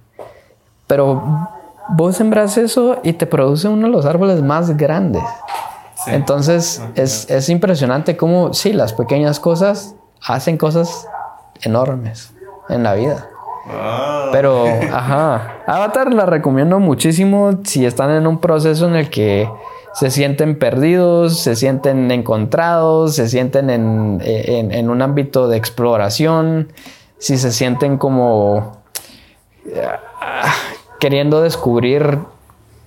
[0.88, 1.48] Pero
[1.90, 5.24] vos sembras eso y te produce uno de los árboles más grandes.
[6.06, 11.08] Entonces es, es impresionante cómo, sí, las pequeñas cosas hacen cosas
[11.62, 12.34] enormes
[12.68, 13.30] en la vida.
[13.70, 14.30] Ah.
[14.32, 15.62] Pero, ajá.
[15.66, 19.50] Avatar la recomiendo muchísimo si están en un proceso en el que
[19.94, 26.72] se sienten perdidos, se sienten encontrados, se sienten en, un ámbito de exploración,
[27.18, 28.78] si se sienten como
[29.76, 30.54] ah,
[31.00, 32.20] queriendo descubrir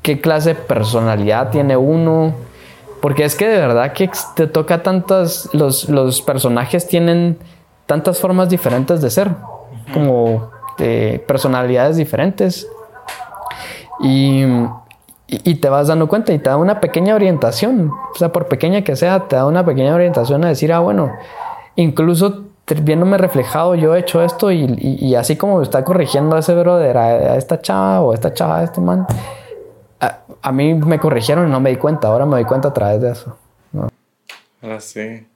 [0.02, 2.34] qué clase de personalidad tiene uno.
[3.02, 7.38] Porque es que de verdad que te toca tantas, los, los personajes tienen
[7.86, 9.30] tantas formas diferentes de ser.
[9.92, 10.50] Como
[11.26, 12.68] personalidades diferentes.
[14.00, 14.44] Y,
[15.26, 17.90] y, te vas dando cuenta y te da una pequeña orientación.
[17.90, 21.12] O sea, por pequeña que sea, te da una pequeña orientación a decir, ah, bueno,
[21.76, 22.44] incluso
[22.82, 26.96] viéndome reflejado, yo he hecho esto y, y, así como está corrigiendo a ese brother,
[26.96, 29.06] a, esta chava o a esta chava, a este man,
[30.42, 32.08] a, mí me corrigieron y no me di cuenta.
[32.08, 33.36] Ahora me doy cuenta a través de eso.
[34.62, 35.26] Ah, sí.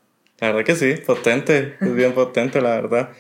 [0.40, 3.10] La verdad que sí, potente, es bien potente, la verdad.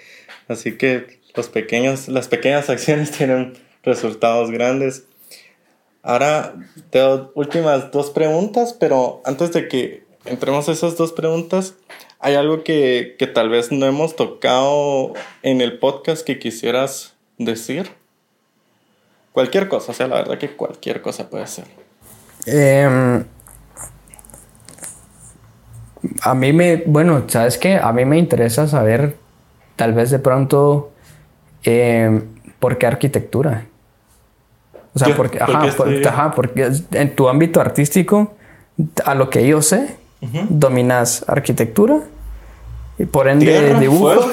[0.48, 5.04] Así que los pequeños, las pequeñas acciones tienen resultados grandes.
[6.02, 6.54] Ahora
[6.90, 11.74] tengo últimas dos preguntas, pero antes de que entremos a esas dos preguntas,
[12.18, 17.90] ¿hay algo que, que tal vez no hemos tocado en el podcast que quisieras decir?
[19.32, 21.64] Cualquier cosa, o sea, la verdad que cualquier cosa puede ser.
[22.46, 23.24] Em,
[26.22, 27.76] a mí me, bueno, ¿sabes qué?
[27.76, 29.16] A mí me interesa saber,
[29.76, 30.93] tal vez de pronto,
[31.64, 32.22] em,
[32.58, 33.66] ¿por qué arquitectura?
[34.94, 38.34] O sea, porque, ajá, porque en tu ámbito artístico,
[39.04, 39.96] a lo que yo sé,
[40.48, 42.00] dominas arquitectura
[42.98, 44.14] y por ende dibujo.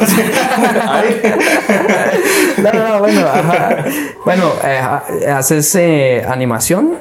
[2.58, 3.86] no, no, bueno, ajá.
[4.24, 4.80] Bueno, eh,
[5.30, 7.00] haces eh, animación.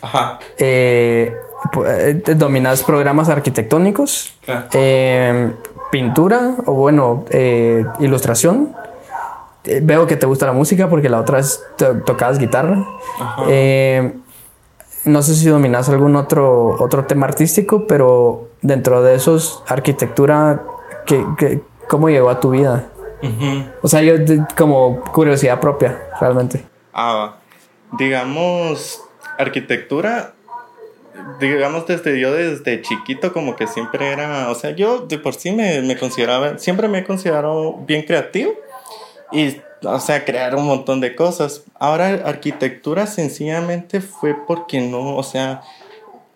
[0.00, 0.38] Ajá.
[0.56, 1.34] Eh,
[2.34, 4.34] dominas programas arquitectónicos,
[5.90, 7.26] pintura o bueno,
[8.00, 8.74] ilustración.
[9.64, 11.64] Veo que te gusta la música porque la otra es
[12.04, 12.84] tocabas guitarra.
[15.04, 20.62] no sé si dominas algún otro, otro tema artístico, pero dentro de esos, arquitectura
[21.88, 22.88] cómo llegó a tu vida?
[23.82, 24.14] O sea, yo
[24.56, 26.64] como curiosidad propia, realmente.
[26.92, 27.36] Ah,
[27.98, 29.00] digamos,
[29.38, 30.34] arquitectura,
[31.38, 35.52] digamos desde yo desde chiquito como que siempre era, o sea, yo de por sí
[35.52, 38.52] me, me consideraba, siempre me he considerado bien creativo
[39.32, 41.64] y, o sea, crear un montón de cosas.
[41.78, 45.62] Ahora arquitectura sencillamente fue porque no, o sea,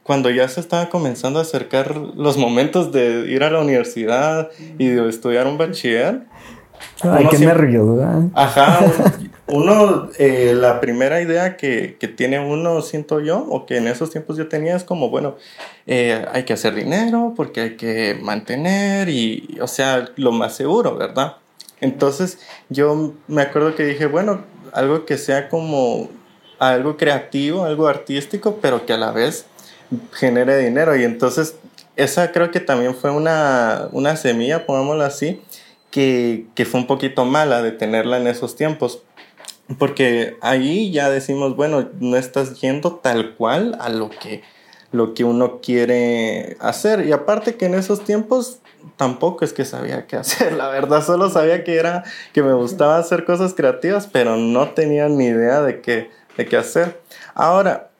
[0.02, 4.86] cuando ya se estaba comenzando a acercar los momentos de ir a la universidad y
[4.86, 6.22] de estudiar un bachiller.
[7.02, 8.30] Ay, qué nervioso.
[8.34, 8.86] Ajá,
[9.48, 14.10] uno, eh, la primera idea que, que, tiene uno, siento yo, o que en esos
[14.10, 15.36] tiempos yo tenía, es como, bueno,
[15.86, 20.96] eh, hay que hacer dinero porque hay que mantener y, o sea, lo más seguro,
[20.96, 21.36] ¿verdad?
[21.80, 22.38] Entonces
[22.68, 26.08] yo me acuerdo que dije, bueno, algo que sea como
[26.58, 29.46] algo creativo, algo artístico, pero que a la vez
[30.12, 30.96] genere dinero.
[30.96, 31.56] Y entonces,
[31.96, 35.42] esa creo que también fue una, una semilla, pongámoslo así,
[35.90, 39.02] que, que, fue un poquito mala de tenerla en esos tiempos.
[39.78, 44.42] Porque ahí ya decimos, bueno, no estás yendo tal cual a lo que,
[44.92, 47.06] lo que uno quiere hacer.
[47.06, 48.60] Y aparte que en esos tiempos
[48.96, 52.98] tampoco es que sabía qué hacer, la verdad, solo sabía que era que me gustaba
[52.98, 57.00] hacer cosas creativas, pero no tenía ni idea de qué, de qué hacer.
[57.34, 57.90] Ahora,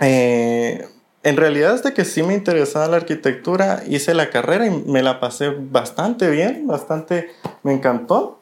[0.00, 0.86] eh,
[1.22, 5.20] en realidad desde que sí me interesaba la arquitectura, hice la carrera y me la
[5.20, 7.30] pasé bastante bien, bastante,
[7.62, 8.38] me encantó.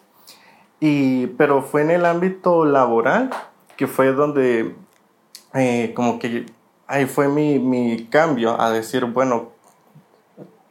[0.79, 3.31] Y, pero fue en el ámbito laboral
[3.77, 4.75] que fue donde
[5.55, 6.47] eh, como que
[6.87, 9.53] ahí fue mi, mi, cambio a decir, bueno,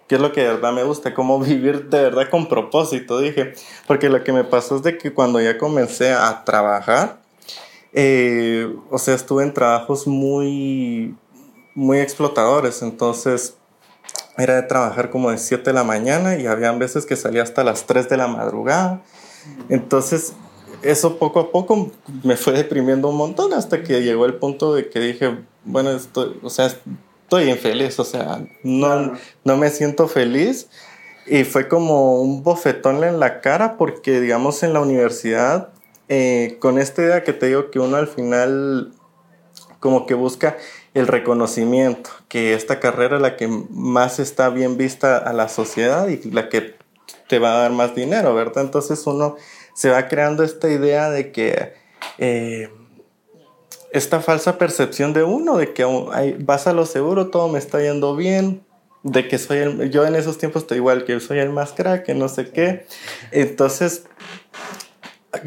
[0.07, 1.14] ¿qué es lo que de verdad me gusta?
[1.14, 3.19] ¿Cómo vivir de verdad con propósito?
[3.19, 3.53] Dije,
[3.88, 7.22] porque lo que me pasó es de que cuando ya comencé a trabajar,
[7.94, 11.15] eh, o sea, estuve en trabajos muy
[11.76, 13.57] muy explotadores, entonces
[14.38, 17.64] era de trabajar como de 7 de la mañana y habían veces que salía hasta
[17.64, 19.02] las 3 de la madrugada.
[19.69, 20.34] Entonces,
[20.82, 21.91] eso poco a poco
[22.23, 26.40] me fue deprimiendo un montón hasta que llegó el punto de que dije, bueno, estoy,
[26.41, 26.69] o sea,
[27.26, 30.69] estoy infeliz, o sea, no, no me siento feliz.
[31.26, 35.69] Y fue como un bofetón en la cara porque, digamos, en la universidad,
[36.07, 38.93] eh, con esta idea que te digo que uno al final
[39.80, 40.56] como que busca
[40.93, 46.07] el reconocimiento, que esta carrera es la que más está bien vista a la sociedad
[46.07, 46.76] y la que
[47.27, 48.64] te va a dar más dinero, ¿verdad?
[48.64, 49.35] Entonces uno
[49.73, 51.73] se va creando esta idea de que
[52.19, 52.69] eh,
[53.96, 55.86] esta falsa percepción de uno, de que
[56.40, 58.62] vas a lo seguro, todo me está yendo bien,
[59.04, 62.04] de que soy el, yo en esos tiempos estoy igual, que soy el más crack,
[62.04, 62.86] que no sé qué.
[63.32, 64.06] Entonces,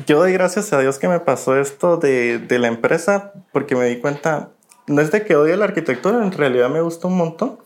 [0.07, 3.85] yo doy gracias a Dios que me pasó esto de, de la empresa, porque me
[3.85, 4.49] di cuenta,
[4.87, 7.59] no es de que odie la arquitectura, en realidad me gusta un montón,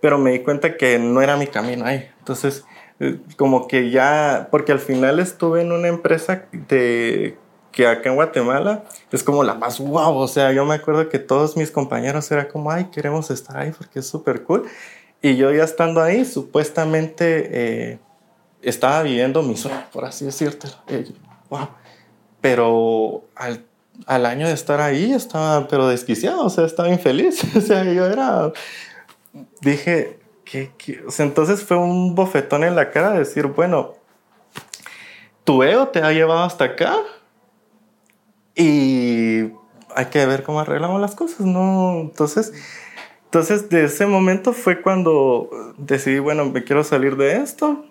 [0.00, 2.08] pero me di cuenta que no era mi camino ahí.
[2.20, 2.64] Entonces,
[3.00, 7.36] eh, como que ya, porque al final estuve en una empresa de
[7.72, 11.18] que acá en Guatemala es como la más guau, o sea, yo me acuerdo que
[11.18, 14.64] todos mis compañeros era como, ay, queremos estar ahí porque es súper cool.
[15.20, 17.48] Y yo ya estando ahí, supuestamente
[17.92, 17.98] eh,
[18.60, 20.68] estaba viviendo mi sueño, por así decirte.
[21.48, 21.68] wow.
[22.40, 23.64] Pero al
[24.06, 27.42] al año de estar ahí estaba, pero desquiciado, o sea, estaba infeliz.
[27.56, 28.52] o sea, yo era,
[29.60, 30.70] dije, ¿qué,
[31.06, 33.94] O sea, entonces fue un bofetón en la cara de decir, bueno,
[35.44, 36.96] tu ego te ha llevado hasta acá
[38.54, 39.50] y
[39.94, 42.00] hay que ver cómo arreglamos las cosas, ¿no?
[42.00, 42.52] Entonces,
[43.24, 47.84] entonces de ese momento fue cuando decidí, bueno, me quiero salir de esto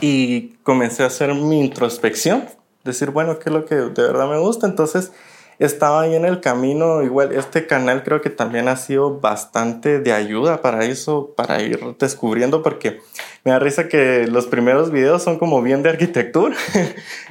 [0.00, 2.44] y comencé a hacer mi introspección
[2.84, 4.66] decir, bueno, ¿qué es lo que de verdad me gusta?
[4.66, 5.12] Entonces,
[5.58, 10.12] estaba ahí en el camino, igual este canal creo que también ha sido bastante de
[10.12, 13.00] ayuda para eso, para ir descubriendo, porque
[13.44, 16.56] me da risa que los primeros videos son como bien de arquitectura,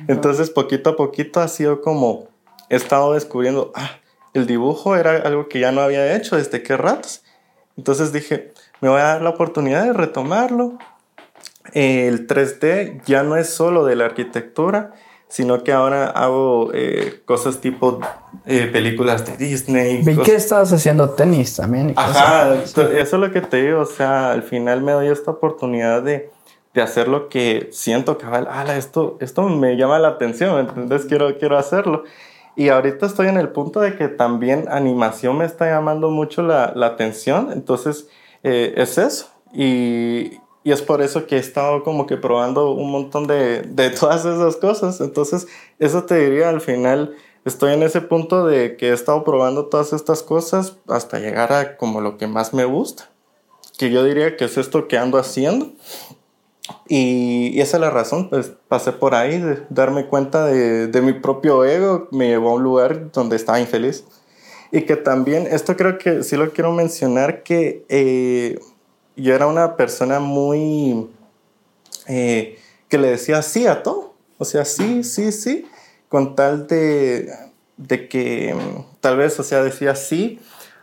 [0.07, 2.27] entonces poquito a poquito ha sido como,
[2.69, 3.99] he estado descubriendo, ah,
[4.33, 7.23] el dibujo era algo que ya no había hecho desde qué ratos,
[7.77, 10.77] entonces dije, me voy a dar la oportunidad de retomarlo,
[11.73, 14.93] el 3D ya no es solo de la arquitectura,
[15.27, 17.99] sino que ahora hago eh, cosas tipo
[18.45, 20.01] eh, películas de Disney.
[20.01, 21.93] Vi que estabas haciendo tenis también.
[21.95, 26.01] Ajá, eso es lo que te digo, o sea, al final me doy esta oportunidad
[26.01, 26.29] de,
[26.73, 31.37] de hacer lo que siento que, ala, esto, esto me llama la atención, entonces quiero,
[31.37, 32.03] quiero hacerlo.
[32.55, 36.71] Y ahorita estoy en el punto de que también animación me está llamando mucho la,
[36.75, 38.07] la atención, entonces
[38.43, 39.27] eh, es eso.
[39.53, 43.89] Y, y es por eso que he estado como que probando un montón de, de
[43.97, 44.99] todas esas cosas.
[44.99, 45.47] Entonces,
[45.79, 47.15] eso te diría al final,
[47.45, 51.77] estoy en ese punto de que he estado probando todas estas cosas hasta llegar a
[51.77, 53.09] como lo que más me gusta.
[53.77, 55.71] Que yo diría que es esto que ando haciendo.
[56.89, 61.13] Y, esa es la razón, pues pasé por ahí, de darme cuenta de, de mi
[61.13, 64.03] propio ego, me llevó a un lugar donde estaba infeliz.
[64.73, 68.59] Y que también, esto creo que sí lo quiero mencionar, que eh,
[69.17, 71.09] yo era una persona muy...
[72.07, 74.13] Eh, que le decía sí a todo.
[74.37, 75.65] O sea, sí, sí, sí.
[76.07, 77.29] Con tal de,
[77.75, 78.55] de que
[79.01, 80.39] tal vez, o sea, decía sí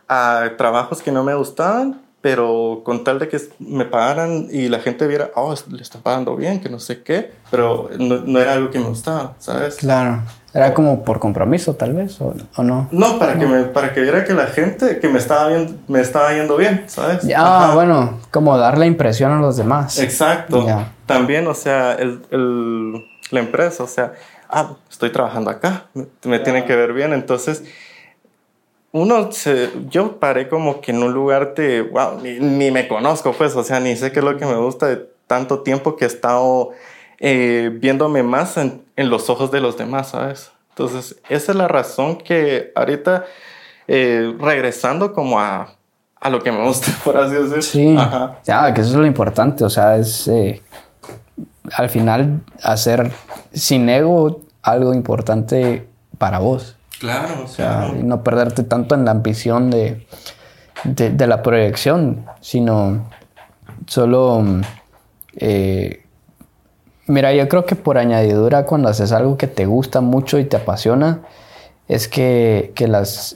[0.07, 4.79] a trabajos que no me gustaban, pero con tal de que me pagaran y la
[4.79, 8.71] gente viera, oh, le está pagando bien, que no sé qué, pero no, era algo
[8.71, 9.75] que me gustaba, ¿sabes?
[9.75, 10.23] Claro.
[10.55, 12.33] Era como por compromiso, tal vez, o,
[12.63, 12.87] no.
[12.89, 15.99] No, para, Que me, para que viera que la gente que me estaba, viendo, me
[15.99, 17.27] estaba yendo bien, ¿sabes?
[17.35, 19.99] Ah, bueno, como dar la impresión a los demás.
[19.99, 20.65] Exacto.
[21.05, 24.13] También, o sea, el, el, la empresa, o sea,
[24.49, 25.87] ah, estoy trabajando acá,
[26.23, 27.65] me, tienen que ver bien, entonces
[28.93, 33.53] uno se, yo paré como que en un lugar de, wow, ni, me conozco, pues,
[33.57, 36.07] o sea, ni sé qué es lo que me gusta de tanto tiempo que he
[36.07, 36.71] estado
[37.19, 40.51] eh, viéndome más en, en, los ojos de los demás, ¿sabes?
[40.69, 43.25] Entonces, esa es la razón que ahorita,
[43.87, 45.75] eh, regresando como a,
[46.19, 47.61] a, lo que me gusta, por así decirlo.
[47.61, 47.97] Sí,
[48.43, 50.61] ya, que eso es lo importante, o sea, es eh,
[51.73, 53.11] al final hacer
[53.53, 55.87] sin ego algo importante
[56.17, 56.75] para vos.
[56.99, 60.05] Claro, o sea, no perderte tanto en la ambición de,
[60.83, 63.09] de, la proyección, sino
[63.85, 64.43] solo...
[65.37, 66.04] Eh,
[67.07, 70.57] mira, yo creo que por añadidura, cuando haces algo que te gusta mucho y te
[70.57, 71.21] apasiona,
[71.87, 73.35] es que, que las,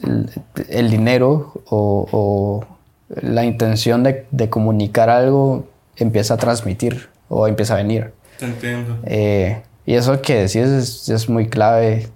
[0.70, 2.66] el, dinero o,
[3.10, 5.66] la intención de, de, comunicar algo
[5.96, 8.14] empieza a transmitir o empieza a venir.
[8.38, 8.98] Te entiendo.
[9.06, 12.08] Eh, y eso que decís es, es muy clave.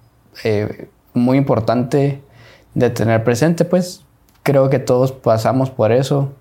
[0.43, 2.21] Eh, muy importante
[2.73, 4.03] de tener presente, pues
[4.41, 6.31] creo que todos pasamos por eso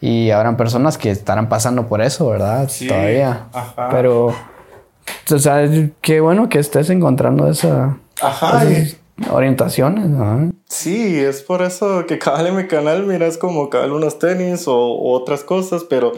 [0.00, 2.68] y habrán personas que estarán pasando por eso, ¿verdad?
[2.68, 3.46] Sí, Todavía.
[3.52, 3.88] Ajá.
[3.90, 4.34] Pero,
[5.30, 5.68] o sea,
[6.00, 8.98] qué bueno que estés encontrando esa, ajá, esas
[9.30, 10.52] orientaciones, ¿no?
[10.68, 15.12] Sí, es por eso que cabal en mi canal miras como cabal unos tenis o,
[15.12, 16.12] otras cosas, pero,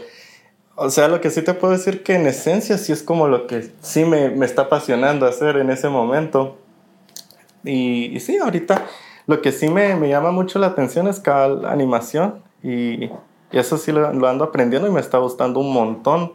[0.75, 3.47] o sea, lo que sí te puedo decir que en esencia sí es como lo
[3.47, 6.57] que sí me, me está apasionando hacer en ese momento.
[7.63, 8.85] Y, sí, ahorita
[9.27, 13.11] lo que sí me, me, llama mucho la atención es cada animación y, y
[13.51, 16.33] eso sí lo, lo, ando aprendiendo y me está gustando un montón.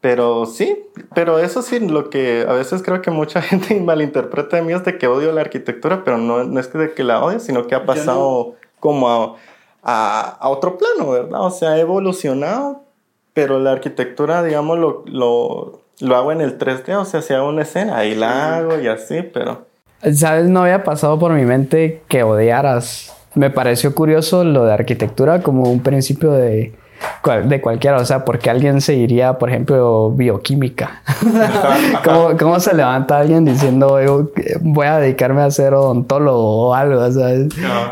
[0.00, 4.62] Pero sí, pero eso sí, lo que a veces creo que mucha gente malinterpreta de
[4.62, 7.22] mí es de que odio la arquitectura, pero no, no es que de que la
[7.22, 9.36] odie, sino que ha pasado como a,
[9.82, 11.42] a, a, otro plano, ¿verdad?
[11.42, 12.82] O sea, ha evolucionado,
[13.34, 17.48] pero la arquitectura, digamos, lo, lo, lo hago en el 3D, o sea, si hago
[17.48, 19.70] una escena, ahí la hago y así, pero
[20.14, 20.48] ¿Sabes?
[20.48, 23.14] No había pasado por mi mente que odiaras.
[23.34, 26.72] Me pareció curioso lo de arquitectura como un principio de,
[27.44, 27.98] de cualquiera.
[27.98, 31.02] O sea, porque alguien se iría, por ejemplo, bioquímica.
[32.04, 33.98] ¿Cómo, ¿Cómo, se levanta alguien diciendo,
[34.60, 37.48] voy a dedicarme a ser odontólogo o algo, ¿sabes?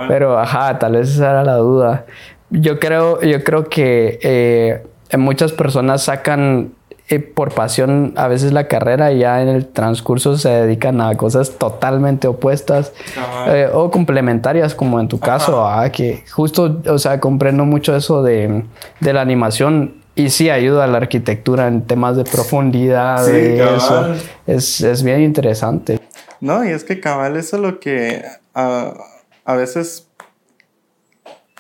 [0.09, 2.07] Pero, ajá, tal vez esa era la duda.
[2.51, 4.83] Yo creo, yo creo que eh,
[5.17, 6.73] muchas personas sacan
[7.11, 11.17] eh, por pasión a veces la carrera y ya en el transcurso se dedican a
[11.17, 12.93] cosas totalmente opuestas
[13.47, 18.23] eh, o complementarias como en tu caso, ah, que justo, o sea, comprendo mucho eso
[18.23, 18.63] de,
[19.01, 23.25] de, la animación y sí ayuda a la arquitectura en temas de profundidad.
[23.25, 24.15] Sí, eso.
[24.47, 26.01] Es, es, bien interesante.
[26.43, 28.23] No, y es que cabal, eso es lo que
[28.53, 28.93] a,
[29.47, 30.09] a veces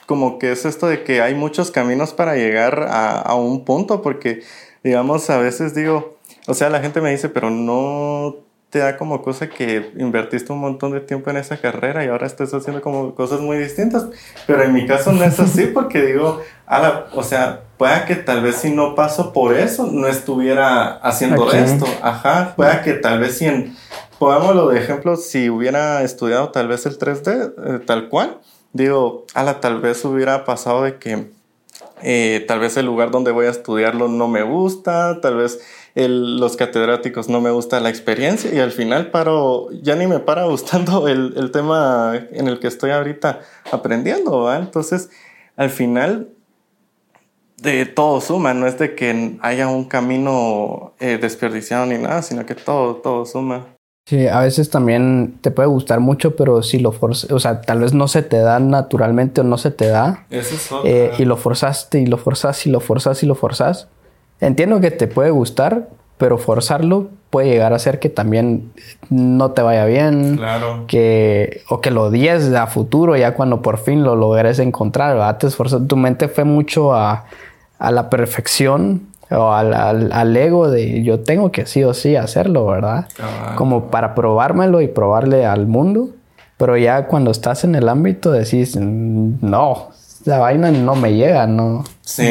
[0.04, 4.02] como que es esto de que hay muchos caminos para llegar a, a un punto
[4.02, 4.42] porque
[4.88, 6.16] digamos, a veces digo,
[6.46, 8.36] o sea, la gente me dice, pero no,
[8.70, 12.26] te da como cosa que invertiste un montón de tiempo en esa carrera y ahora
[12.26, 14.06] estás haciendo como cosas muy distintas.
[14.46, 16.40] Pero en mi caso no es así porque digo,
[17.12, 21.84] o sea, pueda que tal vez si no paso por eso, no estuviera haciendo esto.
[22.00, 23.76] Ajá, pueda que tal vez si en,
[24.18, 28.38] pongámoslo de ejemplo, si hubiera estudiado tal vez el 3D eh, tal cual,
[28.72, 31.30] digo, ala, tal vez hubiera pasado de que
[32.02, 35.60] eh, tal vez el lugar donde voy a estudiarlo no me gusta, tal vez
[35.94, 40.44] los catedráticos no me gusta la experiencia y al final paro, ya ni me para
[40.46, 43.40] gustando el, tema en el que estoy ahorita
[43.72, 44.58] aprendiendo, ¿va?
[44.58, 45.10] Entonces,
[45.56, 46.28] al final,
[47.56, 52.46] de todo suma, no es de que haya un camino eh, desperdiciado ni nada, sino
[52.46, 53.77] que todo, todo suma.
[54.08, 57.80] Sí, a veces también te puede gustar mucho, pero si lo forzas, o sea, tal
[57.80, 60.24] vez no se te da naturalmente o no se te da.
[60.30, 63.88] Eso es eh, y lo forzaste y lo forzas y lo forzas y lo forzas.
[64.40, 68.72] Entiendo que te puede gustar, pero forzarlo puede llegar a ser que también
[69.10, 70.38] no te vaya bien.
[70.38, 70.84] Claro.
[70.86, 75.16] Que, o que lo odies a futuro, ya cuando por fin lo logres encontrar.
[75.16, 75.36] ¿verdad?
[75.36, 75.50] Te
[75.86, 77.26] tu mente fue mucho a,
[77.78, 82.66] a la perfección o al, al, ego de yo tengo que sí o sí hacerlo,
[82.66, 83.08] ¿verdad?
[83.56, 86.10] Como para probármelo y probarle al mundo.
[86.56, 89.90] Pero ya cuando estás en el ámbito decís, no,
[90.24, 91.84] la vaina no me llega, no.
[92.00, 92.28] Sí.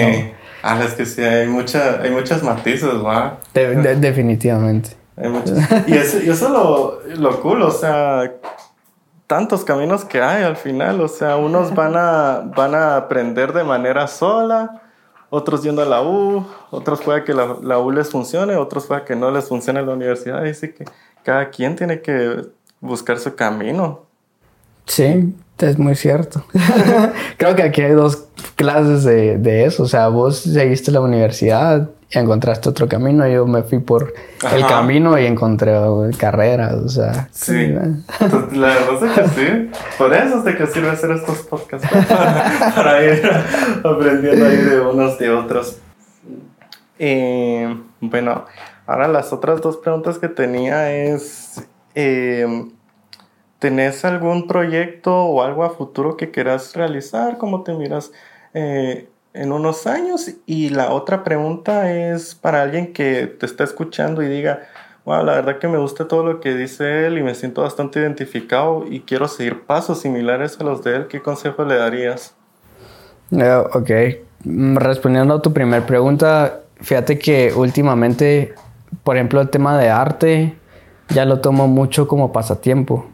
[0.64, 3.38] Ah, es que sí, hay, mucha, hay muchos matices, ¿va?
[3.54, 4.90] definitivamente.
[5.16, 5.58] Hay muchos.
[5.88, 8.34] Y eso, y eso lo, lo cool, o sea,
[9.28, 13.64] tantos caminos que hay al final, o sea, unos van a, van a aprender de
[13.64, 14.82] manera sola,
[15.30, 19.04] otros yendo a la U, otros puede que la, la U les funcione, otros puede
[19.04, 20.86] que no les funcione la universidad, así que
[21.24, 22.46] cada quien tiene que
[22.80, 24.06] buscar su camino.
[24.86, 26.44] Sí, es muy cierto.
[27.38, 29.84] Creo que aquí hay dos clases de, de, eso.
[29.84, 33.28] O sea, vos seguiste la universidad y encontraste otro camino.
[33.28, 34.14] Yo me fui por
[34.54, 35.74] el camino y encontré
[36.18, 36.74] carreras.
[36.74, 37.68] O sea, sí.
[38.54, 39.72] la verdad es que sí.
[39.98, 41.88] Por eso es de que sirve hacer estos podcasts.
[42.76, 43.30] Para, ir
[43.84, 45.80] aprendiendo ahí de unos de otros.
[47.00, 48.46] Eh, bueno,
[48.86, 51.62] ahora las otras dos preguntas que tenía es.
[51.96, 52.68] Eh,
[53.60, 57.40] ¿Tenés algún proyecto o algo a futuro que quieras realizar?
[57.40, 58.12] ¿Cómo te miras
[58.54, 60.32] eh, en unos años?
[60.46, 64.68] Y la otra pregunta es para alguien que te está escuchando y diga,
[65.06, 68.00] wow, la verdad que me gusta todo lo que dice él y me siento bastante
[68.00, 71.08] identificado y quiero seguir pasos similares a los de él.
[71.08, 72.36] ¿Qué consejo le darías?
[73.32, 73.92] Eh, ok,
[74.44, 78.54] mm, respondiendo a tu primera pregunta, fíjate que últimamente,
[79.04, 80.56] por ejemplo, el tema de arte
[81.10, 83.06] ya lo tomo mucho como pasatiempo.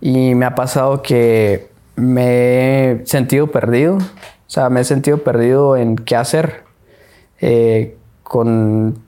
[0.00, 3.98] Y me ha pasado que me he sentido perdido.
[4.46, 6.64] O sea, me he sentido perdido en qué hacer.
[7.40, 8.98] Eh, con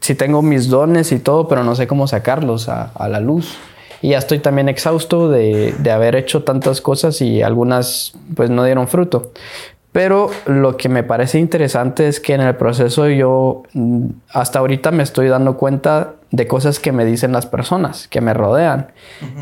[0.00, 3.56] si tengo mis dones y todo, pero no sé cómo sacarlos a, la luz.
[4.02, 8.62] Y ya estoy también exhausto de, de, haber hecho tantas cosas y algunas pues no
[8.64, 9.32] dieron fruto.
[9.90, 14.90] Pero lo que me parece interesante es que en el proceso yo mm, hasta ahorita
[14.90, 18.92] me estoy dando cuenta de cosas que me dicen las personas que me rodean.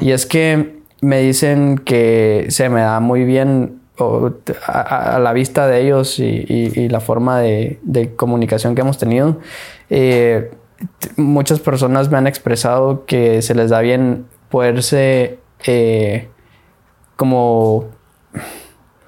[0.01, 3.81] Y es que me dicen que se me da muy bien
[4.67, 9.39] a, la vista de ellos y, la forma de, comunicación que hemos tenido.
[9.91, 10.51] Eh,
[11.17, 16.29] muchas personas me han expresado que se les da bien poderse eh,
[17.17, 17.89] como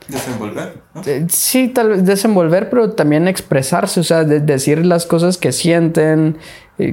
[0.08, 0.74] Desenvolver.
[1.04, 6.38] Eh, sí, tal vez desenvolver, pero también expresarse, o sea, decir las cosas que sienten,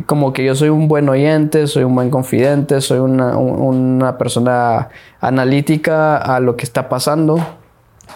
[0.08, 4.90] como que yo soy un buen oyente, soy un buen confidente, soy una, persona
[5.20, 7.38] analítica a lo que está pasando.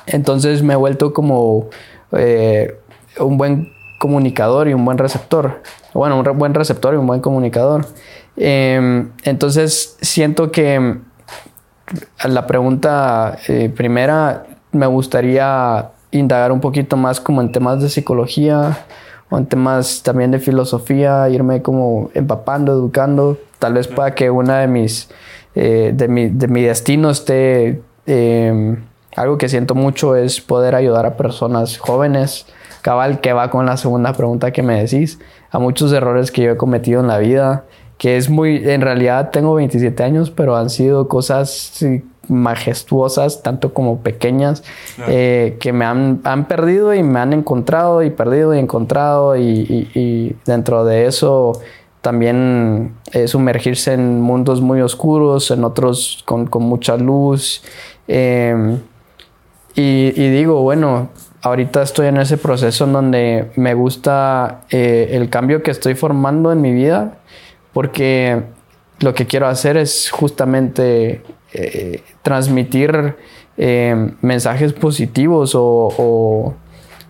[0.06, 1.70] Entonces me he vuelto como
[2.12, 2.78] eh,
[3.20, 5.62] un buen comunicador y un buen receptor.
[5.94, 7.86] Bueno, un buen receptor y un buen comunicador.
[8.36, 10.98] Em, entonces siento que
[12.24, 18.86] la pregunta eh, primera me gustaría indagar un poquito más como en temas de psicología
[19.30, 23.38] o en temas también de filosofía, irme como empapando, educando.
[23.60, 25.10] Tal vez para que una de mis,
[25.56, 28.84] eh, de, mi, de mi destino esté, em,
[29.18, 32.46] algo que siento mucho es poder ayudar a personas jóvenes,
[32.84, 35.20] cabal, que va con la segunda pregunta que me decís,
[35.50, 37.66] a muchos errores que yo he cometido en la vida,
[37.98, 41.84] que es muy, en realidad tengo 27 años, pero han sido cosas
[42.28, 44.64] majestuosas, tanto como pequeñas,
[45.08, 50.36] eh, que me han, han, perdido y me han encontrado y perdido y encontrado y,
[50.46, 51.60] dentro de eso
[52.02, 57.64] también eh, sumergirse en mundos muy oscuros, en otros con, con mucha luz.
[58.08, 58.80] Em,
[59.80, 61.10] y, digo, bueno,
[61.44, 66.52] ahorita estoy en ese proceso en donde me gusta eh, el cambio que estoy formando
[66.52, 67.20] en mi vida,
[67.74, 68.42] porque
[69.02, 71.22] lo que quiero hacer es justamente
[71.54, 73.18] eh, transmitir
[73.56, 76.56] eh, mensajes positivos o,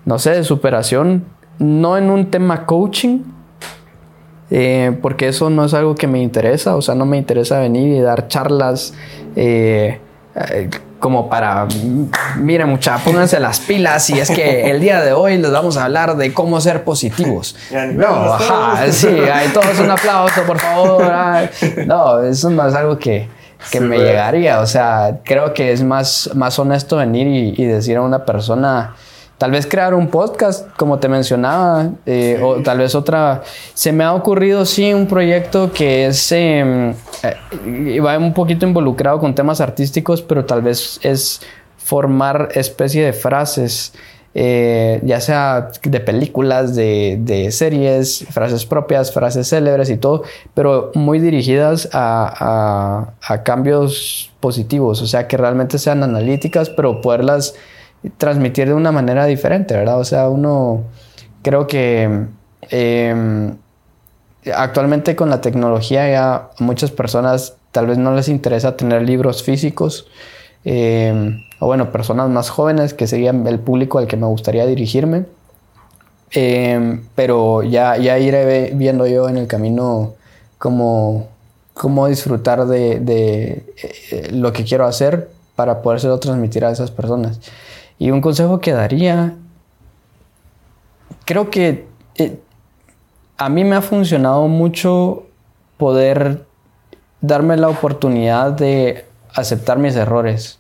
[0.04, 1.24] no sé, de superación,
[1.60, 3.20] no en un tema coaching,
[5.02, 8.02] porque eso no es algo que me interesa, o sea, no me interesa venir y
[8.02, 8.94] dar charlas
[11.00, 11.68] como para,
[12.38, 15.86] miren mucha, pónganse las pilas y es que el día de hoy les vamos a
[15.86, 17.56] hablar de cómo ser positivos.
[17.98, 21.04] No, ajá, sí, hay todos un aplauso, por favor.
[21.86, 23.28] No, eso no es algo que,
[23.72, 27.98] que me llegaría, o sea, creo que es más, más honesto venir y, y decir
[27.98, 28.96] a una persona,
[29.38, 33.44] Tal vez crear un podcast, como te mencionaba, eh, o tal vez otra.
[33.76, 36.32] Se me ha ocurrido, sí, un proyecto que es.
[36.32, 36.96] Eh,
[38.04, 41.42] va un poquito involucrado con temas artísticos, pero tal vez es
[41.78, 43.94] formar especie de frases,
[44.34, 50.24] eh, ya sea de películas, de, de, series, frases propias, frases célebres y todo,
[50.56, 57.02] pero muy dirigidas a, a, a cambios positivos, o sea, que realmente sean analíticas, pero
[57.02, 57.54] poderlas
[58.18, 60.00] transmitir de una manera diferente, ¿verdad?
[60.00, 60.84] O sea, uno
[61.42, 62.26] creo que
[62.70, 63.56] em,
[64.56, 69.44] actualmente con la tecnología ya a muchas personas tal vez no les interesa tener libros
[69.44, 70.08] físicos.
[70.66, 75.26] Em, o bueno, personas más jóvenes que serían el público al que me gustaría dirigirme.
[76.32, 80.16] Em, pero ya, ya iré viendo yo en el camino
[80.58, 81.28] cómo,
[81.74, 83.64] cómo disfrutar de,
[84.12, 87.40] eh, lo que quiero hacer para podérselo transmitir a esas personas.
[88.00, 89.36] Y un consejo que daría,
[91.26, 92.40] creo que eh,
[93.38, 95.26] a mí me ha funcionado mucho
[95.78, 96.46] poder
[97.22, 100.60] darme la oportunidad de aceptar mis errores,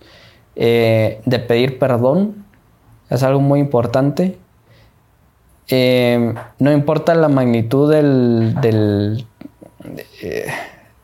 [0.55, 2.45] eh, de pedir perdón,
[3.09, 4.37] es algo muy importante.
[5.69, 9.25] Eh, no importa la magnitud del, del,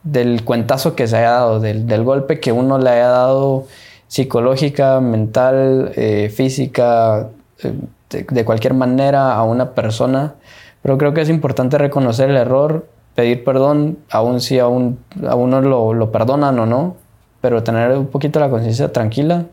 [0.04, 3.66] del, cuentazo que se haya dado, del golpe que uno le haya dado
[4.08, 7.30] psicológica, mental, eh, física,
[7.64, 7.74] eh,
[8.10, 10.36] de, cualquier manera a una persona.
[10.82, 15.62] Pero creo que es importante reconocer el error, pedir perdón, aun si a, a uno
[15.62, 16.96] lo, lo, perdonan o no,
[17.42, 19.46] pero tener un poquito la conciencia tranquila.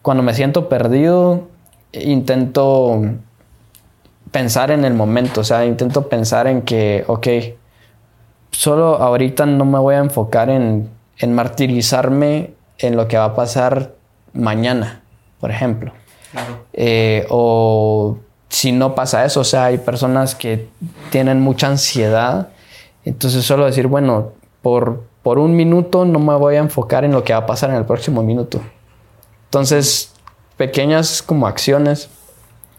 [0.00, 1.48] Cuando me siento perdido,
[1.92, 3.00] intento
[4.30, 7.28] pensar en el momento, o sea, intento pensar en que, ok,
[8.50, 10.88] solo ahorita no me voy a enfocar en,
[11.18, 13.94] en martirizarme en lo que va a pasar
[14.32, 15.02] mañana,
[15.40, 15.92] por ejemplo.
[16.72, 18.18] Eh, o
[18.48, 20.68] si no pasa eso, o sea, hay personas que
[21.10, 22.48] tienen mucha ansiedad,
[23.04, 27.24] entonces solo decir, bueno, por, por un minuto no me voy a enfocar en lo
[27.24, 28.60] que va a pasar en el próximo minuto.
[29.44, 30.12] Entonces,
[30.56, 32.10] pequeñas como acciones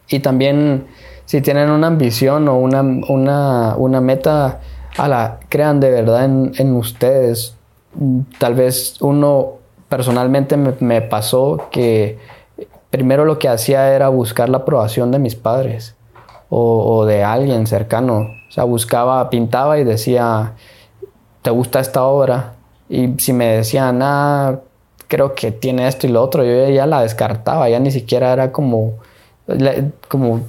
[0.08, 0.88] y también
[1.26, 4.60] si tienen una ambición o una, una, una meta,
[4.98, 7.56] a la crean de verdad en, en ustedes.
[8.38, 9.63] Tal vez uno
[9.94, 12.18] personalmente me, pasó que
[12.90, 15.96] primero lo que hacía era buscar la aprobación de mis padres
[16.50, 18.32] o, de alguien cercano.
[18.50, 20.54] O sea, buscaba, pintaba y decía,
[21.44, 22.54] ¿te gusta esta obra?
[22.90, 24.62] Y si me decían, ah,
[25.08, 28.52] creo que tiene esto y lo otro, yo ya la descartaba, ya ni siquiera era
[28.52, 28.94] como,
[30.08, 30.42] como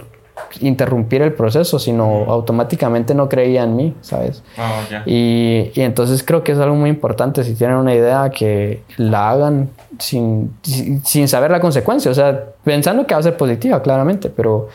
[0.60, 4.42] interrumpir el proceso, sino automáticamente no creía en mí, ¿sabes?
[4.56, 8.82] Ah, y, y, entonces creo que es algo muy importante, si tienen una idea, que
[8.96, 13.82] la hagan sin, sin saber la consecuencia, o sea, pensando que va a ser positiva,
[13.82, 14.68] claramente, pero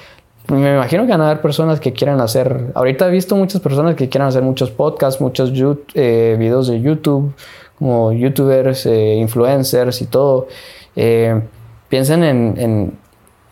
[0.47, 3.95] me imagino que van a haber personas que quieran hacer, ahorita he visto muchas personas
[3.95, 5.51] que quieran hacer muchos podcasts, muchos
[5.93, 7.33] eh, videos de YouTube,
[7.77, 10.47] como youtubers, eh, influencers y todo.
[10.95, 11.41] Eh,
[11.87, 12.97] piensen en en,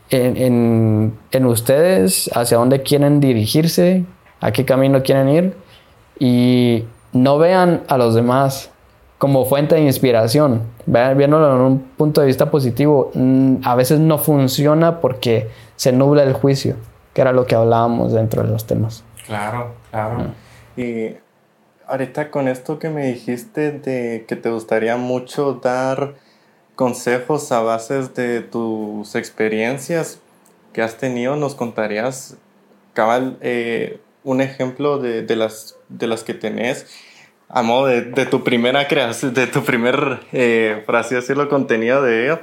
[0.09, 4.05] en, ustedes hacia dónde quieren dirigirse,
[4.41, 5.57] a qué camino quieren ir
[6.19, 8.71] y no vean a los demás
[9.17, 13.11] como fuente de inspiración, vean, viéndolo en un punto de vista positivo.
[13.15, 16.75] Mm, a veces no funciona porque se nubla el juicio,
[17.13, 19.03] que era lo que hablábamos dentro de los temas.
[19.25, 20.19] Claro, claro.
[20.19, 20.81] Mm.
[20.81, 21.15] Y
[21.87, 26.13] ahorita con esto que me dijiste de que te gustaría mucho dar
[26.77, 30.21] consejos a bases de tus experiencias
[30.73, 32.37] que has tenido, nos contarías,
[32.93, 36.85] cabal, eh, un ejemplo de, de, las, de las que tenés
[37.49, 42.03] a modo de, de tu primera creación, de tu primer, eh, por así decirlo, contenido
[42.03, 42.39] de ello,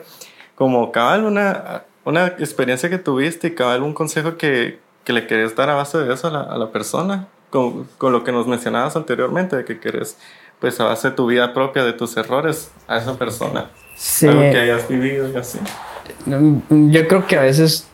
[0.57, 5.55] como cabal, una, una experiencia que tuviste y cabal, un consejo que, que le querés
[5.55, 8.49] dar a base de eso a la, a la persona, con, con, lo que nos
[8.49, 10.19] mencionabas anteriormente, de que querés,
[10.59, 13.71] pues a base de tu vida propia, de tus errores, a esa persona.
[13.95, 14.27] Sí.
[14.27, 15.59] Algo que hayas vivido y así.
[16.27, 17.89] Yo creo que a veces,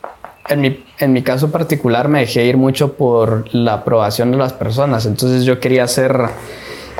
[0.49, 4.53] en mi, en mi caso particular, me dejé ir mucho por la aprobación de las
[4.53, 5.05] personas.
[5.05, 6.29] Entonces yo quería ser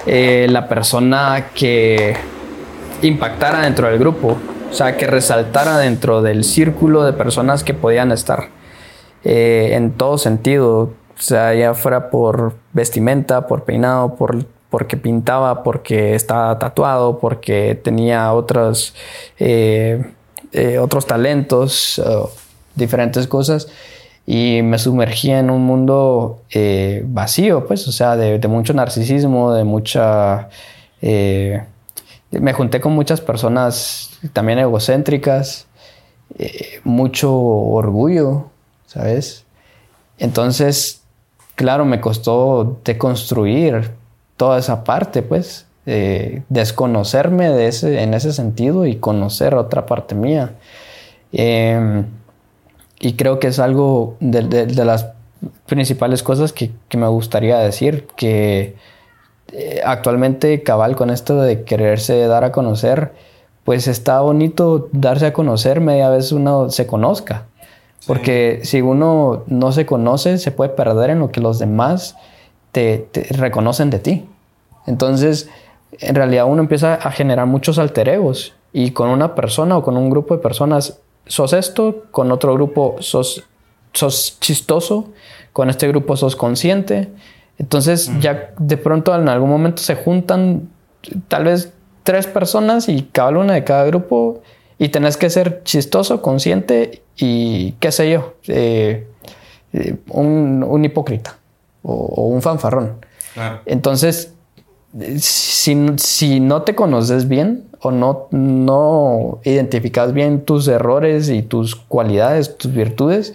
[0.06, 2.16] eh, la persona que
[3.02, 4.38] impactara dentro del grupo,
[4.70, 8.50] o sea, que resaltara dentro del círculo de personas que podían estar
[9.24, 15.64] eh, en todo sentido, o sea, ya fuera por vestimenta, por peinado, por porque pintaba,
[15.64, 18.96] porque estaba tatuado, porque tenía otros,
[19.38, 20.02] eh,
[20.54, 22.02] eh, otros talentos,
[22.74, 23.68] diferentes cosas.
[24.26, 29.66] Y me sumergí en un mundo eh, vacío, pues, o sea, de, mucho narcisismo, de
[29.66, 30.48] mucha...
[31.02, 35.68] me junté con muchas personas también egocéntricas,
[36.86, 38.46] mucho orgullo,
[38.88, 39.44] ¿sabes?
[40.18, 41.02] Entonces,
[41.56, 44.00] claro, me costó deconstruir
[44.42, 45.68] toda esa parte, pues,
[46.50, 50.56] desconocerme de ese, en ese sentido y conocer otra parte mía.
[51.32, 52.06] Em,
[53.00, 55.10] y creo que es algo de, las
[55.68, 58.76] principales cosas que, me gustaría decir, que
[59.52, 63.12] eh, actualmente cabal con esto de quererse dar a conocer,
[63.64, 67.46] pues está bonito darse a conocer media vez uno se conozca.
[68.08, 72.16] Porque si uno no se conoce, se puede perder en lo que los demás
[72.72, 74.26] te, reconocen de ti.
[74.88, 75.50] Entonces,
[76.00, 79.98] en realidad uno empieza a generar muchos alter egos y con una persona o con
[79.98, 83.44] un grupo de personas sos esto, con otro grupo sos,
[83.94, 85.10] sos chistoso,
[85.54, 87.10] con este grupo sos consciente.
[87.58, 90.70] Entonces ya de pronto en algún momento se juntan
[91.28, 94.42] tal vez tres personas y cada una de cada grupo
[94.80, 99.08] y tenés que ser chistoso, consciente y qué sé yo, eh,
[99.74, 101.38] eh, un, hipócrita
[101.84, 103.06] o, un fanfarrón.
[103.66, 104.34] Entonces,
[105.20, 112.58] si, no te conoces bien o no, no identificas bien tus errores y tus cualidades,
[112.58, 113.34] tus virtudes,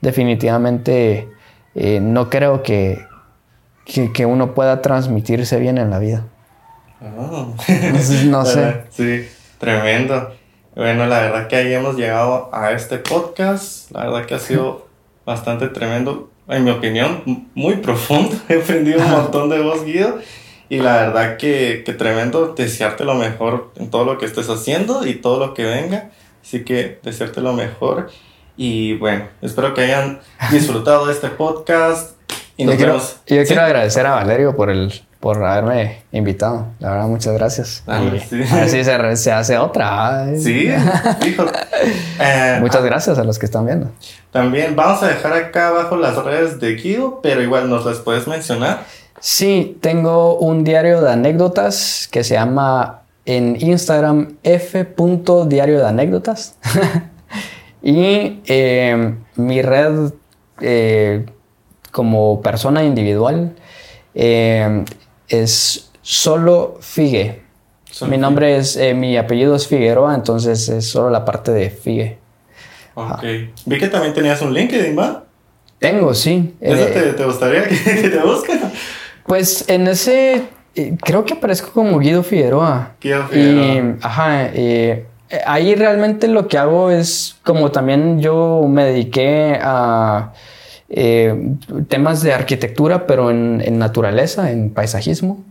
[0.00, 1.28] definitivamente
[1.74, 3.04] eh, no creo que,
[3.84, 6.24] que, uno pueda transmitirse bien en la vida.
[7.18, 7.54] Oh.
[8.24, 8.84] no sé.
[8.90, 9.28] Sí,
[9.58, 10.32] tremendo.
[10.74, 13.90] Bueno, la verdad que ahí hemos llegado a este podcast.
[13.92, 14.86] La verdad que ha sido
[15.26, 18.36] bastante tremendo, en mi opinión, muy profundo.
[18.48, 20.18] He aprendido un montón de vos, Guido.
[20.68, 25.06] Y la verdad que, que tremendo desearte lo mejor en todo lo que estés haciendo
[25.06, 26.10] y todo lo que venga.
[26.42, 28.10] Así que desearte lo mejor.
[28.56, 30.20] Y bueno, espero que hayan
[30.50, 32.16] disfrutado de este podcast.
[32.56, 36.68] Y nos yo quiero, yo quiero agradecer a Valerio por el por haberme invitado.
[36.78, 37.82] La verdad, muchas gracias.
[37.86, 38.42] Ah, sí.
[38.48, 40.28] A ver si se, se, hace otra.
[40.36, 40.68] Sí,
[41.20, 41.46] fijo.
[42.20, 43.90] Eh, muchas gracias a los que están viendo.
[44.30, 48.28] También vamos a dejar acá abajo las redes de Guido, pero igual nos las puedes
[48.28, 48.84] mencionar.
[49.20, 56.56] Sí, tengo un diario de anécdotas que se llama en Instagram f.diario de anécdotas.
[57.82, 60.12] y eh, mi red
[60.60, 61.26] eh,
[61.90, 63.54] como persona individual
[64.14, 64.84] eh,
[65.28, 67.42] es solo Figue.
[68.08, 72.18] mi nombre es, mi apellido es Figueroa, entonces es solo la parte de Figue.
[72.94, 73.22] Ok.
[73.66, 75.24] Vi que también tenías un LinkedIn, ¿va?
[75.78, 76.54] Tengo, sí.
[76.60, 78.60] ¿Eso te, gustaría que, te busquen?
[79.26, 80.44] Pues en ese,
[80.74, 82.92] eh, creo que aparezco como Guido Figueroa.
[83.00, 83.64] Guido Figueroa.
[83.64, 85.04] Y, ajá, eh,
[85.46, 90.32] ahí realmente lo que hago es, como también yo me dediqué a
[90.88, 91.54] eh,
[91.88, 95.44] temas de arquitectura, pero en, naturaleza, en paisajismo.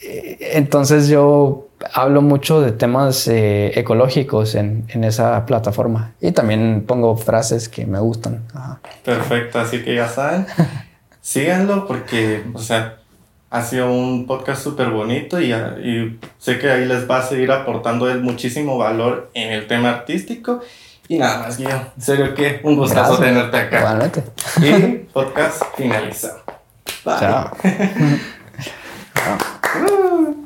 [0.00, 7.86] entonces yo hablo mucho de temas ecológicos en, esa plataforma y también pongo frases que
[7.86, 8.42] me gustan.
[9.04, 10.46] Perfecto, así que ya saben.
[11.26, 12.98] Síganlo porque, o sea,
[13.50, 17.50] ha sido un podcast súper bonito y, y, sé que ahí les va a seguir
[17.50, 20.60] aportando muchísimo valor en el tema artístico.
[21.08, 21.80] Y nada más, Guido.
[21.96, 23.78] En serio que un gustazo tenerte acá.
[23.78, 24.22] Igualmente.
[24.62, 24.72] Y
[25.12, 26.42] podcast finalizado.
[27.04, 27.18] Bye.
[27.18, 27.50] Chao.
[29.14, 30.36] Chao.